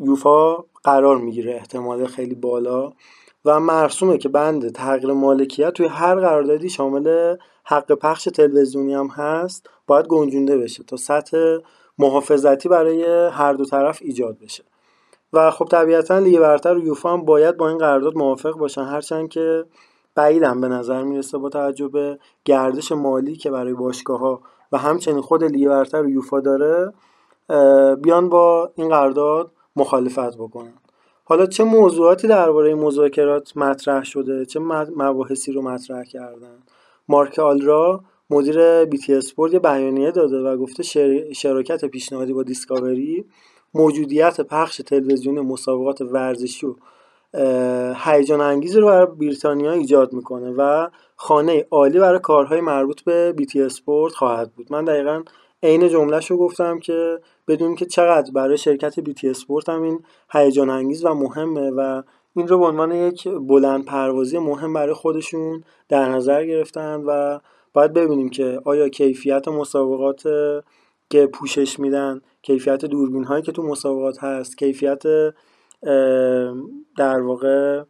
[0.00, 2.92] یوفا قرار می‌گیره احتمال خیلی بالا.
[3.44, 9.70] و مرسومه که بند تغییر مالکیت توی هر قراردادی شامل حق پخش تلویزیونی هم هست
[9.86, 11.56] باید گنجونده بشه تا سطح
[11.98, 14.64] محافظتی برای هر دو طرف ایجاد بشه.
[15.32, 18.82] و خب طبیعتا لیگ برتر و یوفا هم باید با این قرارداد موافق باشن.
[18.82, 19.64] هرچند که
[20.14, 24.40] بعیدم به نظر می‌رسه با توجه به گردش مالی که برای باشگاه ها
[24.72, 26.92] و همچنین خود لیگ برتر و یوفا داره
[28.02, 30.74] بیان با این قرارداد مخالفت بکنن.
[31.24, 34.60] حالا چه موضوعاتی درباره مذاکرات مطرح شده؟ چه
[34.96, 36.58] مباحثی رو مطرح کردن؟
[37.08, 40.82] مارک آلرا مدیر بیتی اسپورت یه بیانیه داده و گفته
[41.32, 43.24] شراکت پیشنهادی با دیسکاوری
[43.74, 46.74] موجودیت پخش تلویزیونی مسابقات ورزشی و
[47.94, 53.62] هیجان انگیزی رو برای بریتانیا ایجاد می‌کنه و خانه عالی برای کارهای مربوط به بیتی
[53.62, 54.72] اسپورت خواهد بود.
[54.72, 55.22] من دقیقا
[55.64, 60.00] عین جملهش رو گفتم که بدون که چقدر برای شرکت بیتی اسپورت هم این
[60.30, 62.02] هیجان انگیز و مهمه و
[62.36, 67.38] این رو به عنوان یک بلند پروازی مهم برای خودشون در نظر گرفتن و
[67.72, 70.22] باید ببینیم که آیا کیفیت مسابقات
[71.10, 75.02] که پوشش میدن کیفیت دوربین هایی که تو مسابقات هست کیفیت
[76.96, 77.82] در واقع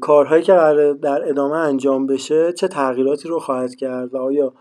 [0.00, 4.52] کارهایی که قرار در ادامه انجام بشه چه تغییراتی رو خواهد کرد و آیا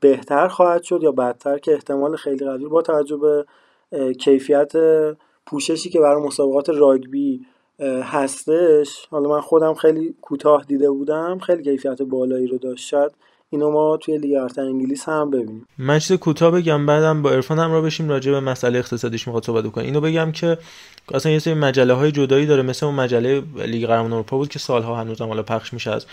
[0.00, 3.46] بهتر خواهد شد یا بدتر که احتمال خیلی قوی با توجه به
[4.14, 4.72] کیفیت
[5.46, 7.40] پوششی که برای مسابقات راگبی
[8.02, 12.88] هستش؟ حالا من خودم خیلی کوتاه دیده بودم خیلی کیفیت بالایی رو داشت.
[12.88, 13.12] شاید
[13.50, 15.66] اینو ما توی لیگ برتر انگلیس هم ببینیم.
[15.78, 19.44] من چیز کوتاه بگم بعدم با عرفان هم را بشیم راجع به مسئله اقتصادیش می‌خواد
[19.44, 20.58] صحبت کنیم اینو بگم که
[21.14, 24.58] اصلا یه سری مجله های جدایی داره مثل اون مجله لیگ قهرمانان اروپا بود که
[24.58, 26.06] سالها هنوز هم حالا پخش میشه از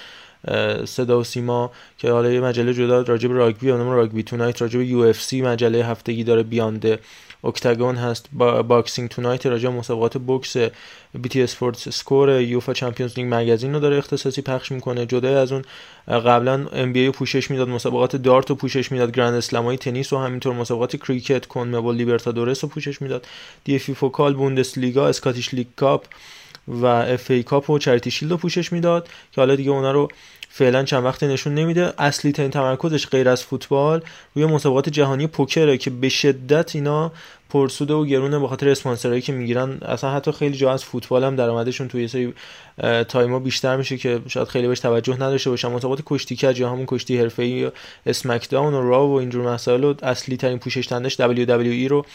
[0.85, 4.77] صدا و سیما که حالا یه مجله جدا راجع به راگبی به راگبی تونایت راجع
[4.77, 6.99] به یو اف سی مجله هفتگی داره بیانده.
[7.43, 10.55] اکتاگون هست با باکسینگ تونایت راجع مسابقات بوکس
[11.29, 15.05] تی اسپورتس سکور یوفا چمپیونز لیگ مگزین رو داره اختصاصی پخش می‌کنه.
[15.05, 15.61] جدا از اون
[16.07, 20.53] قبلا ام بی پوشش می‌داد مسابقات دارت رو پوشش می‌داد گرند اسلمای تنیس و همینطور
[20.53, 23.27] مسابقات کریکت کن مبل لیبرتادورس رو پوشش می‌داد.
[23.63, 26.05] دی اف بی پوکال بوندس لیگا Scottish League Cup
[26.67, 30.07] و FA Cup و Charity Shield رو پوشش می‌داد که حالا دیگه اونا رو
[30.49, 31.93] فعلا چند وقتی نشون نمیده.
[31.97, 34.01] اصلی ترین تمرکزش غیر از فوتبال
[34.35, 37.11] روی مسابقات جهانی پوکره که به شدت اینا
[37.49, 39.77] پرسوده و گرونه به خاطر اسپانسرایی که می‌گیرن.
[39.81, 42.33] اصلا حتی خیلی جا از فوتبال هم درآمدشون توی سری
[43.07, 45.71] time ا بیشتر میشه که شاید خیلی بهش توجه نداشته باشن.
[45.71, 47.71] مسابقات کشتی کج یا همون کشتی حرفه‌ای
[48.05, 52.05] اسمک داون و راو و اینجور مسائل و اصلی ترین پوشش دندش WWE رو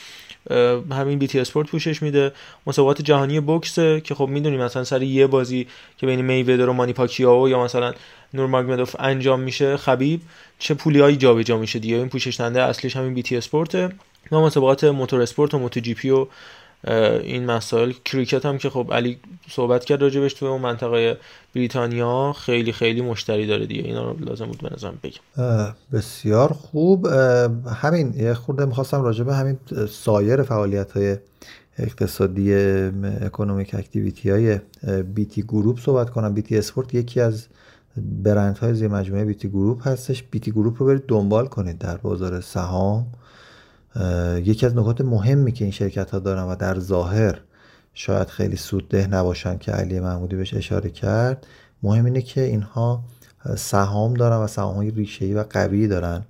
[0.90, 2.32] همین بی تی اسپورت پوشش میده.
[2.66, 6.92] مسابقات جهانی بوکس که خب می‌دونیم مثلا سر یه بازی که بین می‌ودر و مانی
[6.92, 7.94] پاکیاو یا مثلا
[8.34, 10.20] نورماگمدوف انجام میشه خبیب
[10.58, 11.96] چه پولیایی جابجا میشه دیگه.
[11.96, 13.88] این پوشش اصلیش همین بی تی اسپورته.
[14.30, 16.26] ما مسابقات motorsport و موتو جی پی و
[16.84, 17.92] این مسائل.
[18.04, 19.18] کریکت هم که خب علی
[19.50, 21.18] صحبت کرد راجبش توی اون منطقه
[21.54, 23.82] بریتانیا خیلی خیلی مشتری داره دیگه.
[23.82, 25.74] اینا رو لازم بود به نظرم بگم.
[25.92, 27.06] بسیار خوب.
[27.66, 29.58] همین یه خورده می‌خواستم راجب همین
[29.90, 31.16] سایر فعالیت های
[31.78, 32.54] اقتصادی
[33.20, 34.58] economic activity های
[35.14, 36.34] بی تی گروپ صحبت کنم.
[36.34, 37.46] بی تی اسپورت یکی از
[37.96, 40.22] برند های زیر مجموعه بی تی گروپ هستش.
[40.30, 43.06] بی تی گروپ رو برید دنبال کنید در بازار سهام.
[44.44, 47.40] یکی از نکات مهمی که این شرکت ها دارن و در ظاهر
[47.94, 51.46] شاید خیلی سودده نباشن که علی محمودی بهش اشاره کرد
[51.82, 53.04] مهم اینه که اینها
[53.56, 56.22] سهام دارن و سهام های ریشه‌ای و قوی دارن.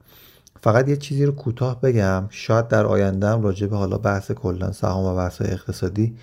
[0.62, 4.73] فقط یه چیزی رو کوتاه بگم شاید در آینده هم راجع به حالا بحث کلا
[4.73, 6.16] سهام و بحث اقتصادی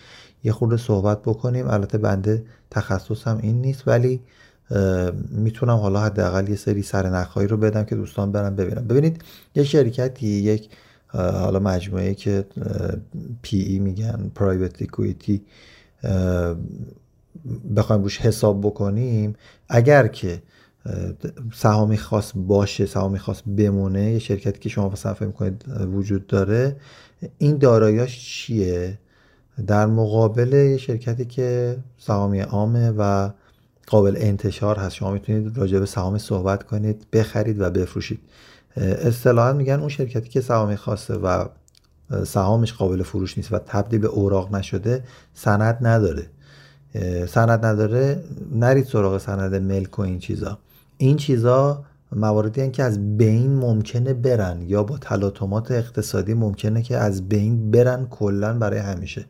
[0.44, 1.68] یه خورده صحبت بکنیم.
[1.68, 4.22] البته بنده تخصصم این نیست ولی
[5.30, 9.22] می‌تونم حالا حداقل یه سری سرنخهایی رو بدم که دوستان برن ببینم ببینید
[9.56, 10.70] یه شرکتی یک
[11.18, 12.46] حالا مجموعه که
[13.42, 15.42] پی ای میگن پرایوت لیکویتی
[17.76, 19.36] بخوایم روش حساب بکنیم
[19.70, 20.42] اگر که
[21.54, 26.76] سهامی خاص باشه سهامی خاص بمونه یه شرکتی که شما مثلا فکر می‌کنید وجود داره
[27.38, 29.00] این داراییاش چیه؟
[29.68, 33.30] در مقابل یه شرکتی که سهامی عامه و
[33.88, 38.20] قابل انتشار هست شما می‌تونید راجع به سهام صحبت کنید بخرید و بفروشید.
[38.78, 41.46] اصطلاحا میگن اون شرکتی که سهامی خواسته و
[42.26, 46.28] سهامش قابل فروش نیست و تبدیل به اوراق نشده سند نداره.
[47.28, 48.24] سند نداره
[48.56, 50.58] نرید سراغ سند ملک و این چیزا.
[50.98, 57.30] این چیزا مواردی که از بین ممکنه برن یا با تلاطمات اقتصادی ممکنه که از
[57.30, 59.26] بین برن کلا برای همیشه.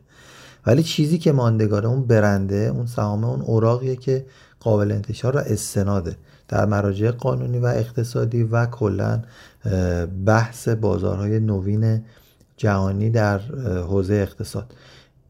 [0.66, 4.26] ولی چیزی که ماندگاره اون برنده اون سهام اون اوراقیه که
[4.60, 6.16] قابل انتشار و استناده.
[6.48, 9.22] در مراجع قانونی و اقتصادی و کلا
[10.26, 12.04] بحث بازارهای نوین
[12.56, 13.38] جهانی در
[13.88, 14.74] حوزه اقتصاد.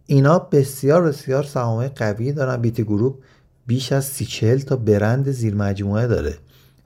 [0.06, 2.56] اینا بسیار بسیار سهام قوی دارن.
[2.56, 3.18] بی تی گروپ
[3.66, 6.34] بیش از سی چل تا برند زیر مجموعه داره.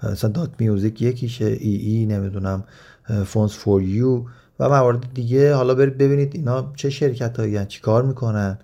[0.02, 2.64] مثلا Dotmusic یکیشه EE نمی‌دونم
[3.26, 4.24] Phones 4u
[4.60, 5.54] و موارد دیگه.
[5.54, 8.59] حالا برید ببینید اینا چه شرکت هایی چی کار می‌کنن.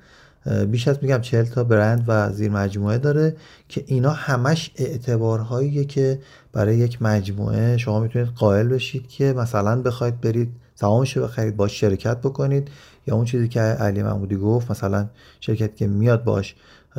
[0.71, 3.37] بیش از میگم چهل تا برند و زیر مجموعه داره
[3.69, 6.19] که اینا همش اعتبارهاییه که
[6.53, 10.53] برای یک مجموعه شما می‌تونید قائل بشید که مثلا بخواید برید
[10.83, 12.69] رو بخرید باش شرکت بکنید
[13.07, 15.09] یا اون چیزی که علی محمودی گفت مثلا
[15.41, 16.55] شرکتی که میاد باش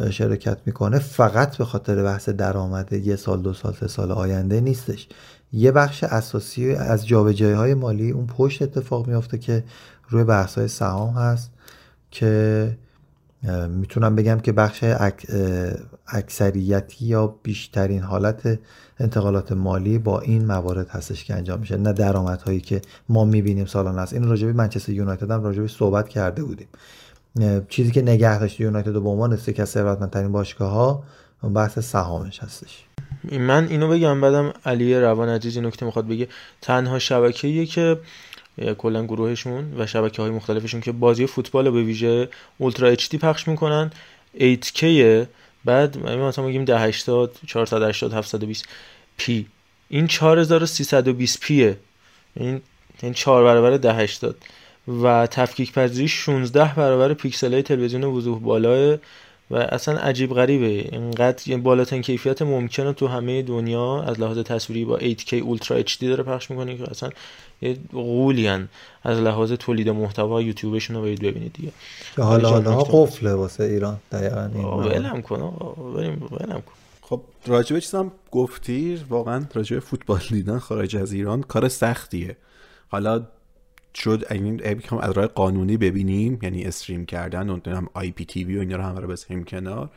[0.10, 5.08] شرکت می‌کنه فقط به خاطر بحث درآمد یه سال دو سال سه سال آینده نیستش.
[5.54, 9.64] یه بخش اساسی از جابجایی های مالی اون پشت اتفاق میافته که
[10.10, 11.52] روی بحث های سهام هست
[12.12, 12.78] که
[13.70, 14.84] می‌تونم بگم که بخش
[16.08, 18.60] اکثریتی یا بیشترین حالت
[19.00, 24.02] انتقالات مالی با این موارد هستش که انجام میشه نه درآمدهایی که ما می‌بینیم سالانه
[24.02, 24.14] است.
[24.14, 26.68] این راجبی منچستر یونایتد هم راجبی صحبت کرده بودیم.
[27.70, 31.04] چیزی که نگه داشته یونایتد به عنوان یکی از ثروتمندترین باشگاه ها
[31.54, 32.86] بحث سهامش هستش.
[33.32, 36.28] من اینو بگم بعدم علی روان عزیز این نکته می‌خواد بگه.
[36.62, 38.00] تنها شبکه‌ایه که
[38.78, 43.92] کلا گروهشون و شبکه های مختلفشون که بازی فوتبال به ویژه اولترا اچ پخش می‌کنن.
[44.40, 44.84] 8K
[45.66, 48.66] بعد مثلا میگیم 1080 480 720
[49.18, 49.48] پی
[49.90, 51.78] این 4320 پیه
[52.36, 52.62] این
[53.02, 54.36] این 4 برابر 1080
[55.04, 58.98] و تفکیک پذیری 16 برابر پیکسل های تلویزیون وضوح بالاه
[59.52, 60.90] و اصلا عجیب غریبه.
[60.92, 66.24] اینقدر بالاترین کیفیت ممکنه تو همه دنیا از لحاظ تصویری با 8K اولترا HD داره
[66.24, 67.10] پخش می‌کنه که اصلا
[67.62, 68.70] یه غولیان
[69.04, 71.72] از لحاظ تولید محتوا یوتیوبشون رو برید ببینید دیگه.
[72.16, 73.98] که حالا حالا قفله واسه ایران.
[74.12, 75.54] دقیقاً ولم کن
[75.96, 76.74] بریم ولم کن.
[77.02, 82.38] خب راجبه چیزم گفتی واقعا راجبه فوتبال دیدن خارج از ایران کار سختیه.
[82.90, 83.22] حالا
[83.96, 84.62] شد این
[85.02, 89.08] از راه قانونی ببینیم یعنی stream کردن و هم IPTV و اینا رو همه رو
[89.08, 89.90] بذاریم کنار.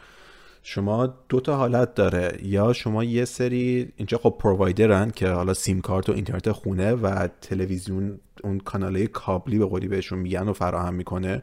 [0.63, 2.39] شما دو تا حالت داره.
[2.43, 6.93] یا شما یه سری اینجا خب provider ن که حالا سیم کارت و اینترنت خونه
[6.93, 11.43] و تلویزیون اون کاناله کابلی به قولی بهشون میگن و فراهم می‌کنه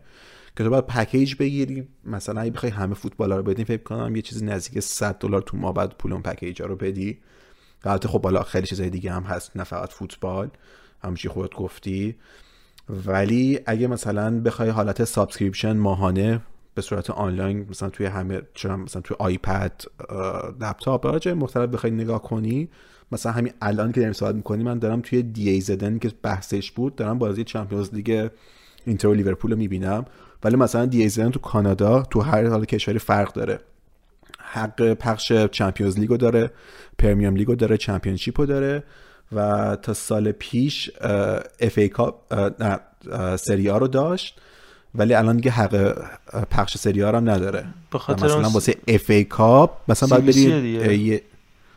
[0.57, 1.88] که تو باید پکیج بگیری.
[2.05, 5.57] مثلا اگه بخوای همه فوتبال رو ببینی فکر کنم یه چیزی نزدیک 100 دلار تو
[5.57, 7.19] ماه باید پول اون پکیج رو بدی.
[7.84, 10.49] البته خب بالا خیلی چیزای دیگه هم هست نه فقط فوتبال.
[11.03, 12.15] همچی خودت گفتی.
[12.89, 16.41] ولی اگه مثلا بخوای حالت subscription ماهانه
[16.76, 19.81] به صورت آنلاین مثلا توی همه مثلا توی آیپد
[20.61, 22.69] لپتاپ راجع مختلف بخوای نگاه کنی
[23.11, 27.17] مثلا همین الان که داریم صحبت می‌کنیم من دارم توی DAZN که بحثش بود دارم
[27.17, 28.30] بازی Champions League
[28.85, 30.05] اینتر و لیورپول رو می‌بینم.
[30.43, 33.59] ولی مثلا DAZN تو کانادا تو هر حال کشوری فرق داره.
[34.39, 36.51] حق پخش Champions League و داره
[36.97, 38.84] Premier League و داره Championship رو داره.
[39.31, 40.91] و تا سال پیش
[41.60, 42.80] FA Cup نه
[43.38, 44.41] سری آ رو داشت
[44.95, 45.97] ولی الان دیگه حق
[46.51, 47.65] پخش سری آ هم نداره.
[47.91, 51.22] به خاطر مثلا واسه FA Cup مثلا باید بری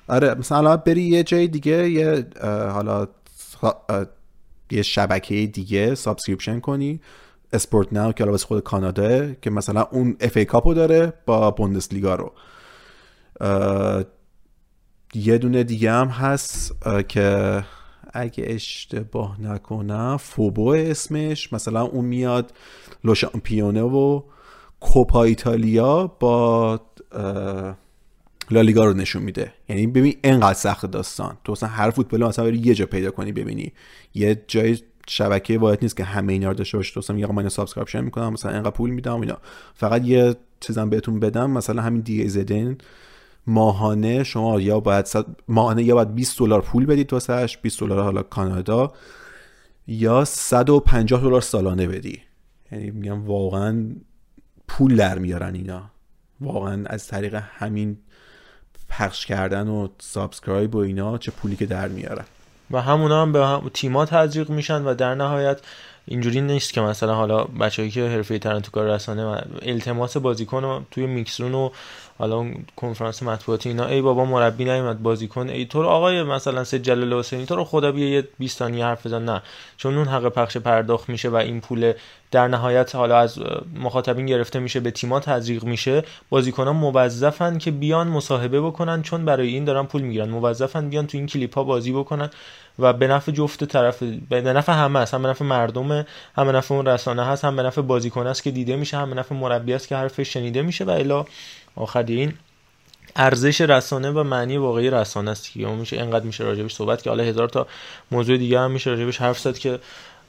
[0.09, 2.27] آره مثلا بری یه جای دیگه یه
[2.73, 3.09] حالا
[4.70, 7.01] یه شبکه دیگه subscription کنی
[7.53, 11.93] Sport Now که واسه خود کانادا که مثلا اون FA Cup و داره با بوندس
[11.93, 12.33] لیگا رو
[15.15, 16.75] یه دونه دیگه هم هست
[17.09, 17.65] که
[18.13, 21.53] اگه اشتباه نکنم Fubo اسمش.
[21.53, 22.53] مثلا اون میاد
[23.05, 24.23] لوشامپیونا و
[24.81, 26.81] کوپا ایتالیا با
[28.51, 29.53] لالیگا رو نشون میده.
[29.69, 31.37] یعنی ببین انقدر سخت داستان.
[31.45, 33.73] تو مثلا هر فوتبال مثلا بری یه جا پیدا کنی ببینی.
[34.15, 34.79] یه جای
[35.09, 38.53] شبکه باید نیست که همه اینا رو داشته باشه مثلا میگم من subscription می‌کنم مثلا
[38.53, 39.39] انقدر پول میدم اینا.
[39.75, 41.51] فقط یه چیزم بهتون بگم.
[41.51, 42.79] مثلا همین DAZN.
[43.47, 45.06] ماهانه شما یا باید
[45.48, 48.93] ماهانه یا باید 20 دلار پول بدید واسش 20 دلار حالا کانادا
[49.86, 52.23] یا 150 دلار سالانه بدی.
[52.73, 53.86] یعنی میگم واقعا
[54.69, 55.82] پول در میارن اینا.
[56.40, 57.98] واقعا از طریق همین
[58.89, 62.24] پخش کردن و subscribe و اینا چه پولی که در میارن.
[62.70, 65.60] و همونا هم به هم تیما تزریق میشن و در نهایت
[66.06, 71.06] اینجوری نیست که مثلا حالا بچه‌ای که حرفه‌ای ترن تو کار رسانه التماس بازیکن توی
[71.07, 71.70] mixed zone و
[72.19, 76.83] حالا اون کنفرانس مطبوعاتی اینا ای بابا مربی نیومد بازیکن ای تو آقای مثلا سید
[76.83, 79.25] جلال حسینی تو رو خدا بیا یه 20 ثانیه حرف بزن.
[79.25, 79.43] نه.
[79.77, 81.93] چون اون حق پخش پرداخت میشه و این پول
[82.33, 83.39] در نهایت حالا از
[83.75, 86.05] مخاطبین گرفته میشه به تیما تزریق میشه.
[86.31, 90.29] بازیکنان موظفن که بیان مصاحبه بکنن چون برای این دارن پول می‌گیرن.
[90.29, 92.31] موظفن بیان تو این کلیپ ها بازی بکنن
[92.79, 95.15] و به نفع جفت طرف به نفع همه است.
[95.15, 95.93] هم به نفع مردم
[96.37, 99.11] هم به نفع اون رسانه هست هم به نفع بازیکن است که دیده میشه هم
[99.11, 101.25] به نفع مربی است که حرفش شنیده میشه و الا
[101.77, 102.33] آخر این
[103.17, 105.53] ارزش رسانه و معنی واقعی رسانه است.
[105.53, 107.67] که میشه اینقدر میشه راجبش صحبت که حالا هزار تا
[108.11, 109.79] موضوع دیگه هم میشه راجبش حرف زد که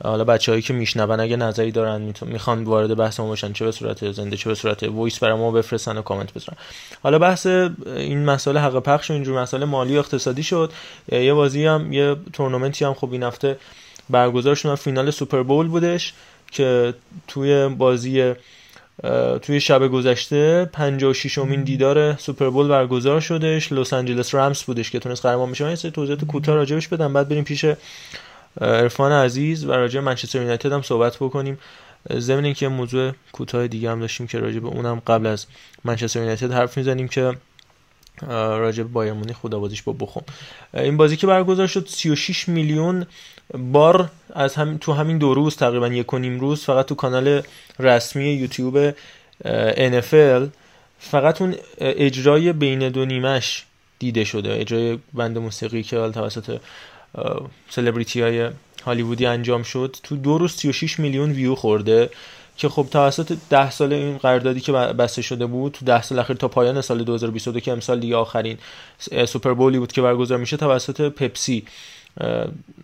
[0.04, 4.12] حالا بچههایی که میشنون اگه نظری دارن می‌خوان وارد بحث ما باشن چه به صورت
[4.12, 6.58] زنده چه به صورت وایس برای ما بفرستن و کامنت بذارن.
[7.04, 7.46] حالا بحث
[7.86, 10.72] این مسئله حق پخش و اینجور مسئله مالی و اقتصادی شد.
[11.12, 13.58] یه بازی هم یه تورنمنتی هم خب این هفته
[14.10, 14.76] برگزار شد.
[14.76, 16.14] فینال سوپر بول بودش
[16.52, 16.94] که
[17.28, 18.34] توی بازی
[19.42, 23.72] توی شب گذشته 56 امین دیدار سوپر بول برگزار شدش.
[23.72, 25.64] لس آنجلس رامز بودش که تونست قهرمان بشه.
[25.64, 27.66] من یه توضیحات کوتاه راجبش بدم بعد بریم پیش
[28.62, 31.58] عرفان عزیز و راجع منچستر یونایتد هم صحبت بکنیم.
[32.18, 35.46] ضمن اینکه موضوع کوتاه دیگه هم داشتیم که راجع به اونم قبل از
[35.84, 37.34] منچستر یونایتد حرف می‌زنیم که
[38.28, 40.24] راجع به بایر مونیخ خدابازیش با بخوم
[40.74, 43.06] این بازی که برگزار شد 36 میلیون
[43.54, 47.42] بار از هم تو همین دو روز تقریبا یک و نیم روز فقط تو کانال
[47.80, 48.92] رسمی یوتیوب
[49.92, 50.50] NFL
[51.00, 53.66] فقط اون اجرای بین دو نیمش
[54.00, 54.60] دیده شده.
[54.60, 56.60] اجرای بند موسیقی که توسط
[57.70, 58.50] سلبریتی های
[58.86, 59.96] هالیوودی انجام شد.
[60.04, 62.10] تو دو روز 36 میلیون ویو خورده.
[62.58, 66.36] که خب توسط ده سال این قراردادی که بسته شده بود تو ده سال اخیر
[66.36, 68.58] تا پایان سال 2022 که امسال دیگه آخرین
[69.28, 71.64] سوپر بولی بود که برگزار میشه توسط پپسی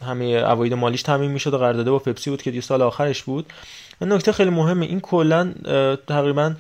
[0.06, 3.46] همه اواید مالیش تامین می‌شد و قرارداد با پپسی بود که دی سال آخرش بود.
[4.02, 5.54] نکته خیلی مهمه این کلا
[6.08, 6.54] تقریبا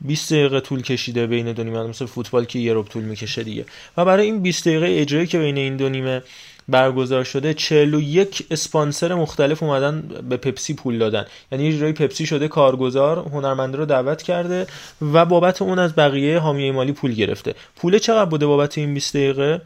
[0.00, 3.64] 20 دقیقه طول کشیده بین دو نیمه مثل فوتبال که یه طول می‌کشه دیگه.
[3.96, 6.22] و برای این 20 دقیقه اجرایی که بین این دو نیمه
[6.68, 11.26] برگزار شده 41 اسپانسر مختلف اومدن به پپسی پول دادن.
[11.52, 14.66] یعنی اجرای پپسی شده کارگزار هنرمنده رو دعوت کرده
[15.12, 17.54] و بابت اون از بقیه حامیه مالی پول گرفته.
[17.76, 19.60] پول چقدر بوده بابت این 20 دقیقه؟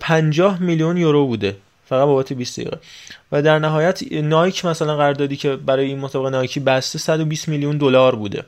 [0.00, 1.56] 50 میلیون یورو بوده.
[1.86, 2.78] فقط بابت 20 دقیقه.
[3.32, 8.14] و در نهایت نایک مثلا قراردادی که برای این مسابقه نایکی بسته 120 میلیون دلار
[8.14, 8.44] بوده.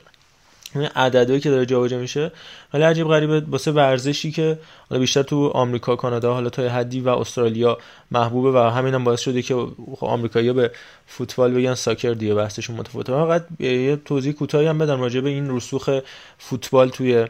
[0.79, 2.31] این عددهایی که داره جابجا میشه
[2.73, 4.59] ولی عجیب غریبه واسه ورزشی که
[4.89, 7.77] حالا بیشتر تو آمریکا کانادا حالا تا حدی و استرالیا
[8.11, 9.55] محبوبه و همین هم باعث شده که
[9.95, 10.71] خب آمریکایی‌ها به
[11.07, 13.13] فوتبال بگن ساکر دیگه بحثشون متفاوته.
[13.13, 15.99] فقط یه توضیح کوتاهی هم بدم راجع به این رسوخ
[16.37, 17.25] فوتبال توی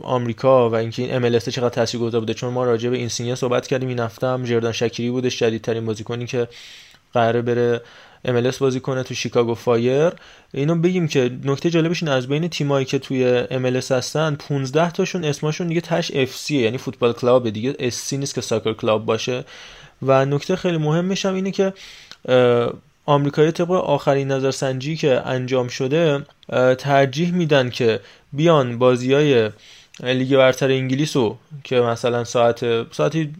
[0.00, 2.34] آمریکا و اینکه این MLS چقدر تاثیرگذار بوده.
[2.34, 6.26] چون ما راجع به اینسینیا صحبت کردیم این هفته هم جردان شکری بودش جدیدترین بازیکنی
[6.26, 6.48] که
[7.12, 7.80] قراره بره
[8.26, 10.12] MLS بازی کنه تو شیکاگو فایر.
[10.54, 15.24] اینو بگیم که نکته جالبش این از بین تیمایی که توی MLS هستن 15 تاشون
[15.24, 19.44] اسمشون دیگه تهش FC یعنی football club دیگه SC نیست که soccer club باشه.
[20.02, 21.72] و نکته خیلی مهمش هم اینه که
[23.06, 26.26] آمریکایی طبق آخرین نظرسنجی که انجام شده
[26.78, 28.00] ترجیح میدن که
[28.32, 29.50] بیان بازی های
[30.02, 33.32] لیگ برتر انگلیس رو که مثلا ساعت ساعتی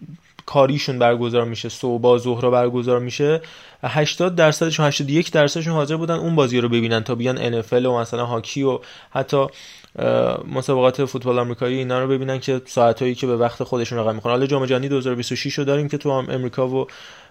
[0.46, 3.40] کاریشون برگزار میشه صبح ظهر برگزار میشه.
[3.82, 8.26] 80 درصدشون 81 درصدشون حاضر بودن اون بازی رو ببینن تا بیان NFL و مثلا
[8.26, 8.78] هاکی و
[9.10, 9.46] حتی
[10.54, 14.34] مسابقات فوتبال آمریکایی اینا رو ببینن که ساعتایی که به وقت خودشون رقم می‌خورن.
[14.34, 16.86] حالا جام جهانی 2026 رو داریم که تو امریکا و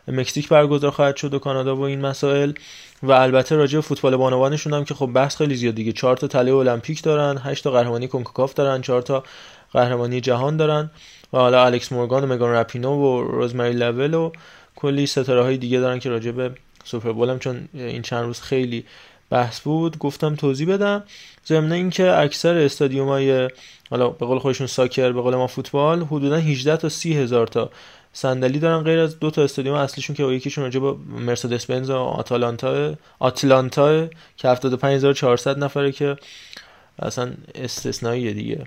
[0.08, 2.54] مکزیک برگزار خواهد شد و کانادا و این مسائل.
[3.04, 5.92] و البته راجع فوتبال بانوانشون هم که خب بحث خیلی زیاد دیگه.
[5.92, 9.24] 4 تا طلای المپیک دارن 8 تا قهرمانی کنکاکاف دارن 4 تا
[9.74, 10.92] قهرمانی جهان دارن.
[11.36, 14.32] و حالا الکس مورگان و مگان رپینو و روزمری لول و
[14.76, 16.52] کلی ستاره های دیگه دارن که راجع به
[16.84, 18.86] سوپر هم چون این چند روز خیلی
[19.30, 19.98] بحث بود.
[19.98, 21.04] گفتم توضیح بدم.
[21.48, 23.50] ضمن اینکه اکثر استادیوم های
[23.90, 27.70] حالا به قول خودشون ساکر به قول ما فوتبال حدودا 18 تا 30 هزار تا
[28.14, 31.96] صندلی دارن غیر از دو تا استادیوم اصلیشون که یکیشون راجع با مرسدس بنز و
[31.96, 34.08] آتالانتا آتلانتا
[34.38, 36.16] که 75400 نفره که
[37.00, 38.66] اصلا استثنائیه دیگه.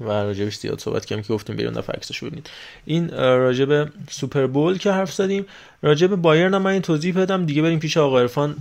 [0.00, 2.50] و راجبش زیاد صحبت کردیم که گفتیم بریم دفعه عکسشو ببینید
[2.84, 5.46] این راجب سوپر بول که حرف زدیم
[5.82, 8.56] راجب بایرن هم من این توضیح بدم دیگه بریم پیش آقا عرفان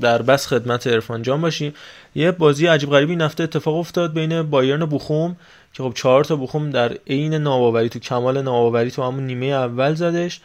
[0.00, 1.74] در بس خدمت عرفان جان باشیم.
[2.14, 5.36] یه بازی عجیب غریبی نفته اتفاق افتاد بین بایرن و بوخوم
[5.74, 9.94] که خب چهار تا بوخوم در عین ناباوری تو کمال ناباوری تو همون نیمه اول
[9.94, 10.40] زدش.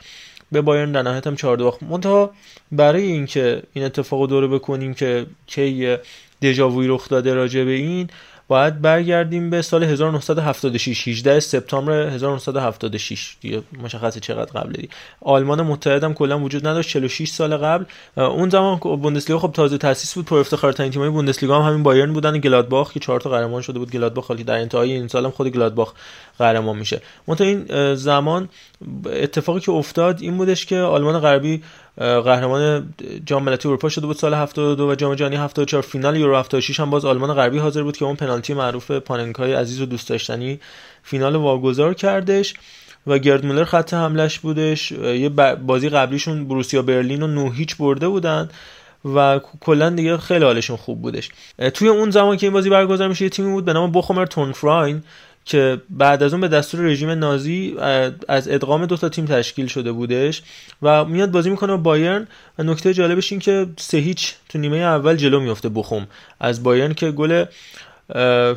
[0.52, 2.32] به بایرن در نهایت هم 4 باخت منتها
[2.72, 5.98] برای اینکه این اتفاق دوره بکنیم که کی
[6.42, 8.10] دژاووی رخ داده راجع به این
[8.48, 14.90] باید برگردیم به سال 1976 18 سپتامبر 1976 دیگه مشخصه چقدر قبل دی
[15.22, 17.86] آلمان متحد هم کلا وجود نداشت 46 سال قبل.
[18.18, 20.26] اون زمان بوندسلیگا خب تازه تاسیس بود.
[20.26, 22.36] پر افتخارترین تیمای بوندسلیگا هم همین بایرن بودن.
[22.36, 23.92] و گلادباخ که چهار تا قهرمان شده بود.
[23.92, 25.94] گلادباخ خالی در انتهای این سال هم خود گلادباخ
[26.40, 27.02] قهرمان میشه.
[27.28, 28.50] منتها این زمان
[29.06, 31.64] اتفاقی که افتاد این بودش که آلمان غربی
[31.98, 32.94] قهرمان
[33.26, 36.90] جام ملتی اروپا شده بود سال 72 و جام جهانی 74 فینال یورو 76 هم
[36.90, 40.60] باز آلمان غربی حاضر بود که اون پنالتی معروف پاننکای عزیز و دوست داشتنی
[41.04, 42.54] فینال واگذار کردش
[43.08, 44.92] و گرد مولر خط حملش بودش.
[44.92, 45.30] یه
[45.68, 48.50] بازی قبلیشون بروسیا برلین رو نو هیچ برده بودن
[49.16, 51.30] و کلا دیگه خیلی حالشون خوب بودش.
[51.74, 55.04] توی اون زمان که این بازی برگزار میشه یه تیمی بود به نام بوخومر تونفراین
[55.48, 57.76] که بعد از اون به دستور رژیم نازی
[58.28, 60.42] از ادغام دو تا تیم تشکیل شده بودش
[60.82, 62.28] و میاد بازی می‌کنه با بایرن
[62.60, 66.08] و نکته جالبش این که سه هیچ تو نیمه اول جلو میفته بخوم.
[66.40, 67.46] از بایرن که گل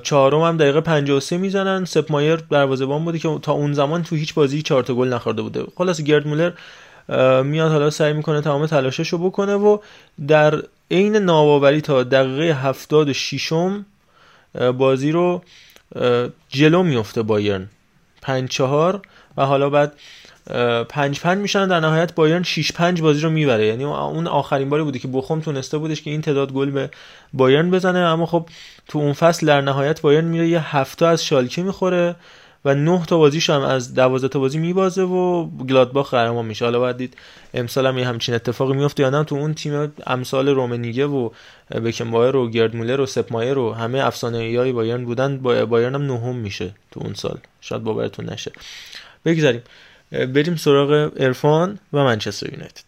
[0.03, 1.85] چهارم هم دقیقه 53 می‌زنن.
[1.85, 5.43] سپ مایر دروازه‌بان بوده که تا اون زمان تو هیچ بازی چهار تا گل نخورده
[5.43, 5.65] بوده.
[5.77, 6.53] خلاص گرد مولر
[7.43, 9.79] میاد حالا سعی می‌کنه تمام تلاشش رو بکنه و
[10.29, 13.53] در عین ناباوری تا دقیقه 76
[14.79, 15.43] بازی رو
[16.49, 17.69] جلو میفته بایرن.
[18.23, 19.01] پنج چهار
[19.37, 19.93] و حالا بعد
[20.89, 23.67] پنج پنج میشن در نهایت بایرن 6 پنج بازی رو می‌بره.
[23.67, 26.91] یعنی اون آخرین باری بوده که بخوم تونسته بودش که این تعداد گل به
[27.33, 27.99] بایرن بزنه.
[27.99, 28.49] اما خب
[28.89, 32.17] تو اون فصل در نهایت بایرن میره یه هفته از شالکه می‌خوره.
[32.65, 36.65] و نه تا بازیش هم از 12 تا بازی میبازه و گلادباخ قهرمان میشه.
[36.65, 37.17] حالا باید دید
[37.55, 39.25] امسال هم یه همچین اتفاقی میفته یا نه.
[39.25, 41.31] تو اون تیم امسال رومنیگه و
[41.71, 45.39] بکنباوئر و گرد مولر و سپ مایر و همه افسانه ای بایرن بودن.
[45.39, 47.39] با بایرن هم نهم میشه تو اون سال.
[47.61, 48.53] شاید باورتون نشه.
[49.25, 49.63] بگذاریم.
[50.11, 52.85] بریم سراغ عرفان و منچستر یونایتد.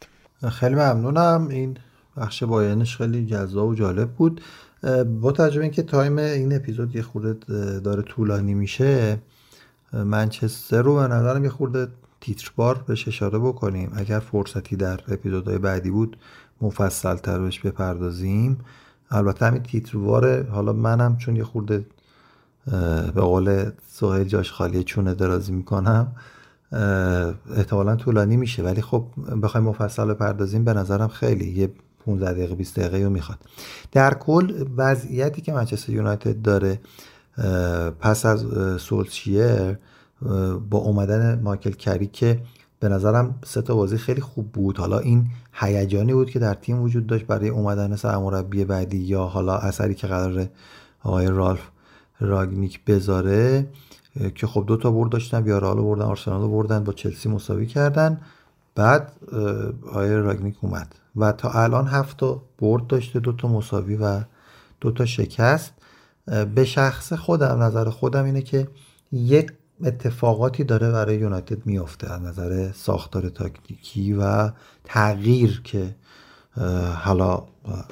[0.50, 1.48] خیلی ممنونم.
[1.50, 1.76] این
[2.16, 4.40] بخش بایرنش خیلی جذاب و جالب بود.
[5.20, 7.34] با توجه به اینکه time این اپیزود یه خورده
[7.80, 9.18] داره طولانی میشه
[9.92, 11.88] منچستر رو به نظرم یه خورده
[12.20, 13.92] تیتروار بهش اشاره بکنیم.
[13.96, 16.16] اگر فرصتی در اپیزودهای بعدی بود
[16.60, 18.58] مفصل تر بهش بپردازیم.
[19.10, 21.86] البته همین تیتروار حالا منم چون یه خورده
[23.14, 26.12] به قول سهیل جاش خالی چونه درازی می‌کنم
[27.56, 28.62] احتمالا طولانی میشه.
[28.62, 29.04] ولی خب
[29.42, 31.70] بخوایم مفصل بپردازیم به نظرم خیلی یه
[32.06, 33.38] 15 دقیقه 20 دقیقه رو می‌خواد.
[33.92, 36.80] در کل وضعیتی که منچستر یونایتد داره
[38.00, 38.46] پس از
[38.82, 39.78] سولشیر
[40.70, 42.42] با اومدن مایکل کری که
[42.80, 44.78] به نظرم سه تا بازی خیلی خوب بود.
[44.78, 49.56] حالا این هیجانی بود که در تیم وجود داشت برای اومدن سرمربی بعدی یا حالا
[49.56, 50.48] اثری که قرار
[51.02, 51.60] آقای رالف
[52.20, 53.66] راگنیک بذاره
[54.34, 58.20] که خب دو تا برد داشتن بیارال بردن آرسنال بردن با چلسی مساوی کردن.
[58.74, 59.12] بعد
[59.86, 64.20] آقای راگنیک اومد و تا الان هفت تا برد داشته دو تا مساوی و
[64.80, 65.72] دو تا شکست.
[66.54, 68.68] به شخص خودم نظر خودم اینه که
[69.12, 69.52] یک
[69.84, 74.50] اتفاقاتی داره برای یونایتد میفته از نظر ساختار تاکتیکی و
[74.84, 75.94] تغییر که
[76.94, 77.42] حالا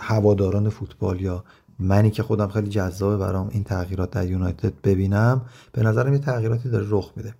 [0.01, 1.45] هواداران فوتبال یا
[1.79, 5.43] منی که خودم خیلی جذابه برام این تغییرات در یونایتد ببینم
[5.73, 7.35] به نظرم یه تغییراتی داره رخ میده.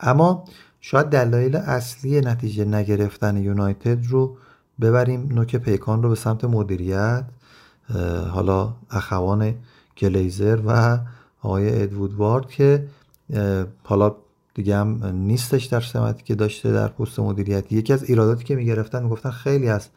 [0.00, 0.44] اما
[0.80, 4.36] شاید دلایل اصلی نتیجه نگرفتن یونایتد رو
[4.80, 7.24] ببریم نوک پیکان رو به سمت مدیریت.
[8.30, 9.54] حالا اخوان
[9.98, 10.98] گلیزر و
[11.42, 12.86] آقای ادوود که
[13.82, 14.16] حالا
[14.54, 19.02] دیگه هم نیستش در سمتی که داشته در پست مدیریتی یکی از ایراداتی که می‌گرفتن
[19.02, 19.88] می‌گفتن خیلی از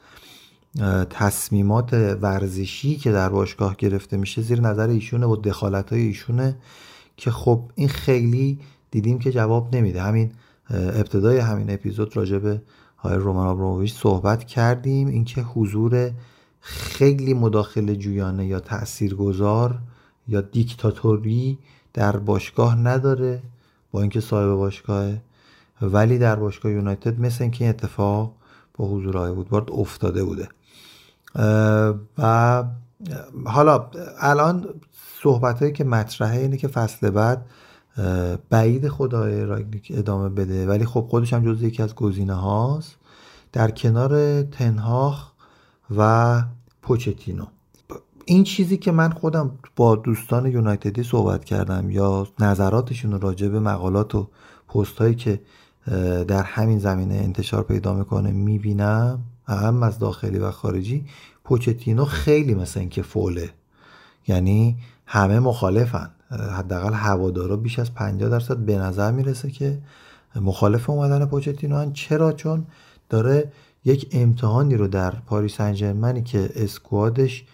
[1.10, 6.56] تصمیمات ورزشی که در باشگاه گرفته میشه زیر نظر ایشونه و دخالت های ایشونه
[7.18, 8.60] که خب این خیلی
[8.92, 10.02] دیدیم که جواب نمیده.
[10.02, 10.32] همین
[10.70, 12.62] ابتدای همین اپیزود راجع به
[12.98, 15.08] های رومان آبراموویچ صحبت کردیم.
[15.08, 16.12] اینکه حضور
[16.62, 19.80] خیلی مداخله جویانه یا تاثیرگذار
[20.30, 21.58] یا دیکتاتوری
[21.94, 23.42] در باشگاه نداره
[23.92, 25.22] با اینکه صاحب باشگاهه
[25.82, 28.34] ولی در باشگاه یونایتد مثل اینکه این اتفاق
[28.74, 30.50] با حضور آقای وودوارد افتاده بوده.
[32.18, 32.64] و
[33.46, 33.90] حالا
[34.20, 34.70] الان
[35.24, 37.46] صحبت هایی که مطرحه اینه که فصل بعد
[38.50, 40.68] بعید خدای راگنیک ادامه بده.
[40.68, 42.96] ولی خب خودش هم جز یکی از گزینه هاست.
[43.54, 45.32] در کنار تنهاخ
[45.98, 46.42] و
[46.82, 47.46] پوچتینو.
[48.30, 54.16] این چیزی که من خودم با دوستان یونایتدی صحبت کردم یا نظراتشون راجع به مقالات
[54.16, 54.28] و
[54.68, 55.42] پست هایی که
[56.28, 61.06] در همین زمینه انتشار پیدا می‌کنه می‌بینم هم از داخلی و خارجی
[61.44, 63.50] پوچتینو خیلی مثل اینکه فوله.
[64.28, 66.10] یعنی همه مخالفن.
[66.30, 69.80] حداقل هوادارا بیش از 50 درصد به نظر می‌رسه که
[70.36, 71.94] مخالف اومدن پوچتینو هن.
[71.94, 72.66] چرا؟ چون
[73.10, 73.52] داره
[73.86, 77.46] یک امتحانی رو در پاریس انجرمنی که اسکوادش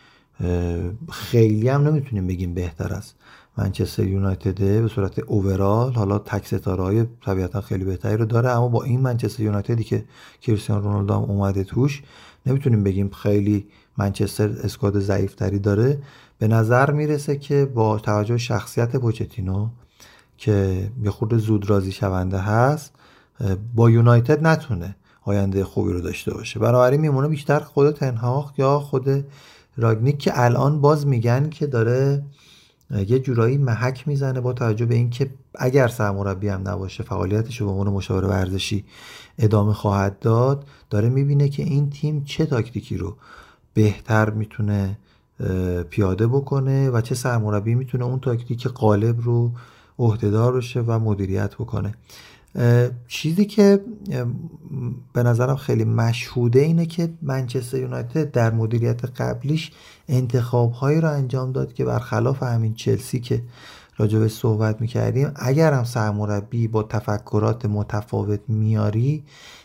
[1.11, 3.15] خیلی هم نمی‌تونیم بگیم بهتر است.
[3.57, 8.67] منچستر یونایتد به صورت اوورال حالا تک ستاره های طبیعتا خیلی بهتری رو داره اما
[8.67, 10.05] با این منچستر یونایتدی که
[10.41, 12.03] کریستیانو رونالدو هم اومده توش
[12.45, 13.67] نمی‌تونیم بگیم خیلی
[13.97, 16.01] منچستر اسکواد ضعیفتری داره.
[16.37, 19.69] به نظر می‌رسه که با توجه شخصیت پوچتینو
[20.37, 22.93] که یه خورده زود راضی شونده هست
[23.75, 26.59] با یونایتد نتونه آینده خوبی رو داشته باشه.
[26.59, 29.25] بنابراین میمونه بیشتر خود تنهاق یا خود
[29.77, 32.23] راگنیک که الان باز میگن که داره
[33.07, 37.71] یه جورایی محک می‌زنه با توجه به اینکه اگر سرمربی هم نباشه فعالیتش رو به
[37.71, 38.85] عنوان مشاور ورزشی
[39.39, 43.15] ادامه خواهد داد داره می‌بینه که این تیم چه تاکتیکی رو
[43.73, 44.97] بهتر می‌تونه
[45.89, 49.51] پیاده بکنه و چه سرمربی می‌تونه اون تاکتیک قالب رو
[49.99, 51.93] عهدهدار بشه و مدیریت بکنه.
[53.07, 53.81] چیزی که
[55.13, 59.71] به نظرم خیلی مشهوده اینه که منچستر یونایتد در مدیریت قبلیش
[60.09, 63.41] انتخاب هایی رو انجام داد که برخلاف همین چلسی که
[63.97, 69.23] راجبه صحبت می‌کردیم اگر هم سرمربی با تفکرات متفاوت میاری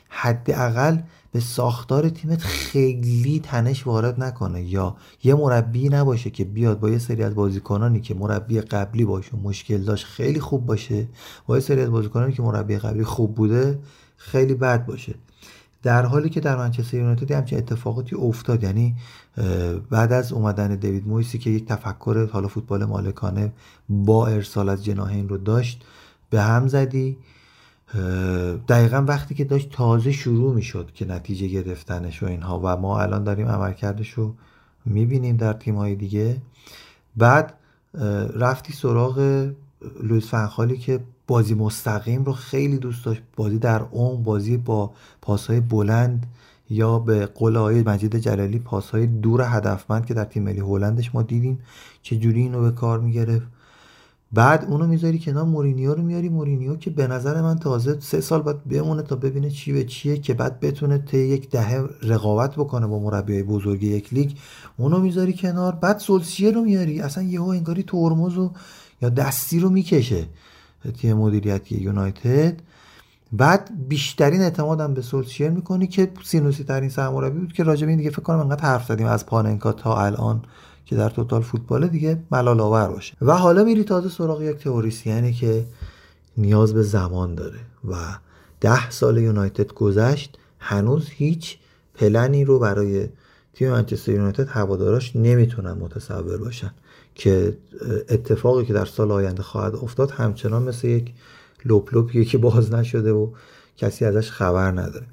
[0.08, 0.98] حداقل
[1.32, 6.98] به ساختار تیمت خیلی تنش وارد نکنه یا یه مربی نباشه که بیاد با یه
[6.98, 11.06] سری از بازیکنانی که مربی قبلی باشه مشکل داشت خیلی خوب باشه
[11.46, 13.78] با یه سری از بازیکنانی که مربی قبلی خوب بوده
[14.16, 15.14] خیلی بد باشه.
[15.82, 18.96] در حالی که در منچستر یونایتد همچین اتفاقاتی افتاد یعنی
[19.90, 23.52] بعد از اومدن دیوید مویسی که یک تفکر حالا فوتبال مالکانه
[23.88, 25.84] با ارسال از جناهین رو داشت
[26.30, 27.16] به هم زدی.
[28.68, 33.24] دقیقا وقتی که داشت تازه شروع می‌شد که نتیجه گرفتنش و اینها و ما الان
[33.24, 34.34] داریم عملکردش رو
[34.84, 36.36] می‌بینیم در تیم های دیگه.
[37.16, 37.54] بعد
[38.34, 39.48] رفتی سراغ
[40.02, 43.22] لویس فنخالی که بازی مستقیم رو خیلی دوست داشت.
[43.36, 44.92] بازی در اون بازی با
[45.22, 46.26] پاسهای بلند
[46.70, 51.22] یا به قول آقای مجید جلالی پاسهای دور هدفمند که در تیم ملی هلندش ما
[51.22, 51.58] دیدیم
[52.02, 53.46] چه جوری اینو به کار می‌گرفت.
[54.32, 56.28] بعد اونو می‌ذاری کنار مورینیو رو میاری.
[56.28, 60.18] مورینیو که به نظر من تازه سه سال باید بمونه تا ببینه چی به چیه
[60.18, 64.30] که بعد بتونه تا یک دهه رقابت بکنه با مربیای بزرگ یک لیگ.
[64.76, 65.72] اونو می‌ذاری کنار.
[65.72, 67.00] بعد سولشر رو میاری.
[67.00, 68.50] اصلا یهو انگاری ترمز و
[69.02, 70.26] یا دستی رو می‌کشه
[70.98, 72.60] تیم مدیریتی یونایتد.
[73.32, 77.98] بعد بیشترین اعتمادم به سولشر می‌کنی که سینوسی ترین سرمربی بود که راجع به این
[77.98, 80.42] دیگه فکر کنم انقدر حرف زدیم از پاننکا تا الان.
[80.90, 83.14] که در توتال فوتبال دیگه ملال آور باشه.
[83.22, 85.64] و حالا میری تازه سراغ یک تئوریسیانی که
[86.36, 87.58] نیاز به زمان داره
[87.88, 87.94] و
[88.60, 91.58] ده سال یونایتد گذشت هنوز هیچ
[91.94, 93.08] پلنی رو برای
[93.54, 96.70] تیم منچستر یونایتد هواداراش نمی‌تونن متصور باشن
[97.14, 97.56] که
[98.08, 101.12] اتفاقی که در سال آینده خواهد افتاد همچنان مثل یک
[101.64, 103.30] لپ که باز نشده و
[103.76, 105.06] کسی ازش خبر نداره.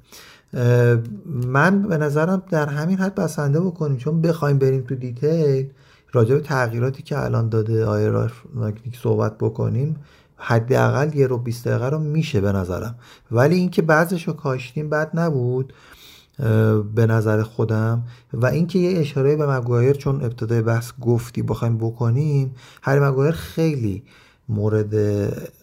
[1.48, 5.70] من به نظرم در همین حد بسنده بکنیم چون بخوایم بریم تو دیتیل
[6.12, 8.32] راجع به تغییراتی که الان داده آیراف
[9.02, 9.96] صحبت بکنیم
[10.38, 12.96] حداقل یه رو 20 دقیقه رو میشه به نظرم.
[13.32, 15.74] ولی اینکه بعضش رو کاشتیم بد نبود
[16.96, 18.04] به نظر خودم.
[18.34, 24.04] و اینکه یه اشاره به مگوایر چون ابتدای بحث گفتی بخوایم بکنیم هری مگوایر خیلی
[24.50, 24.96] مورد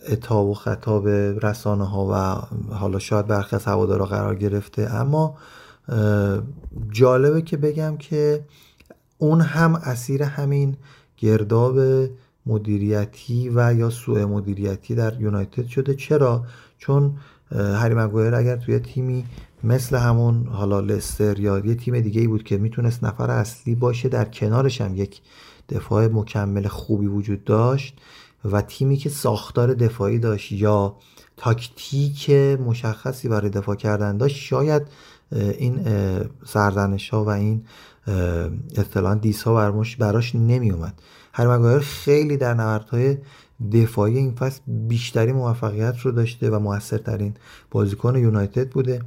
[0.09, 1.09] اتاب و خطاب
[1.47, 4.90] رسانه ها و حالا شاید برخی از هوادارا قرار گرفته.
[4.90, 5.36] اما
[6.90, 8.44] جالبه که بگم که
[9.19, 10.77] اون هم اسیر همین
[11.16, 11.78] گرداب
[12.47, 15.94] مدیریتی و یا سوء مدیریتی در یونایتد شده.
[15.94, 16.44] چرا؟
[16.78, 17.16] چون
[17.52, 19.24] هری مگوایر اگر توی تیمی
[19.65, 24.09] مثل همون حالا لستر یا یه تیم دیگه ای بود که می‌تونست نفر اصلی باشه
[24.09, 25.20] در کنارش هم یک
[25.69, 28.01] دفاع مکمل خوبی وجود داشت.
[28.45, 30.97] و تیمی که ساختار دفاعی داشت یا
[31.37, 32.31] تاکتیک
[32.66, 34.83] مشخصی برای دفاع کردن داشت شاید
[35.33, 35.85] این
[36.47, 37.65] سرزنش ها و این
[38.77, 40.95] اصطلاحا دیس ها براش نمی اومد
[41.33, 43.16] هر خیلی در نبردهای
[43.73, 47.35] دفاعی این فصل بیشتری موفقیت رو داشته و موثرترین
[47.71, 49.01] بازیکن یونایتد بوده.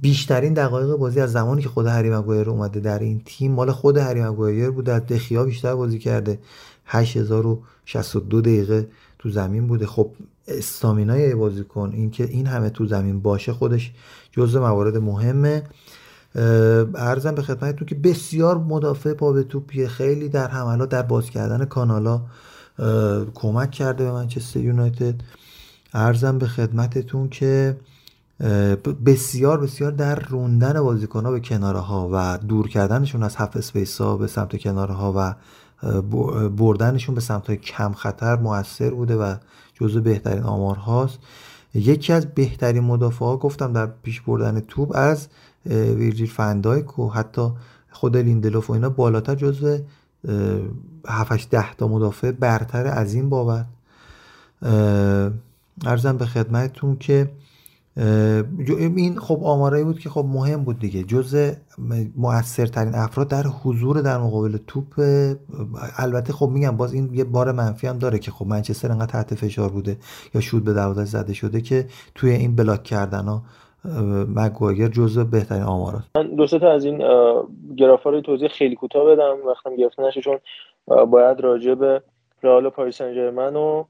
[0.00, 3.96] بیشترین دقایق بازی از زمانی که خود هری مگوایر اومده در این تیم مال خود
[3.96, 6.38] هری مگوایر بوده دخیا بیشتر بازی کرده.
[6.86, 8.88] 8062 دقیقه
[9.18, 9.86] تو زمین بوده.
[9.86, 10.10] خب
[10.48, 13.92] استامینای بازیکن اینکه این همه تو زمین باشه خودش
[14.32, 15.62] جزء موارد مهمه.
[16.94, 19.88] ارزم به خدمتتون که بسیار مدافع پا به توپیه.
[19.88, 22.22] خیلی در حملات در باز کردن کانالا
[23.34, 25.14] کمک کرده به منچستر یونایتد.
[25.92, 27.76] ارزم به خدمتتون که
[29.06, 34.00] بسیار بسیار در روندن بازیکن ها به کناره ها و دور کردنشون از هفت اسپیس
[34.00, 35.34] ها به سمت کناره ها و
[36.56, 39.34] بردنشون به سمت های کم خطر موثر بوده و
[39.74, 41.18] جزو بهترین آمار هاست
[41.74, 45.28] یکی از بهترین مدافع ها گفتم در پیش بردن توپ از
[45.66, 47.50] ویرجیل فندایک و حتی
[47.90, 49.78] خود لیندلوف و اینا بالاتر جزو
[51.08, 53.66] 7 ده تا مدافع برتر از این بابت.
[55.84, 57.30] ارزم به خدمتتون که
[57.96, 61.02] این خب آمارایی بود که خب مهم بود دیگه.
[61.02, 61.54] جز
[62.16, 64.94] موثرترین افراد در حضور در مقابل توپ
[65.98, 69.34] البته خب میگم باز این یه بار منفی هم داره که خب منچستر انقدر تحت
[69.34, 69.96] فشار بوده
[70.34, 73.42] یا شود به دروازه زده شده که توی این بلاک کردن ها
[74.36, 76.02] مگوایر جزو بهترین آمارات.
[76.16, 76.98] من دو تا از این
[77.76, 80.38] گرافا توضیح خیلی کوتاه بدم وقتم گرفته نشه چون
[80.86, 82.02] باید راجع به
[82.42, 83.84] رئال پاریس سن و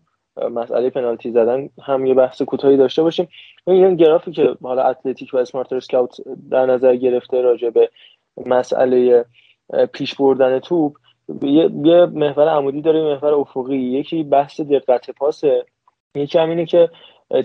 [0.50, 3.28] مسئله پنالتی زدن هم یه بحث کوتاهی داشته باشیم.
[3.66, 6.16] این گرافی که حالا اتلتیک و اسمارتر اسکاوت
[6.50, 7.90] در نظر گرفته راجع به
[8.46, 9.24] مسئله
[9.92, 10.96] پیش بردن توپ.
[11.42, 13.76] یه, یه محور عمودی داره یه محور افقی.
[13.76, 15.64] یکی بحث دقت پاسه
[16.14, 16.90] یکی هم اینه که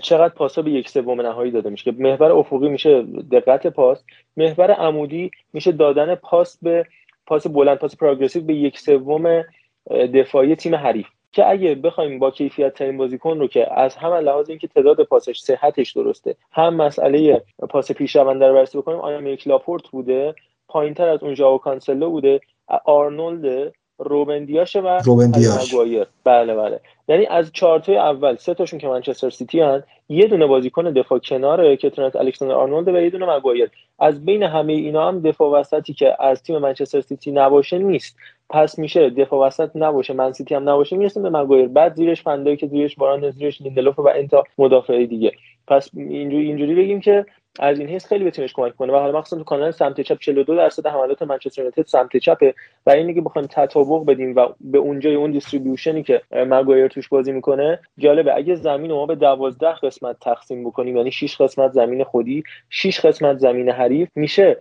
[0.02, 1.92] چقدر پاسا به یک سوم نهایی داده میشه.
[1.92, 3.02] که محور افقی میشه
[3.32, 4.04] دقت پاس.
[4.36, 6.86] محور عمودی میشه دادن پاس به
[7.26, 9.44] پاس بلند پاس پروگرسیو به یک سوم
[9.90, 11.06] دفاعی تیم حریف.
[11.32, 15.40] که اگه بخوایم با کیفیت ترین بازیکن رو که از هم لحاظ اینکه تعداد پاسش
[15.40, 20.34] صحتش درسته هم مسئله پاس پیشرونده رو بررسی بکنیم یک لاپورت بوده؟
[20.68, 22.40] پایینتر از اون ژائو کانسلو بوده؟
[22.84, 23.72] آرنولد
[24.02, 25.74] روبن دیاشه و روبن هری دیاش.
[25.74, 26.06] مگوایر.
[26.24, 26.80] بله بله.
[27.08, 31.76] یعنی از چهارتای اول سه تاشون که منچستر سیتی هن یه دونه بازیکن دفاع کناره
[31.76, 35.92] که ترنت الکساندر آرنولد و یه دونه مگوایر از بین همه اینا هم دفاع وسطی
[35.92, 38.16] که از تیم منچستر سیتی نباشه نیست.
[38.50, 42.56] پس میشه دفاع وسط نباشه من سیتی هم نباشه می‌رسیم به مگوایر بعد زیرش فن
[42.56, 45.32] دایک زیرش واران زیرش لیندلوف و انتا مدافع دیگه.
[45.68, 47.26] پس اینجوری اینجوری بگیم که
[47.58, 48.92] از این حیث خیلی بتونش کمک کنه.
[48.92, 52.54] و حالا مخصوصا تو کانال سمت چپ 42 درصد حملات منچستر یونایتد سمت چپه.
[52.86, 57.08] و اینی که بخوایم تطابق بدیم و به اونجای اون distribution ی که مگوایر توش
[57.08, 58.36] بازی می‌کنه جالبه.
[58.36, 63.00] اگه زمین رو ما به 12 قسمت تقسیم بکنیم یعنی 6 قسمت زمین خودی 6
[63.00, 64.56] قسمت زمین حریف میشه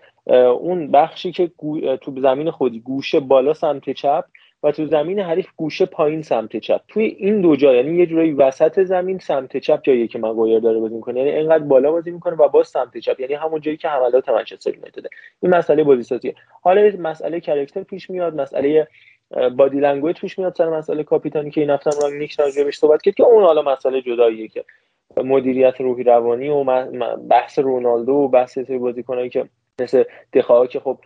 [0.60, 1.52] اون بخشی که
[2.02, 4.26] تو زمین خودی گوشه بالا سمت چپ
[4.64, 6.82] و تو زمین حریف گوشه پایین سمت چپ.
[6.88, 10.80] توی این دو جا یعنی یه جورایی وسط زمین سمت چپ جایی که مگوایر داره
[10.80, 11.20] بازی می‌کنه.
[11.20, 13.20] یعنی اینقدر بالا بازی می‌کنه و باز سمت چپ.
[13.20, 15.06] یعنی همون جایی که حملات منچستر یونایتد
[15.42, 18.88] این مسئله بازی سازیه حالا مسئله character پیش میاد مسئله
[19.58, 23.16] body language پیش میاد سر مسئله کاپیتانی که این هفته هم نیک راجعش صحبت کرد
[23.16, 24.64] که اون حالا مسئله جداییه که
[25.18, 26.64] مدیریت روحی روانی و
[27.30, 29.46] بحث رونالدو و بحث بازیکنایی که
[29.82, 30.98] مثل دخاها که خب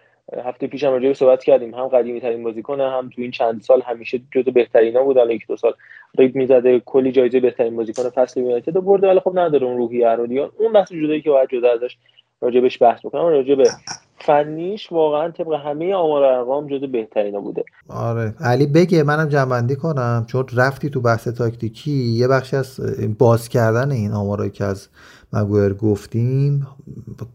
[0.46, 3.82] هفته پیش هم راجع صحبت کردیم هم قدیمی ترین بازیکن هم تو این چند سال
[3.82, 5.74] همیشه جزو بهترینا بود الان یک دو سال
[6.18, 10.52] ریب می‌زده کلی جایزه بهترین بازیکن فصل یونایتد برده ولی خب نداره اون روحیه رو
[10.60, 11.98] اون بحث جدایی که باید جدا ازش
[12.42, 13.70] راجبش بحث بکنم راجع به
[14.18, 17.64] فنیش واقعا طبق همه آمار و ارقام جزو بهترینا بوده.
[17.90, 18.34] آره.
[18.42, 20.26] علی بگه منم جنبندی کنم.
[20.28, 22.80] چون رفتی تو بحث تاکتیکی یه بخشی از
[23.20, 24.90] باز کردن این آمارایی که از
[25.34, 26.68] مگویر گفتیم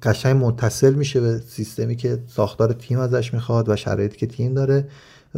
[0.02, 4.88] قشنگ متصل میشه به سیستمی که ساختار تیم ازش می‌خواد و شرایطی که تیم داره.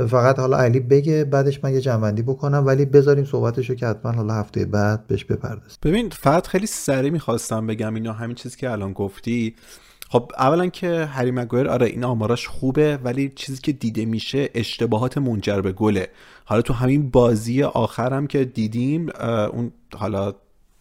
[0.08, 4.34] فقط حالا علی بگه بعدش من یه جنبندی بکنم ولی بذاریم صحبتشو که حتما حالا
[4.34, 5.78] هفته بعد بهش بپردازیم.
[5.82, 9.54] ببین فقط خیلی سریع می‌خواستم بگم اینا همین چیزی که الان گفتی.
[10.08, 15.18] خب اولا که هری مگویر آره این آماراش خوبه ولی چیزی که دیده میشه اشتباهات
[15.18, 16.08] منجر به گله.
[16.44, 19.08] حالا تو همین بازی آخرم که دیدیم
[19.52, 20.34] اون حالا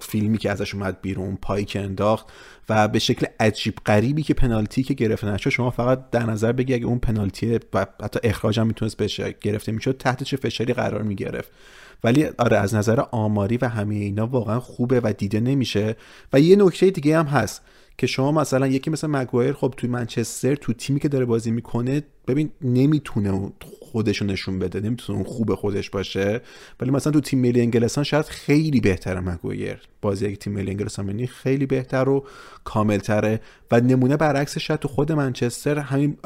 [0.04, 2.26] فیلمی که ازش اومد بیرون پایی که انداخت
[2.70, 6.74] و به شکل عجیب غریبی که پنالتی که گرفته نشد شما فقط در نظر بگی
[6.74, 11.02] اگه اون پنالتی و حتی اخراج هم می‌تونست بشه گرفته می‌شد تحت چه فشاری قرار
[11.02, 11.52] می‌گرفت.
[12.04, 15.96] ولی آره از نظر آماری و همه اینا واقعا خوبه و دیده نمیشه.
[16.34, 17.62] و یه نکته دیگه هم هست
[17.98, 22.04] که شما مثلا یکی مثل مگوایر خب توی منچستر تو تیمی که داره بازی می‌کنه
[22.28, 26.42] ببین نمی‌تونه خودشو نشون بده نمی‌تونه اون خوب خودش باشه.
[26.80, 29.80] ولی مثلا تو تیم ملی انگلستان شاید خیلی بهتره مگویر.
[30.02, 32.26] بازی اگه تیم ملی انگلستان خیلی بهتر و
[32.64, 33.42] کاملتره.
[33.72, 36.18] و نمونه برعکس شاید تو خود منچستر همین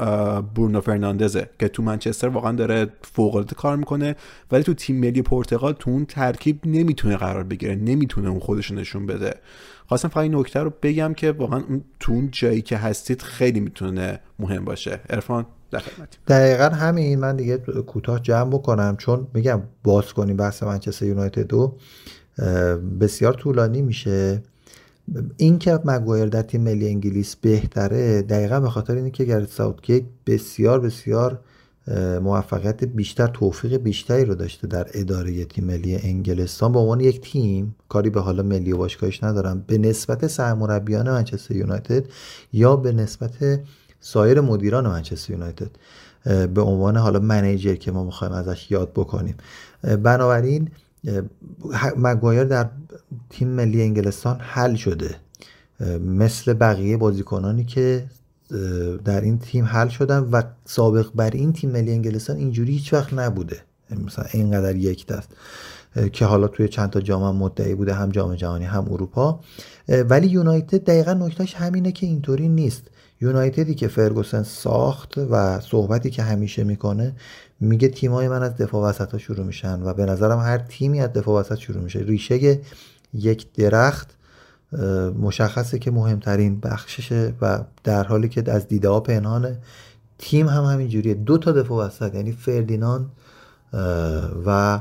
[0.54, 4.16] برونو فرناندزه که تو منچستر واقعا داره فوق کار می‌کنه.
[4.50, 9.06] ولی تو تیم ملی پرتغال تو اون ترکیب نمی‌تونه قرار بگیره نمی‌تونه اون خودشو نشون
[9.06, 9.34] بده.
[9.88, 11.62] خواستم فقط این نکته رو بگم که واقعا
[12.00, 15.00] تو اون جایی که هستید خیلی می‌تونه مهم باشه.
[15.72, 17.18] ارفان دقیقا همین.
[17.18, 21.76] من دیگه کوتاه جمع بکنم چون میگم باز کنیم بحث منچستر یونایتد دو
[23.00, 24.42] بسیار طولانی میشه.
[25.36, 30.02] این که مگوایر در تیم ملی انگلیس بهتره دقیقا به خاطر اینه که گرت ساوتگیت
[30.26, 31.40] بسیار بسیار
[32.22, 36.72] موفقیت بیشتر توفیق بیشتری رو داشته در اداره تیم ملی انگلستان.
[36.72, 38.88] به عنوان یک تیم کاری به حالا ملی و
[39.22, 39.64] ندارم.
[39.66, 42.04] به نسبت سرمربیان منچستر یونایتد
[42.52, 43.60] یا به نسبت
[44.06, 45.70] سایر مدیران منچستر یونایتد
[46.54, 49.34] به عنوان حالا منیجر که ما می‌خوایم ازش یاد بکنیم.
[49.82, 50.68] بنابراین
[51.96, 52.68] مگوایر در
[53.30, 55.14] تیم ملی انگلستان حل شده.
[56.00, 58.04] مثل بقیه بازیکنانی که
[59.04, 63.14] در این تیم حل شدن و سابق بر این تیم ملی انگلستان اینجوری هیچ وقت
[63.14, 63.60] نبوده.
[64.06, 65.28] مثلا اینقدر یک دست
[66.12, 69.40] که حالا توی چند تا جام مدعی بوده هم جام جهانی هم اروپا.
[69.88, 72.82] ولی یونایتد دقیقا نکتهش همینه که اینطوری نیست.
[73.20, 77.16] یونایتدی که فرگوسن ساخت و صحبتی که همیشه می‌کنه
[77.60, 81.12] میگه تیمای من از دفاع وسط ها شروع میشن و به نظرم هر تیمی از
[81.12, 81.98] دفاع وسط شروع میشه.
[81.98, 82.60] ریشه
[83.14, 84.16] یک درخت
[85.20, 89.58] مشخصه که مهمترین بخششه و در حالی که از دیده ها پنهانه
[90.18, 91.14] تیم هم همینجوریه.
[91.14, 93.10] دو تا دفاع وسط یعنی فردیناند
[94.46, 94.80] و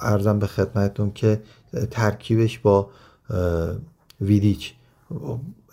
[0.00, 1.42] عرضم به خدمتتون که
[1.90, 2.90] ترکیبش با
[4.20, 4.74] ویدیچ.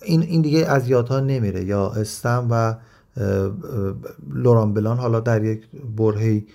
[0.01, 1.63] این این دیگه از یادها نمیره.
[1.63, 2.75] یا استام و
[4.33, 5.67] لوران بلان حالا در یک
[5.97, 6.45] برهه‌ای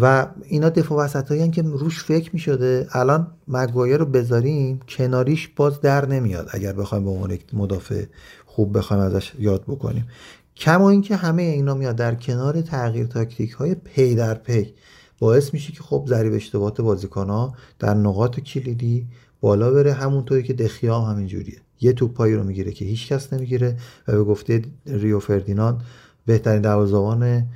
[0.00, 5.48] و اینا دفاع وسط هایی که روش فکر می شده الان مگوایر رو بذاریم کناریش
[5.48, 6.48] باز در نمیاد.
[6.50, 8.04] اگر بخوایم به عنوان مدافع
[8.46, 10.08] خوب بخوایم ازش یاد بکنیم.
[10.56, 14.74] کما اینکه همه اینا میاد در کنار تغییر تاکتیک های پی در پی.
[15.18, 19.06] باعث میشه که خب ضریب اشتباهات بازیکن ها در نقاط کلیدی
[19.40, 19.92] بالا بره.
[19.92, 21.58] همونطوری که دخیا هم همینجوریه.
[21.80, 23.76] یه توپایی رو می‌گیره که هیچ کس نمی‌گیره
[24.08, 25.80] و به گفته ریو فردیناند
[26.26, 27.46] بهترین دروازه‌بان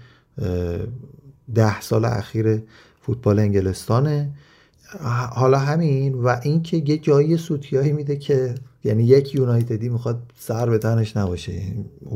[1.54, 2.62] ده سال اخیر
[3.02, 4.30] فوتبال انگلستانه.
[5.30, 10.78] حالا همین و اینکه یه جایی سوتیایی میده که یعنی یک یونایتدی می‌خواد سر به
[10.78, 11.62] تنش نباشه.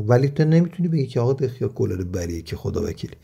[0.07, 3.15] ولی تو نمی‌تونی بگی که آقا دخیا گلر بریه که خدا وکیلی.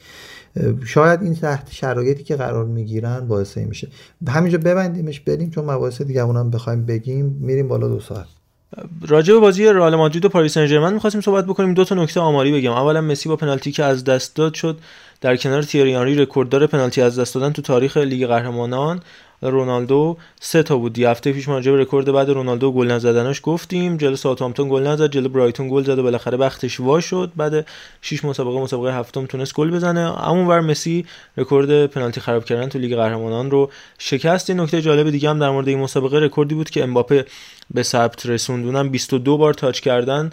[0.85, 3.87] شاید این تحت شرایطی که قرار می‌گیرن باعث میشه.
[4.27, 7.25] همینجا ببندیمش بریم چون مباحث دیگه هم بخوایم بگیم.
[7.25, 8.27] میریم بالا دو ساعت.
[9.07, 11.73] راجع به بازی رئال مادرید و پاریس سن ژرمن می‌خواستیم صحبت بکنیم.
[11.73, 12.71] دو تا نکته آماری بگم.
[12.71, 14.77] اولا مسی با پنالتی که از دست داد شد
[15.21, 18.99] در کنار تیری آنری رکورددار پنالتی از دست دادن تو تاریخ لیگ قهرمانان.
[19.41, 20.99] رونالدو سه تا بود.
[20.99, 23.97] هفته پیش ما به رکورد بعد رونالدو گل نزدنش گفتیم.
[23.97, 27.31] جلو ساوثهامپتون گل نزد جلو برایتون گل زد و بالاخره بختش وا شد.
[27.35, 27.67] بعد
[28.01, 30.29] 6 مسابقه مسابقه هفتم تونست گل بزنه.
[30.29, 31.05] اما ور مسی
[31.37, 34.51] رکورد پنالتی خراب کردن تو لیگ قهرمانان رو شکست.
[34.51, 37.25] نکته جالب دیگه هم در مورد این مسابقه رکوردی بود که امباپه
[37.73, 40.31] به ثبت رسوند اونم 22 بار touch کردن.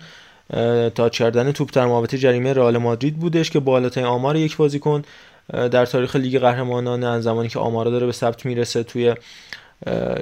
[0.94, 5.02] touch کردن توپ در محوطه جریمه رئال مادرید بودش که بالاترین آمار یک بازیکن
[5.48, 9.14] در تاریخ لیگ قهرمانان از زمانی که آمارا داره به ثبت می‌رسه توی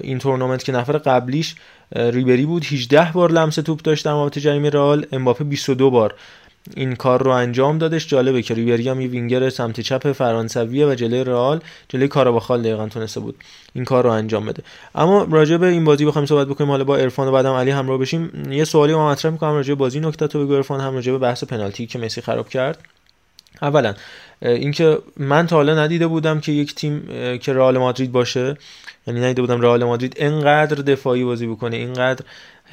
[0.00, 1.54] این تورنمنت که نفر قبلیش
[1.96, 2.64] ریبری بود.
[2.64, 5.06] 18 بار لمس توپ داشت در محوطه جریمه رئال.
[5.12, 6.14] امباپه 22 بار
[6.76, 8.08] این کار رو انجام دادش.
[8.08, 12.88] جالبه که ریبری هم یه وینگر سمت چپ فرانسویه و جلوی رئال جلوی کاراباخال دقیقا
[12.88, 13.36] تونسته بود
[13.74, 14.62] این کار رو انجام بده.
[14.94, 16.70] اما راجع به این بازی بخوایم صحبت بکنیم.
[16.70, 18.52] حالا با عرفان و بعدم علی همراه بشیم.
[18.52, 21.18] یه سوالی ما مطرح می‌کنم راجع به بازی نکته تو بگو عرفان هم راجع به
[21.18, 22.78] بحث پنالتی که مسی خراب کرد.
[23.62, 23.94] اولا
[24.42, 27.02] اینکه من تا حالا ندیده بودم که یک تیم
[27.38, 28.56] که رئال مادرید باشه.
[29.06, 32.24] یعنی ندیده بودم رئال مادرید اینقدر دفاعی بازی بکنه اینقدر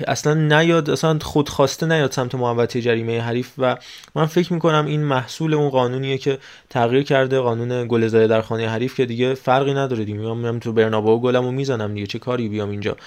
[0.08, 3.52] اصلا نیاد اصلا خودخواسته نیاد سمت محوطه جریمه حریف.
[3.58, 3.78] و
[4.16, 6.38] من فکر می‌کنم این محصول اون قانونیه که
[6.70, 10.18] تغییر کرده قانون گل زده در خانه حریف که دیگه فرقی نداره دیگه.
[10.18, 12.98] میام تو برنابو گلمو می‌زنم دیگه چه کاری بیام اینجا؟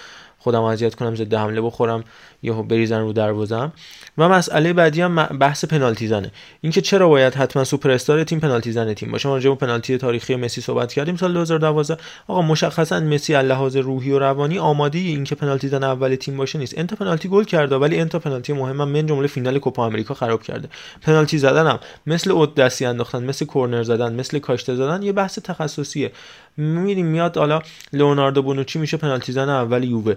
[0.40, 2.04] خودم اذیت کنم ضد حمله بخورم
[2.42, 3.72] یهو بریزن رو دروازم.
[4.18, 6.30] و مسئله بعدی هم بحث پنالتی زنه
[6.60, 9.28] اینکه چرا باید حتما سوپر استار تیم پنالتی زنه تیم باشه.
[9.28, 11.96] ما راجع به پنالتی تاریخی مسی صحبت کردیم سال 2012
[12.28, 16.78] آقا مشخصا مسی لحاظ روحی و روانی آماده اینکه پنالتی زن اول تیم باشه نیست.
[16.78, 20.68] انت پنالتی گل کرده ولی انت پنالتی مهمم من جمله فینال کوپا آمریکا خراب کرده.
[21.02, 21.78] پنالتی زدنم.
[22.06, 26.12] مثل اود دستی انداختن مثل کرنر زدن مثل کاشته زدن یه بحث تخصصیه.
[26.56, 27.62] میریم میاد حالا
[27.92, 30.14] لئوناردو بونوچی میشه پنالتی زن اول یووه.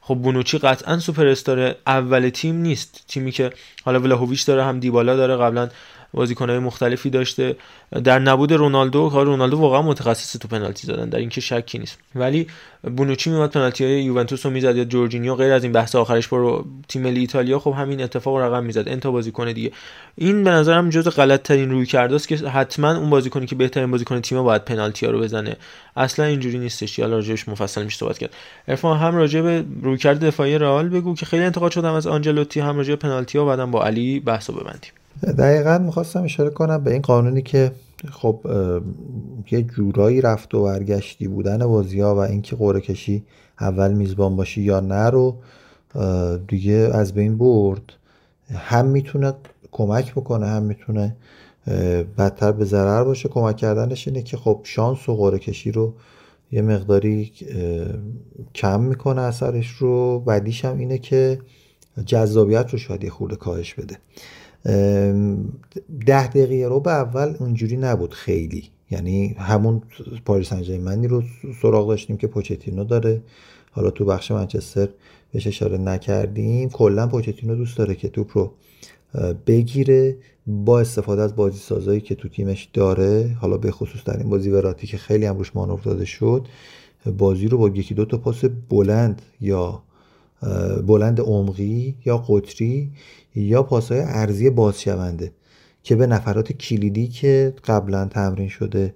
[0.00, 3.04] خب بونوچی قطعا سوپر استار اول تیم نیست.
[3.08, 3.52] تیمی که
[3.84, 5.68] حالا ولاهویچ داره هم دیبالا داره قبلا
[6.14, 7.56] بازیکنهای مختلفی داشته.
[8.04, 11.98] در نبود رونالدو کار رونالدو واقعا متخصص تو پنالتی زدن در اینکه شکی نیست.
[12.14, 12.46] ولی
[12.96, 16.64] بونوچی میومد پنالتی های یوونتوس رو می‌زد یا جورجینیو غیر از این بحث آخرش برو
[16.88, 18.88] تیم ملی ایتالیا خب همین اتفاق رقم می‌زد.
[18.88, 19.72] انتا بازیکن دیگه.
[20.16, 23.90] این به نظرم جز غلط ترین روی کرده است که حتما اون بازیکنی که بهترین
[23.90, 25.56] بازیکن تیم باید پنالتی ها رو بزنه.
[25.96, 26.98] اصلا اینجوری نیستش.
[26.98, 28.34] یا راجعش مفصل میشه صحبت کرد.
[28.68, 32.76] ارفان هم راجع به رویکرد دفاعی رئال بگو که خیلی انتقاد شدم از آنجلوتی هم
[32.76, 34.92] راجع پنالتی ها بعدم با علی بحثو ببندیم.
[35.38, 37.72] دقیقا می‌خواستم اشاره کنم به این قانونی که
[38.10, 38.40] خب
[39.50, 43.24] یه جورایی رفت و برگشتی بودن بازی و اینکه قرعه کشی
[43.60, 45.36] اول میزبان باشی یا نه رو
[46.48, 47.82] دیگه از بین برد.
[48.54, 49.32] هم می‌تونه
[49.72, 51.16] کمک بکنه هم می‌تونه
[52.18, 53.28] بدتر به ضرر باشه.
[53.28, 55.94] کمک کردنش اینه که خب شانس و قرعه کشی رو
[56.52, 57.32] یه مقداری
[58.54, 60.20] کم می‌کنه اثرش رو.
[60.20, 61.38] بعدیش هم اینه که
[62.06, 63.98] جذابیت رو شاید یه خورده کاهش بده.
[66.06, 68.64] ده دقیقه رو به اول اونجوری نبود خیلی.
[68.90, 69.82] یعنی همون
[70.24, 71.22] پاریس منی رو
[71.62, 73.22] سراغ داشتیم که پوچتینو داره.
[73.70, 74.88] حالا تو بخش منچستر
[75.32, 76.68] بهش اشاره نکردیم.
[76.68, 78.52] کلا پوچتینو دوست داره که توپ رو
[79.46, 80.16] بگیره.
[80.46, 84.50] با استفاده از بازی سازایی که تو تیمش داره حالا به خصوص در این بازی
[84.50, 86.46] وراتی که خیلی هم روش مانور داده شد
[87.18, 89.82] بازی رو با یکی دو تا پاس بلند یا
[90.86, 92.90] بلند عمقی یا قطری
[93.34, 95.32] یا پاسهای ارزی بازشونده
[95.82, 98.94] که به نفرات کلیدی که قبلا تمرین شده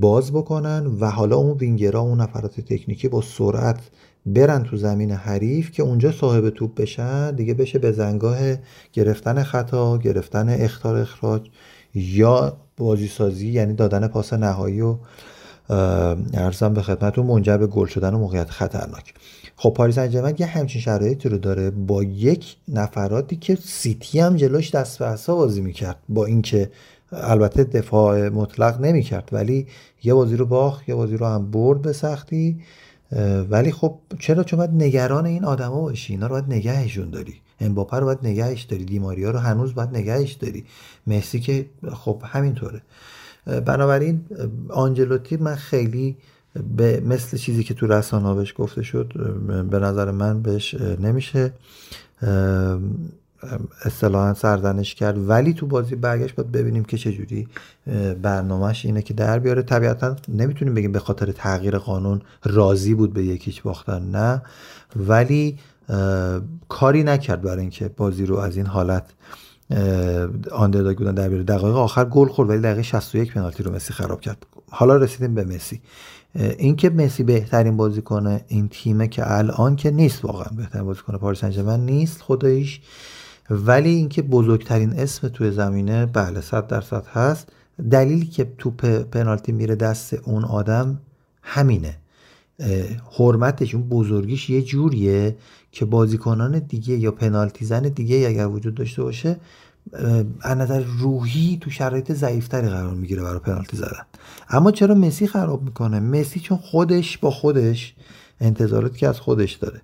[0.00, 3.80] باز بکنن و حالا اون وینگرها اون نفرات تکنیکی با سرعت
[4.26, 8.38] برن تو زمین حریف که اونجا صاحب توپ بشن دیگه بشه به زنگاه
[8.92, 11.50] گرفتن خطا گرفتن اختار اخراج
[11.94, 14.96] یا بازی سازی یعنی دادن پاس نهایی و
[16.34, 19.14] ارزم به خدمتتون منجر به گل شدن و موقعیت خطرناک.
[19.62, 24.70] خب پاریس انجمن یه همچین شرایطی رو داره با یک نفراتی که سیتی هم جلوش
[24.70, 26.70] دست به بازی می‌کرد با اینکه
[27.12, 29.66] البته دفاع مطلق نمی‌کرد ولی
[30.02, 32.60] یه بازی رو باخت یه بازی رو هم برد به سختی.
[33.50, 37.34] ولی خب چرا؟ چون باید نگران این آدما باشی اینا رو باید نگهشون داری.
[37.60, 40.64] امباپه رو باید نگهش داری دیماریا رو هنوز باید نگهش داری.
[41.06, 42.82] مسی که خب همینطوره.
[43.46, 44.24] بنابراین
[44.68, 46.16] آنجلوتی من خیلی
[46.76, 49.12] به مثل چیزی که تو رسانه بهش گفته شد
[49.70, 51.52] به نظر من بهش نمیشه.
[53.84, 55.28] اصطلاحا سرزنش کرد.
[55.28, 57.48] ولی تو بازی برگشت باید ببینیم که چجوری
[58.22, 59.62] برنامهش اینه که در بیاره.
[59.62, 64.42] طبیعتا نمی‌تونیم بگیم به خاطر تغییر قانون راضی بود به یکیچ باختن نه.
[64.96, 65.58] ولی
[66.68, 69.04] کاری نکرد برای اینکه بازی رو از این حالت
[70.52, 71.44] آندرداگ بودن در بیاره.
[71.44, 74.46] دقایق آخر گل خورد ولی دقیقه 61 پنالتی رو مسی خراب کرد.
[74.72, 75.80] حالا رسیدیم به مسی.
[76.34, 81.80] اینکه مسی بهترین بازیکن این تیمه که الان که نیست واقعا بهترین بازیکن پاریس سن
[81.80, 82.80] نیست خداییش
[83.50, 87.48] ولی اینکه بزرگترین اسم توی زمینه بله صد درصد هست.
[87.90, 90.98] دلیلی که توپ پنالتی میره دست اون آدم
[91.42, 91.96] همینه.
[93.18, 95.36] حرمتش اون بزرگیش یه جوریه
[95.72, 99.36] که بازیکنان دیگه یا پنالتی زن دیگه اگر وجود داشته باشه
[100.40, 104.02] از نظر روحی تو شرایط ضعیفتری قرار می‌گیره برای پنالتی زدن.
[104.48, 107.94] اما چرا مسی خراب می‌کنه؟ مسی چون خودش با خودش
[108.40, 109.82] انتظارات که از خودش داره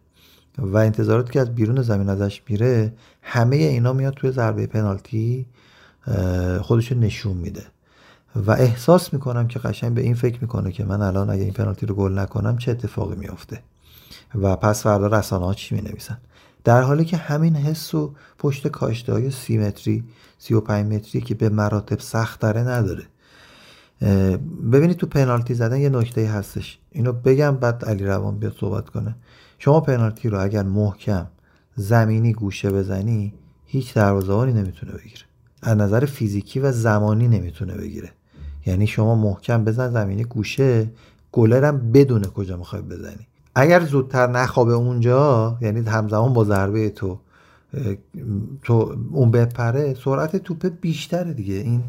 [0.58, 2.92] و انتظارات که از بیرون زمین ازش میره
[3.22, 5.46] همه اینا میاد توی ضربه پنالتی
[6.60, 7.62] خودش نشون میده.
[8.36, 11.86] و احساس می‌کنم که قشنگ به این فکر می‌کنه که من الان اگه این پنالتی
[11.86, 13.62] رو گل نکنم چه اتفاقی میافته.
[14.34, 16.18] و پس فردا رسانه ها چی می‌نویسن؟
[16.69, 20.05] در حالی که همین حس و پشت کاشته های سی متری
[20.39, 23.05] سی و پنج متری که به مراتب سخت داره نداره
[24.73, 26.78] ببینید تو پنالتی زدن یه نکته هستش.
[26.93, 29.16] اینو بگم بعد علی روان بیاد صحبت کنه.
[29.59, 31.27] شما پنالتی رو اگر محکم
[31.77, 33.35] زمینی گوشه بزنی
[33.66, 35.23] هیچ دروازه‌بانی نمی‌تونه بگیره.
[35.62, 38.12] از نظر فیزیکی و زمانی نمی‌تونه بگیره.
[38.66, 40.90] یعنی شما محکم بزن زمینی گوشه
[41.32, 43.27] گلرم بدون کجا می‌خوای بزنی.
[43.60, 47.18] اگر زودتر نخوابه اونجا یعنی همزمان با ضربه تو
[48.62, 51.55] تو اون بپره سرعت توپ بیشتره دیگه.
[51.55, 51.82] این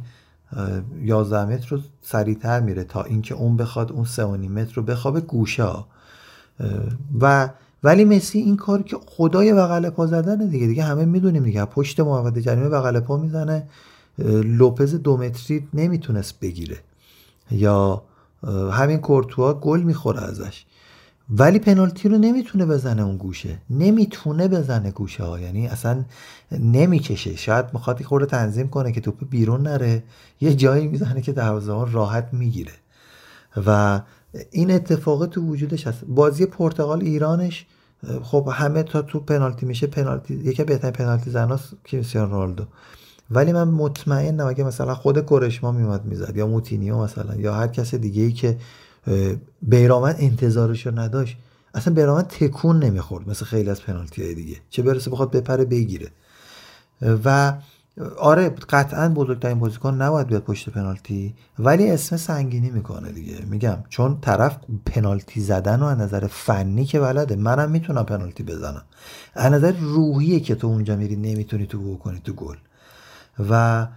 [1.01, 5.69] 11 متر رو سریعتر میره تا اینکه اون بخواد اون 3 متر رو بخوابه گوشه
[7.21, 7.49] و
[7.83, 10.67] ولی مسی این کار که خدای بغل پا زدن دیگه.
[10.67, 11.65] دیگه همه می‌دونیم دیگه.
[11.65, 13.67] پشت محمد جریمه بغل پا می‌زنه.
[14.43, 16.77] لوپز دو متری نمی‌تونست بگیره.
[17.51, 18.01] یا
[18.71, 20.65] همین کورتوا گل می‌خوره ازش.
[21.29, 23.57] ولی پنالتی رو نمی‌تونه بزنه اون گوشه.
[23.69, 25.39] نمی‌تونه بزنه گوشه ها.
[25.39, 26.03] یعنی اصلا
[26.51, 27.35] نمی‌کشه.
[27.35, 30.03] شاید می‌خواد خورده تنظیم کنه که توپ بیرون نره.
[30.41, 32.71] یه جایی می‌زنه که دروازه راحت می‌گیره.
[33.65, 34.01] و
[34.51, 36.05] این اتفاق تو وجودش هست.
[36.07, 37.65] بازی پرتغال ایرانش
[38.23, 39.87] خب همه تا تو پنالتی میشه.
[39.87, 42.63] پنالتی یکی بهترین پنالتی زناست کریستیانو رونالدو.
[43.31, 47.95] ولی من مطمئنم اگه مثلا خود کرشما میومد می‌زد یا موتینیو مثلا یا هر کس
[47.95, 48.57] دیگه ای که
[49.61, 51.37] بیرامن انتظارش رو نداشت.
[51.73, 54.57] اصلا بیرامن تکون نمی‌خورد مثل خیلی از پنالتی های دیگه.
[54.69, 56.07] چه برسه بخواد بپره بگیره.
[57.25, 57.53] و
[58.17, 63.35] آره قطعا بزرگترین بازیکن نباید بیاد پشت پنالتی ولی اسم سنگینی می‌کنه دیگه.
[63.49, 67.35] میگم چون طرف پنالتی زدن و از نظر فنی که بلده.
[67.35, 68.83] منم می‌تونم پنالتی بزنم.
[69.33, 72.55] از نظر روحیه که تو اونجا میری نمی‌تونی تو بکنی تو گل.
[73.49, 73.87] و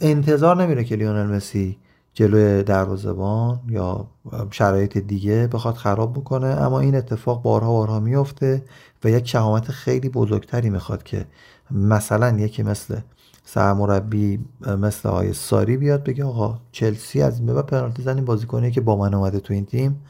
[0.00, 1.76] انتظار نمیره که لیونل مسی
[2.18, 4.06] جلوی دروازبان یا
[4.50, 6.46] شرایط دیگه بخواد خراب بکنه.
[6.46, 8.64] اما این اتفاق بارها بارها میفته
[9.04, 11.26] و یک شهامت خیلی بزرگتری می‌خواد که
[11.70, 13.00] مثلا یکی مثل
[13.44, 14.44] سرمربی
[14.78, 18.96] مثل آقای ساری بیاد بگه آقا چلسی از این به پنالتی زنی بازیکنی که با
[18.96, 20.00] من اومده تو این تیم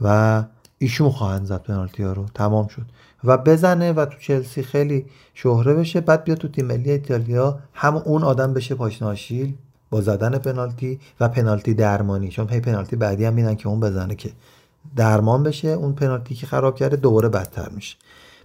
[0.00, 0.44] و
[0.78, 2.26] ایشون خواهند زد پنالتی ها رو.
[2.34, 2.86] تمام شد.
[3.24, 7.96] و بزنه و تو چلسی خیلی شهره بشه بعد بیاد تو تیم ملی ایتالیا هم
[7.96, 9.54] اون آدم بشه پاشناشیل
[9.90, 12.28] با زدن پنالتی و پنالتی درمانی.
[12.28, 14.30] چون پی پنالتی بعدی هم میدن که اون بزنه که
[14.96, 17.96] درمان بشه اون پنالتی که خراب کرده دوباره بدتر میشه.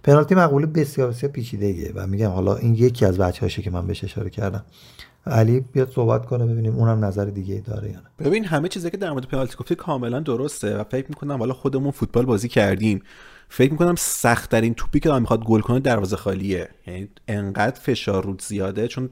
[0.02, 3.86] پنالتی مقوله بسیار بسیار پیچیده و میگم حالا این یکی از بچه هاشه که من
[3.86, 4.64] بهش اشاره کردم.
[5.26, 8.26] علی بیاد صحبت کنه ببینیم اونم نظر دیگه داره یا نه.
[8.26, 11.90] ببین همه چیزی که در مورد پنالتی گفتی کاملا درسته و فکر می‌کنم حالا خودمون
[11.90, 13.02] فوتبال بازی کردیم.
[13.48, 16.68] فکر می‌کنم سخت ترین توپی که می‌خواد گل کنه دروازه خالیه.
[16.86, 19.10] یعنی انقدر فشار رود زیاده چون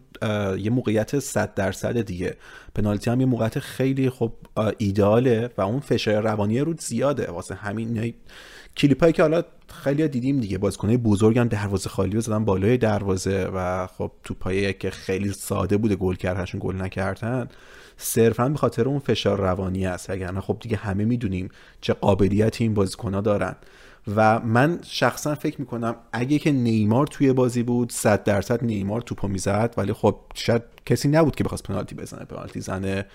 [0.58, 2.36] یه موقعیت 100 درصد دیگه.
[2.74, 4.32] پنالتی هم یه موقعیت خیلی خب
[4.78, 7.30] ایداله و اون فشار روانی رود زیاده.
[7.30, 8.14] واسه همین
[8.76, 10.58] کلیپایی که حالا خیلی دیدیم دیگه.
[10.58, 15.76] بازیکنای بزرگ هم دروازه خالی رو زدن بالای دروازه و خب توپایی که خیلی ساده
[15.76, 17.48] بوده گل کردنشون گل نکردن
[17.96, 20.10] صرفا به خاطر اون فشار روانی است.
[20.10, 21.48] وگرنه خب دیگه همه می‌دونیم
[21.80, 23.56] چه قابلیتی این بازیکنها دارن.
[24.16, 29.28] و من شخصا فکر می‌کنم اگه که نیمار توی بازی بود صد درصد نیمار توپو
[29.28, 29.74] می‌زد.
[29.76, 32.24] ولی خب شاید کسی نبود که بخواست پنالتی بزنه.
[32.24, 33.06] پنالتی زنه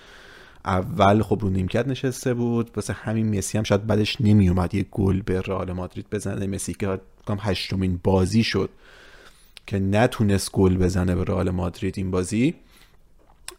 [0.65, 2.71] اول خب رو نیمکت نشسته بود.
[2.75, 6.47] واسه همین مسی هم شاید بعدش نمیومد یه گل به رئال مادرید بزنه.
[6.47, 6.99] مسی که
[7.39, 8.69] هشتمین بازی شد
[9.67, 12.55] که نتونست گل بزنه به رئال مادرید این بازی.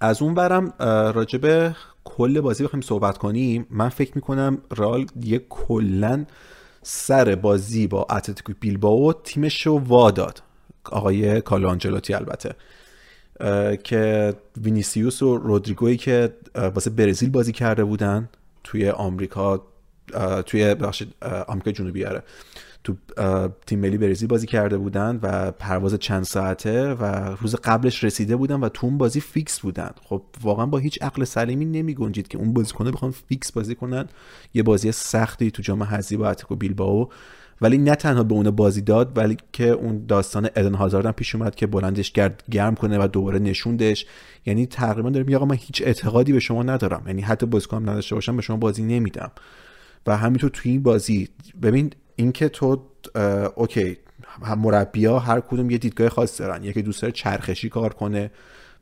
[0.01, 0.73] از اون برم
[1.13, 3.67] راجب کل بازی بخوایم صحبت کنیم.
[3.71, 6.25] من فکر می‌کنم رئال یه کلا
[6.83, 10.43] سر بازی با اتلتیکو بیلبائو تیمش رو واداد
[10.85, 12.55] آقای کارلو آنچلوتی البته.
[13.85, 18.29] که وینیسیوس و رودریگویی که واسه برزیل بازی کرده بودن
[18.65, 19.63] توی آمریکا
[20.47, 21.15] توی ببخشید
[21.49, 22.23] آمریکا جنوبی آره.
[22.85, 22.95] تو
[23.67, 27.05] تیم ملی برزیل بازی کرده بودن و پرواز چند ساعته و
[27.41, 29.91] روز قبلش رسیده بودن و تو اون بازی فیکس بودن.
[30.03, 34.09] خب واقعا با هیچ عقل سلیمی نمی گنجید که اون بازیکنه بخوان فیکس بازی کنن.
[34.55, 37.09] یه بازی سختی تو جام حذفی با اتلتیکو بیلبائو.
[37.61, 41.35] ولی نه تنها به اون بازی داد ولی که اون داستان ادن هازارد هم پیش
[41.35, 44.07] اومد که بلندش کرد گرم کنه و دوباره نشوندش.
[44.47, 47.03] یعنی تقریبا دارم آقا من هیچ اعتقادی به شما ندارم.
[47.07, 49.31] یعنی حتی بازیکن نداشته باشم به شما بازی نمیدم.
[50.07, 51.29] و همینطور توی این بازی
[51.63, 52.83] ببین اینکه تو
[53.55, 53.97] OK
[54.57, 56.65] مربیا هر کدوم یه دیدگاه خاص دارن.
[56.65, 58.31] یکی دوست داره چرخشی کار کنه.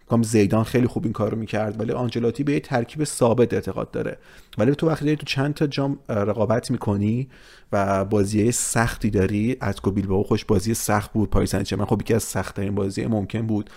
[0.08, 4.18] کام زیدان خیلی خوب این کارو می‌کرد ولی آنچلوتی به یه ترکیب ثابت اعتقاد داره.
[4.58, 7.28] ولی تو وقتی داری تو چند تا جام رقابت می‌کنی
[7.72, 12.22] و بازی سختی داری اتلتیکو بیلبائو خودش بازی سخت بود پاریس سن خب یکی از
[12.22, 13.70] سخت بازی ممکن بود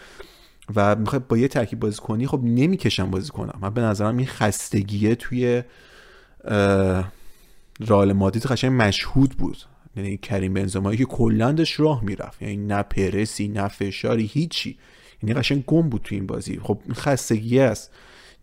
[0.76, 3.60] و می‌خوای با یه ترکیب بازی کنی خب نمی‌کشم بازی کنم.
[3.62, 5.64] من به نظرم این خستگیه توی
[7.88, 9.58] رئال مادرید قشنگ مشهود بود.
[9.96, 12.42] یعنی کریم بنزمایی که کلا راه می‌رفت.
[12.42, 14.78] یعنی نه پرسی نه فشاری هیچی.
[15.24, 16.60] یعنی قشنگ گم بود تو این بازی.
[16.64, 17.92] خب این خستگی است.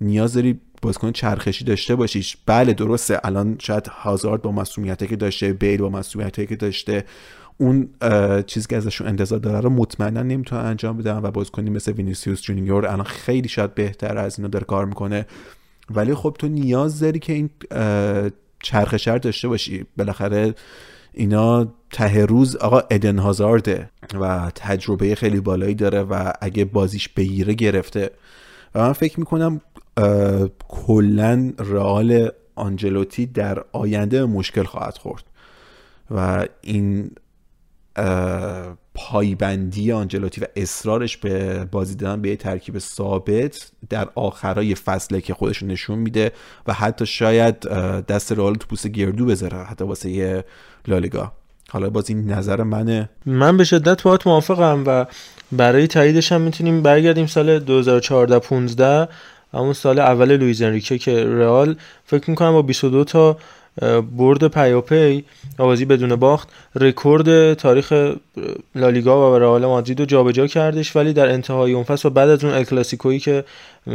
[0.00, 2.36] نیاز داری بازیکن چرخشی داشته باشیش.
[2.46, 3.20] بله درسته.
[3.24, 7.04] الان شاید هازارد با مسئولیتی که داشته بیل با مسئولیتی که داشته.
[7.58, 7.88] اون
[8.46, 12.86] چیزی که ازشون انتظار داره رو مطمئنا نمی‌تونه انجام بدن و بازیکنی مثل وینیسیوس جونیور
[12.86, 15.26] الان خیلی شاید بهتر از اینا داره کار می‌کنه.
[15.90, 17.50] ولی خب تو نیاز داری که این
[18.62, 19.86] چرخشر داشته باشی.
[19.96, 20.54] بالاخره
[21.12, 23.90] اینا ته روز آقا ادن هازارده
[24.20, 28.10] و تجربه خیلی بالایی داره و اگه بازیش بگیره گرفته.
[28.74, 29.60] و من فکر می‌کنم
[30.68, 35.24] کلا رئال آنجلوتی در آینده مشکل خواهد خورد.
[36.10, 37.10] و این
[38.98, 45.34] پایبندی آنجلوتی و اصرارش به بازی دادن به یه ترکیب ثابت در آخرای فصله که
[45.34, 46.32] خودش نشون میده
[46.66, 47.60] و حتی شاید
[48.04, 50.44] دست رئال تو پوست گردو بذاره حتی واسه یه
[50.88, 51.32] لالیگا.
[51.70, 53.08] حالا باز این نظر منه.
[53.26, 55.06] من به شدت باهات موافقم و
[55.52, 59.08] برای تاییدش هم می‌تونیم برگردیم سال 2014 15
[59.54, 63.36] همون سال اول لوئیز انریکه که رئال فکر می‌کنم با 22 تا
[64.16, 65.24] برد پیاپی
[65.58, 68.14] بازی بدون باخت رکورد تاریخ
[68.74, 72.44] لالیگا و رئال مادرید رو جابجا کردش ولی در انتهای اون فصل و بعد از
[72.44, 73.44] اون الکلاسیکویی که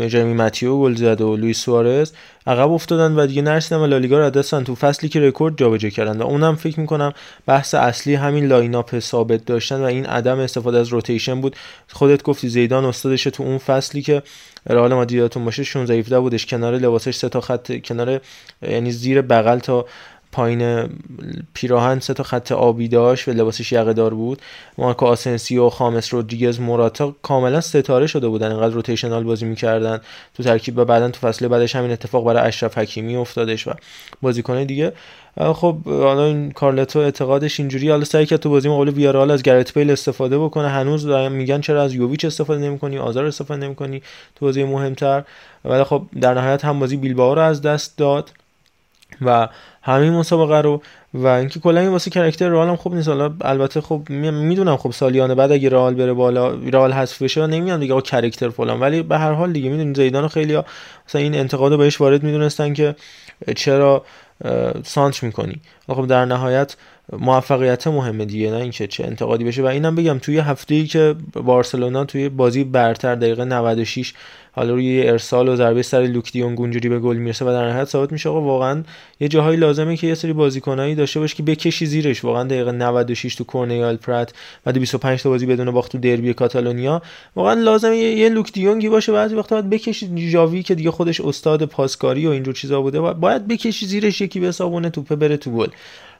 [0.07, 2.11] جرمی ماتیو گل زد و لوئیس سوارز
[2.47, 6.21] عقب افتادن و دیگه نرسیدن و لالیگا رو دستن تو فصلی که رکورد جابجا کردن
[6.21, 7.13] و اونم فکر می‌کنم
[7.45, 11.55] بحث اصلی همین lineup ثابت داشتن و این عدم استفاده از rotation بود.
[11.91, 14.23] خودت گفتی زیدان استادش تو اون فصلی که
[14.69, 16.45] رئال مادرید باشه 16 17 بودش.
[16.45, 18.21] کنار لباسش سه تا خط کنار
[18.61, 19.85] یعنی زیر بغل تا
[20.31, 20.89] پایین
[21.53, 24.41] پیراهن سه تا خط آبی داشت و لباسش یقه دار بود.
[24.77, 28.51] مارکو آسنسیو خامس رودریگز موراتا کاملا ستاره شده بودن.
[28.51, 30.01] اینقدر rotational بازی می‌کردن.
[30.33, 33.71] تو ترکیب و بعدا تو فصل بعدش همین اتفاق برای اشرف حکیمی افتادش و
[34.21, 34.93] بازیکن دیگه
[35.37, 39.73] خب حالا این کارلتو اعتقادش اینجوری حالا سعی کرد تو بازی مقابل ویارال از گرت
[39.73, 40.67] بیل استفاده بکنه.
[40.67, 44.01] هنوز میگن چرا از یوویچ استفاده نمی‌کنی آزار استفاده نمی‌کنی
[44.35, 45.23] تو بازی مهمتر.
[45.65, 48.31] ولی خب در نهایت هم بازی بیلبائو رو از دست داد
[49.21, 49.47] و
[49.81, 50.81] همین مسابقه رو.
[51.13, 53.07] و اینکه کلا این واسه کرکتر رئال هم خوب نیست.
[53.07, 57.79] حالا البته خب می‌دونم خب سالیانه بعد اگه رئال بره بالا رئال حذف بشه نمیان
[57.79, 58.79] دیگه آقا کرکتر فلان.
[58.79, 60.65] ولی به هر حال دیگه می‌دونید زیدان خیلی ها
[61.07, 62.95] مثلا این انتقاد بهش وارد می‌دونستن که
[63.55, 64.05] چرا
[64.83, 65.61] سانتر می‌کنی.
[65.87, 66.75] خب در نهایت
[67.19, 69.63] موفقیت مهمه دیگه نه اینکه چه انتقادی بشه.
[69.63, 74.13] و اینم بگم توی هفته ای که بارسلونا توی بازی برتر دقیقه 96
[74.55, 77.87] حالا روی ارسال و ضربه سر لوک دیونگ اونجوری به گل می‌رسه و در نهایت
[77.87, 78.83] ثابت میشه آقا واقعا
[79.19, 82.23] یه جاهایی لازمه که یه سری بازیکنایی داشته باشه که بکشی زیرش.
[82.23, 84.33] واقعا دقیقه 96 تو کورنیال پرات
[84.65, 87.01] بعد 25 تا بازی بدون باخت تو دربی کاتالونیا.
[87.35, 91.21] واقعا لازمه یه, یه لوک دیونگی باشه بعضی وقتا باید بکشی جاوی که دیگه خودش
[91.21, 93.01] استاد پاسکاری و اینجور چیزا بوده.
[93.01, 95.67] باید بکشی زیرش یکی به حسابونه توپه بره تو گل.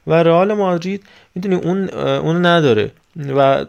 [0.06, 1.02] و رئال مادرید
[1.34, 2.90] می‌دونی اون اون نداره.
[3.36, 3.66] و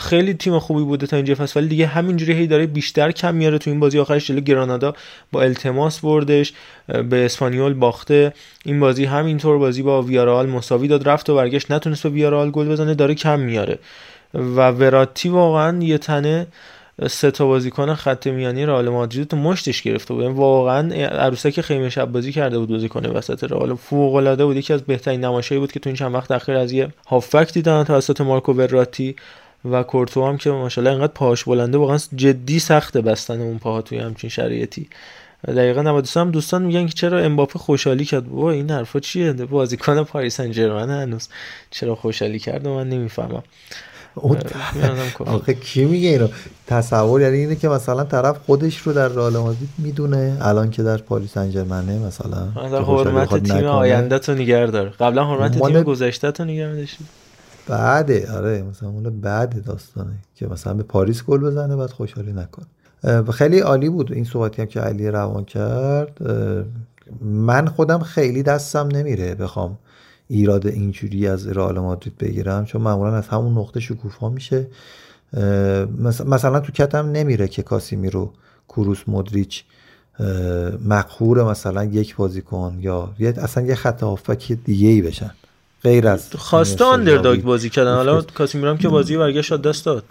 [0.00, 3.58] خیلی تیم خوبی بوده تا اینجا فصل ولی دیگه همینجوری هی داره بیشتر کم میاره
[3.58, 3.98] تو این بازی.
[3.98, 4.94] آخرش جلو گرانادا
[5.32, 6.52] با التماس بردش
[6.86, 8.32] به اسپانیول باخته.
[8.64, 11.70] این بازی همینطور بازی با ویارال مساوی داد رفت و برگشت.
[11.70, 13.78] نتونست به ویارال گل بزنه داره کم میاره.
[14.34, 16.46] و وراتی واقعا یه تنه
[17.06, 20.22] سه تا بازیکن خط میانی رئال مادرید تو مشتش گرفته بود.
[20.22, 24.56] یعنی واقعا عروسک خیمه شب بازی کرده بود بازیکن وسط رئال فوق العاده بود.
[24.56, 27.84] یکی از بهترین نمایشایی بود که تو این چند وقت اخیر از یه هافک دیدن
[27.84, 29.16] توسط مارکو وراتی
[29.70, 33.98] و کورتو هم که ماشاءالله اینقدر پاش بلنده واقعا جدی سخته بستن اون پاها توی
[33.98, 34.88] همچین شرایطی.
[35.46, 38.28] دقیقا 93 هم دوستان میگن که چرا امباپه خوشحالی کرد.
[38.28, 41.28] بابا این حرفا چیه؟ بازیکن پاریس سن هنوز.
[41.70, 43.42] چرا خوشحالی کرد من نمی‌فهمم.
[44.18, 44.38] اون
[45.26, 46.28] آخه کی میگه اینو؟
[46.66, 50.36] تصور یعنی اینه که مثلا طرف خودش رو در رئال مادرید می‌دونه.
[50.40, 52.48] الان که در پاریس سن ژرمنه مثلا
[52.82, 54.90] حرمت تیم آینده تو نگه داره.
[54.90, 56.86] قبلا حرمت تیم گذشته تو نگه
[57.68, 62.66] بعده آره مثلا اون بعد داستانه که مثلا به پاریس گل بزنه بعد خوشحالی نکنه.
[63.32, 66.18] خیلی عالی بود این صحبتی هم که علی روان کرد.
[67.20, 69.78] من خودم خیلی دستم نمیره بخوام
[70.28, 74.66] ایراد اینجوری از رئال مادرید بگیرم چون معمولا از همون نقطه شکوفا میشه.
[76.26, 78.32] مثلا تو کتم نمیره که کاسیمی رو
[78.68, 79.64] کروس مدریچ
[80.84, 85.30] مقهور مثلا یک بازیکن یا اصلا یه خط هافک دیگه ای بشن.
[85.82, 87.94] غیر از خواسته آندرداگ بازی کردن.
[87.94, 90.04] حالا کاسیمیرو که بازی برگشت دست داد.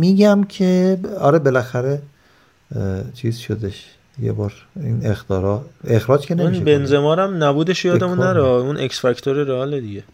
[0.00, 2.02] میگم که آره بالاخره
[3.14, 3.95] چیز شدش.
[4.22, 8.42] یه بار این اختارا اخراج که نمیشه بنزما هم نبودش یادمون نره.
[8.42, 10.04] اون اکس فاکتور رئال دیگه.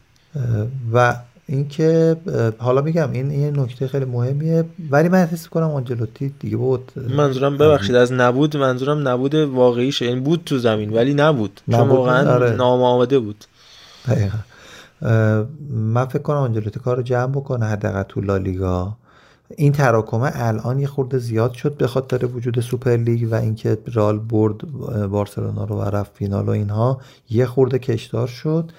[0.93, 1.17] و
[1.47, 2.17] اینکه
[2.59, 4.65] حالا میگم این این نکته خیلی مهمیه.
[4.91, 6.93] ولی من حس کنم آنجلوتی دیگه بود.
[7.17, 11.89] منظورم ببخشید از نبود منظورم نبود واقعیشه یعنی بود تو زمین ولی نبود, نبود چون
[11.89, 12.51] واقعا آره.
[12.51, 13.45] نامآمده بود.
[14.09, 14.39] دقیقا.
[15.71, 18.97] من فکر کنم آنجلوتی کار رو جمع بکنه حداقل تو لالیگا.
[19.57, 24.19] این تراکمه الان یه خورده زیاد شد به خاطر وجود سوپر لیگ و اینکه رئال
[24.19, 24.73] برد
[25.09, 27.01] بارسلونا رو و رفت فینال و اینها
[27.31, 28.73] یه خورده کشدار شد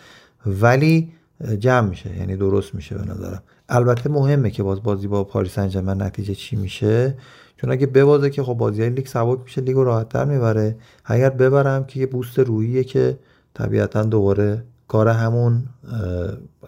[0.45, 1.11] ولی
[1.59, 3.43] جمع میشه یعنی درست میشه به نظرم.
[3.69, 7.17] البته مهمه که باز بازی با پاریس سن نتیجه چی میشه؟
[7.57, 10.75] چون اگه ببازه که خب بازی های لیگ سبک میشه لیگ رو راحتتر می‌بره.
[11.05, 13.19] اگر ببرم که یه boost روحیه که
[13.53, 15.63] طبیعتا دوباره کار همون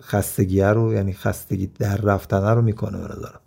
[0.02, 3.40] خستگیه رو یعنی خستگی در رفتنه رو می‌کنه به نظرم.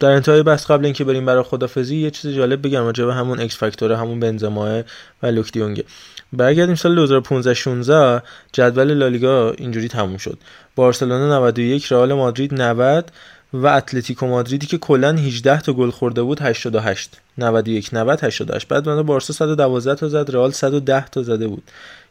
[0.00, 3.40] در انتهای بحث قبل اینکه بریم برای خدافزی یه چیز جالب بگم راجع به همون
[3.40, 4.82] اکس فاکتور همون بنزما
[5.22, 5.84] و لوکدیونگه
[6.32, 8.22] برگردیم سال 2015 16
[8.52, 10.38] جدول لالیگا اینجوری تموم شد.
[10.76, 13.12] بارسلونا 91 رئال مادرید 90
[13.52, 18.84] و اتلتیکو مادریدی که کلا 18 تا گل خورده بود 88 91 90 88 بعد
[18.84, 21.62] بعد بارسا 112 تا زد رئال 110 تا زده بود.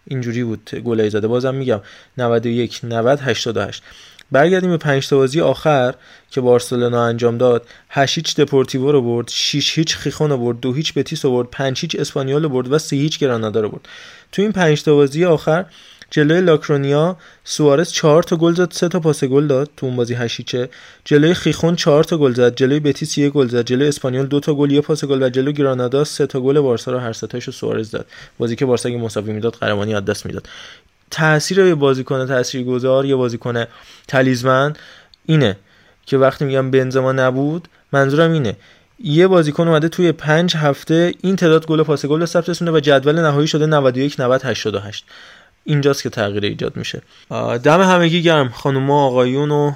[0.07, 1.27] اینجوری بود گلای زده.
[1.27, 1.79] بازم میگم
[2.17, 3.83] 91 90 88
[4.31, 5.95] برگردیم به پنج بازی آخر
[6.31, 7.65] که بارسلونا انجام داد.
[7.89, 11.47] 8 هیچ دپورتیو رو برد 6 هیچ خیخون رو برد 2 هیچ بتیس رو برد
[11.51, 13.87] 5 هیچ اسپانیول رو برد و 3 هیچ گرانادا رو برد.
[14.31, 15.65] تو این پنج بازی آخر
[16.11, 20.13] جلوی لاکرونیا سوارز 4 تا گل زد 3 تا پاس گل داد تو اون بازی
[20.13, 20.69] هشت هیچه
[21.05, 24.53] جلوی خیخون 4 تا گل زد جلوی بتیس 1 گل زد جلوی اسپانیول 2 تا
[24.53, 27.51] گل 1 پاس گل و جلوی گرانادا 3 تا گل بارسا رو هر سه تاشو
[27.51, 28.05] سوارز داد
[28.37, 30.47] بازی که بارسا اگه مساوی می‌داد قهرمانی از دست می‌داد.
[31.11, 33.63] تاثیر یه بازیکن تاثیرگذار یه بازیکن
[34.07, 34.73] تلیزمن
[35.25, 35.57] اینه
[36.05, 38.55] که وقتی میگم بنزما نبود منظورم اینه.
[38.99, 43.47] یه بازیکن اومده توی پنج هفته این تعداد گل پاس گل ثبت و جدول نهایی
[43.47, 45.05] شده 91 90 88
[45.63, 47.01] اینجاست که تغییر ایجاد میشه.
[47.63, 48.49] دم همگی گرم.
[48.49, 49.73] خانم آقایون و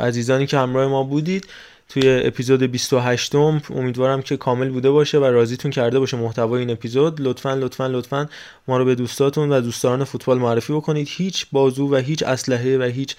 [0.00, 1.46] عزیزانی که همراه ما بودید.
[1.94, 6.70] توی اپیزود 28 م امیدوارم که کامل بوده باشه و راضیتون کرده باشه محتوای این
[6.70, 7.20] اپیزود.
[7.20, 8.28] لطفا لطفا لطفا
[8.68, 11.08] ما رو به دوستاتون و دوستداران فوتبال معرفی بکنید.
[11.10, 13.16] هیچ بازو و هیچ اسلحه و هیچ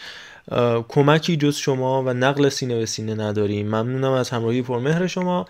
[0.87, 3.67] کمکی جز شما و نقل سینه به سینه نداریم.
[3.67, 5.45] ممنونم از همراهی پرمهر شما.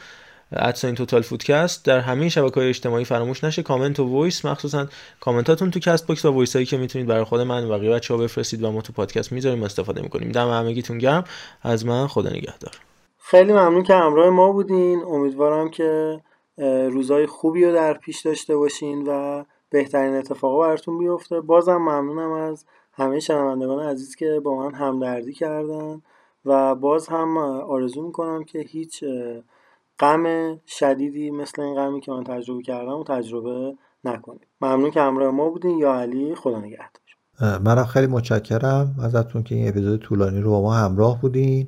[0.84, 1.85] این توتال فوتکست.
[1.85, 4.88] در همه شبکه های اجتماعی فراموش نشه کامنت و voice مخصوصا
[5.19, 8.64] کامنتاتون تو Castbox و voice هایی که می‌تونید برای خود من و بقیه بچه‌ها بفرستید
[8.64, 10.31] و ما تو پادکست می‌ذاریم استفاده می‌کنیم.
[10.31, 11.23] دم همگیتون گرم.
[11.61, 12.72] از من خدا نگهدار.
[13.27, 15.03] خیلی ممنون که همراه ما بودین.
[15.03, 16.19] امیدوارم که
[16.91, 21.41] روزای خوبی رو در پیش داشته باشین و بهترین اتفاقا براتون بیفته.
[21.41, 26.02] بازم ممنونم از همه شنوندگان عزیز که با من همدردی کردن
[26.45, 29.03] و باز هم آرزو می‌کنم که هیچ
[29.99, 34.47] غم شدیدی مثل این غمی که من تجربه کردم و تجربه نکنید.
[34.61, 35.77] ممنون که همراه ما بودین.
[35.77, 37.60] یا علی خدا نگهدار.
[37.65, 41.68] منم خیلی متشکرم ازتون که این اپیزود طولانی رو با ما همراه بودین.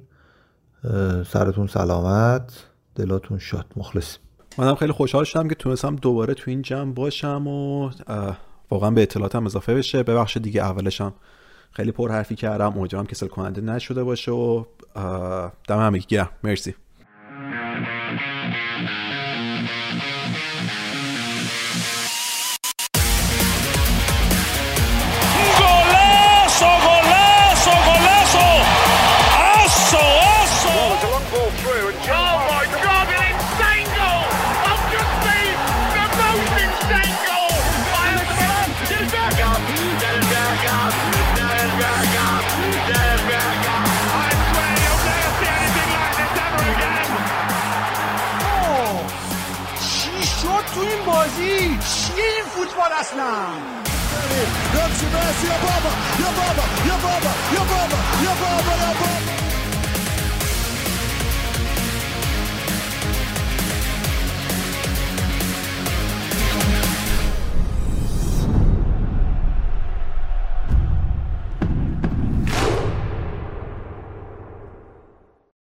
[1.28, 2.66] سرتون سلامت
[2.96, 3.66] دلاتون شاد.
[3.76, 4.20] مخلصیم.
[4.58, 7.92] منم خیلی خوشحال شدم که تونستم دوباره تو این جمع باشم و
[8.70, 10.04] واقعا به اطلاعاتم اضافه بشه.
[10.04, 11.14] ببخشید دیگه اولشم
[11.72, 12.78] خیلی پر حرفی کردم.
[12.78, 14.64] امیدوارم کسل کننده نشده باشه و
[15.68, 16.30] دم همگی گرم.
[16.44, 16.76] مرسی.
[52.78, 53.78] for us now.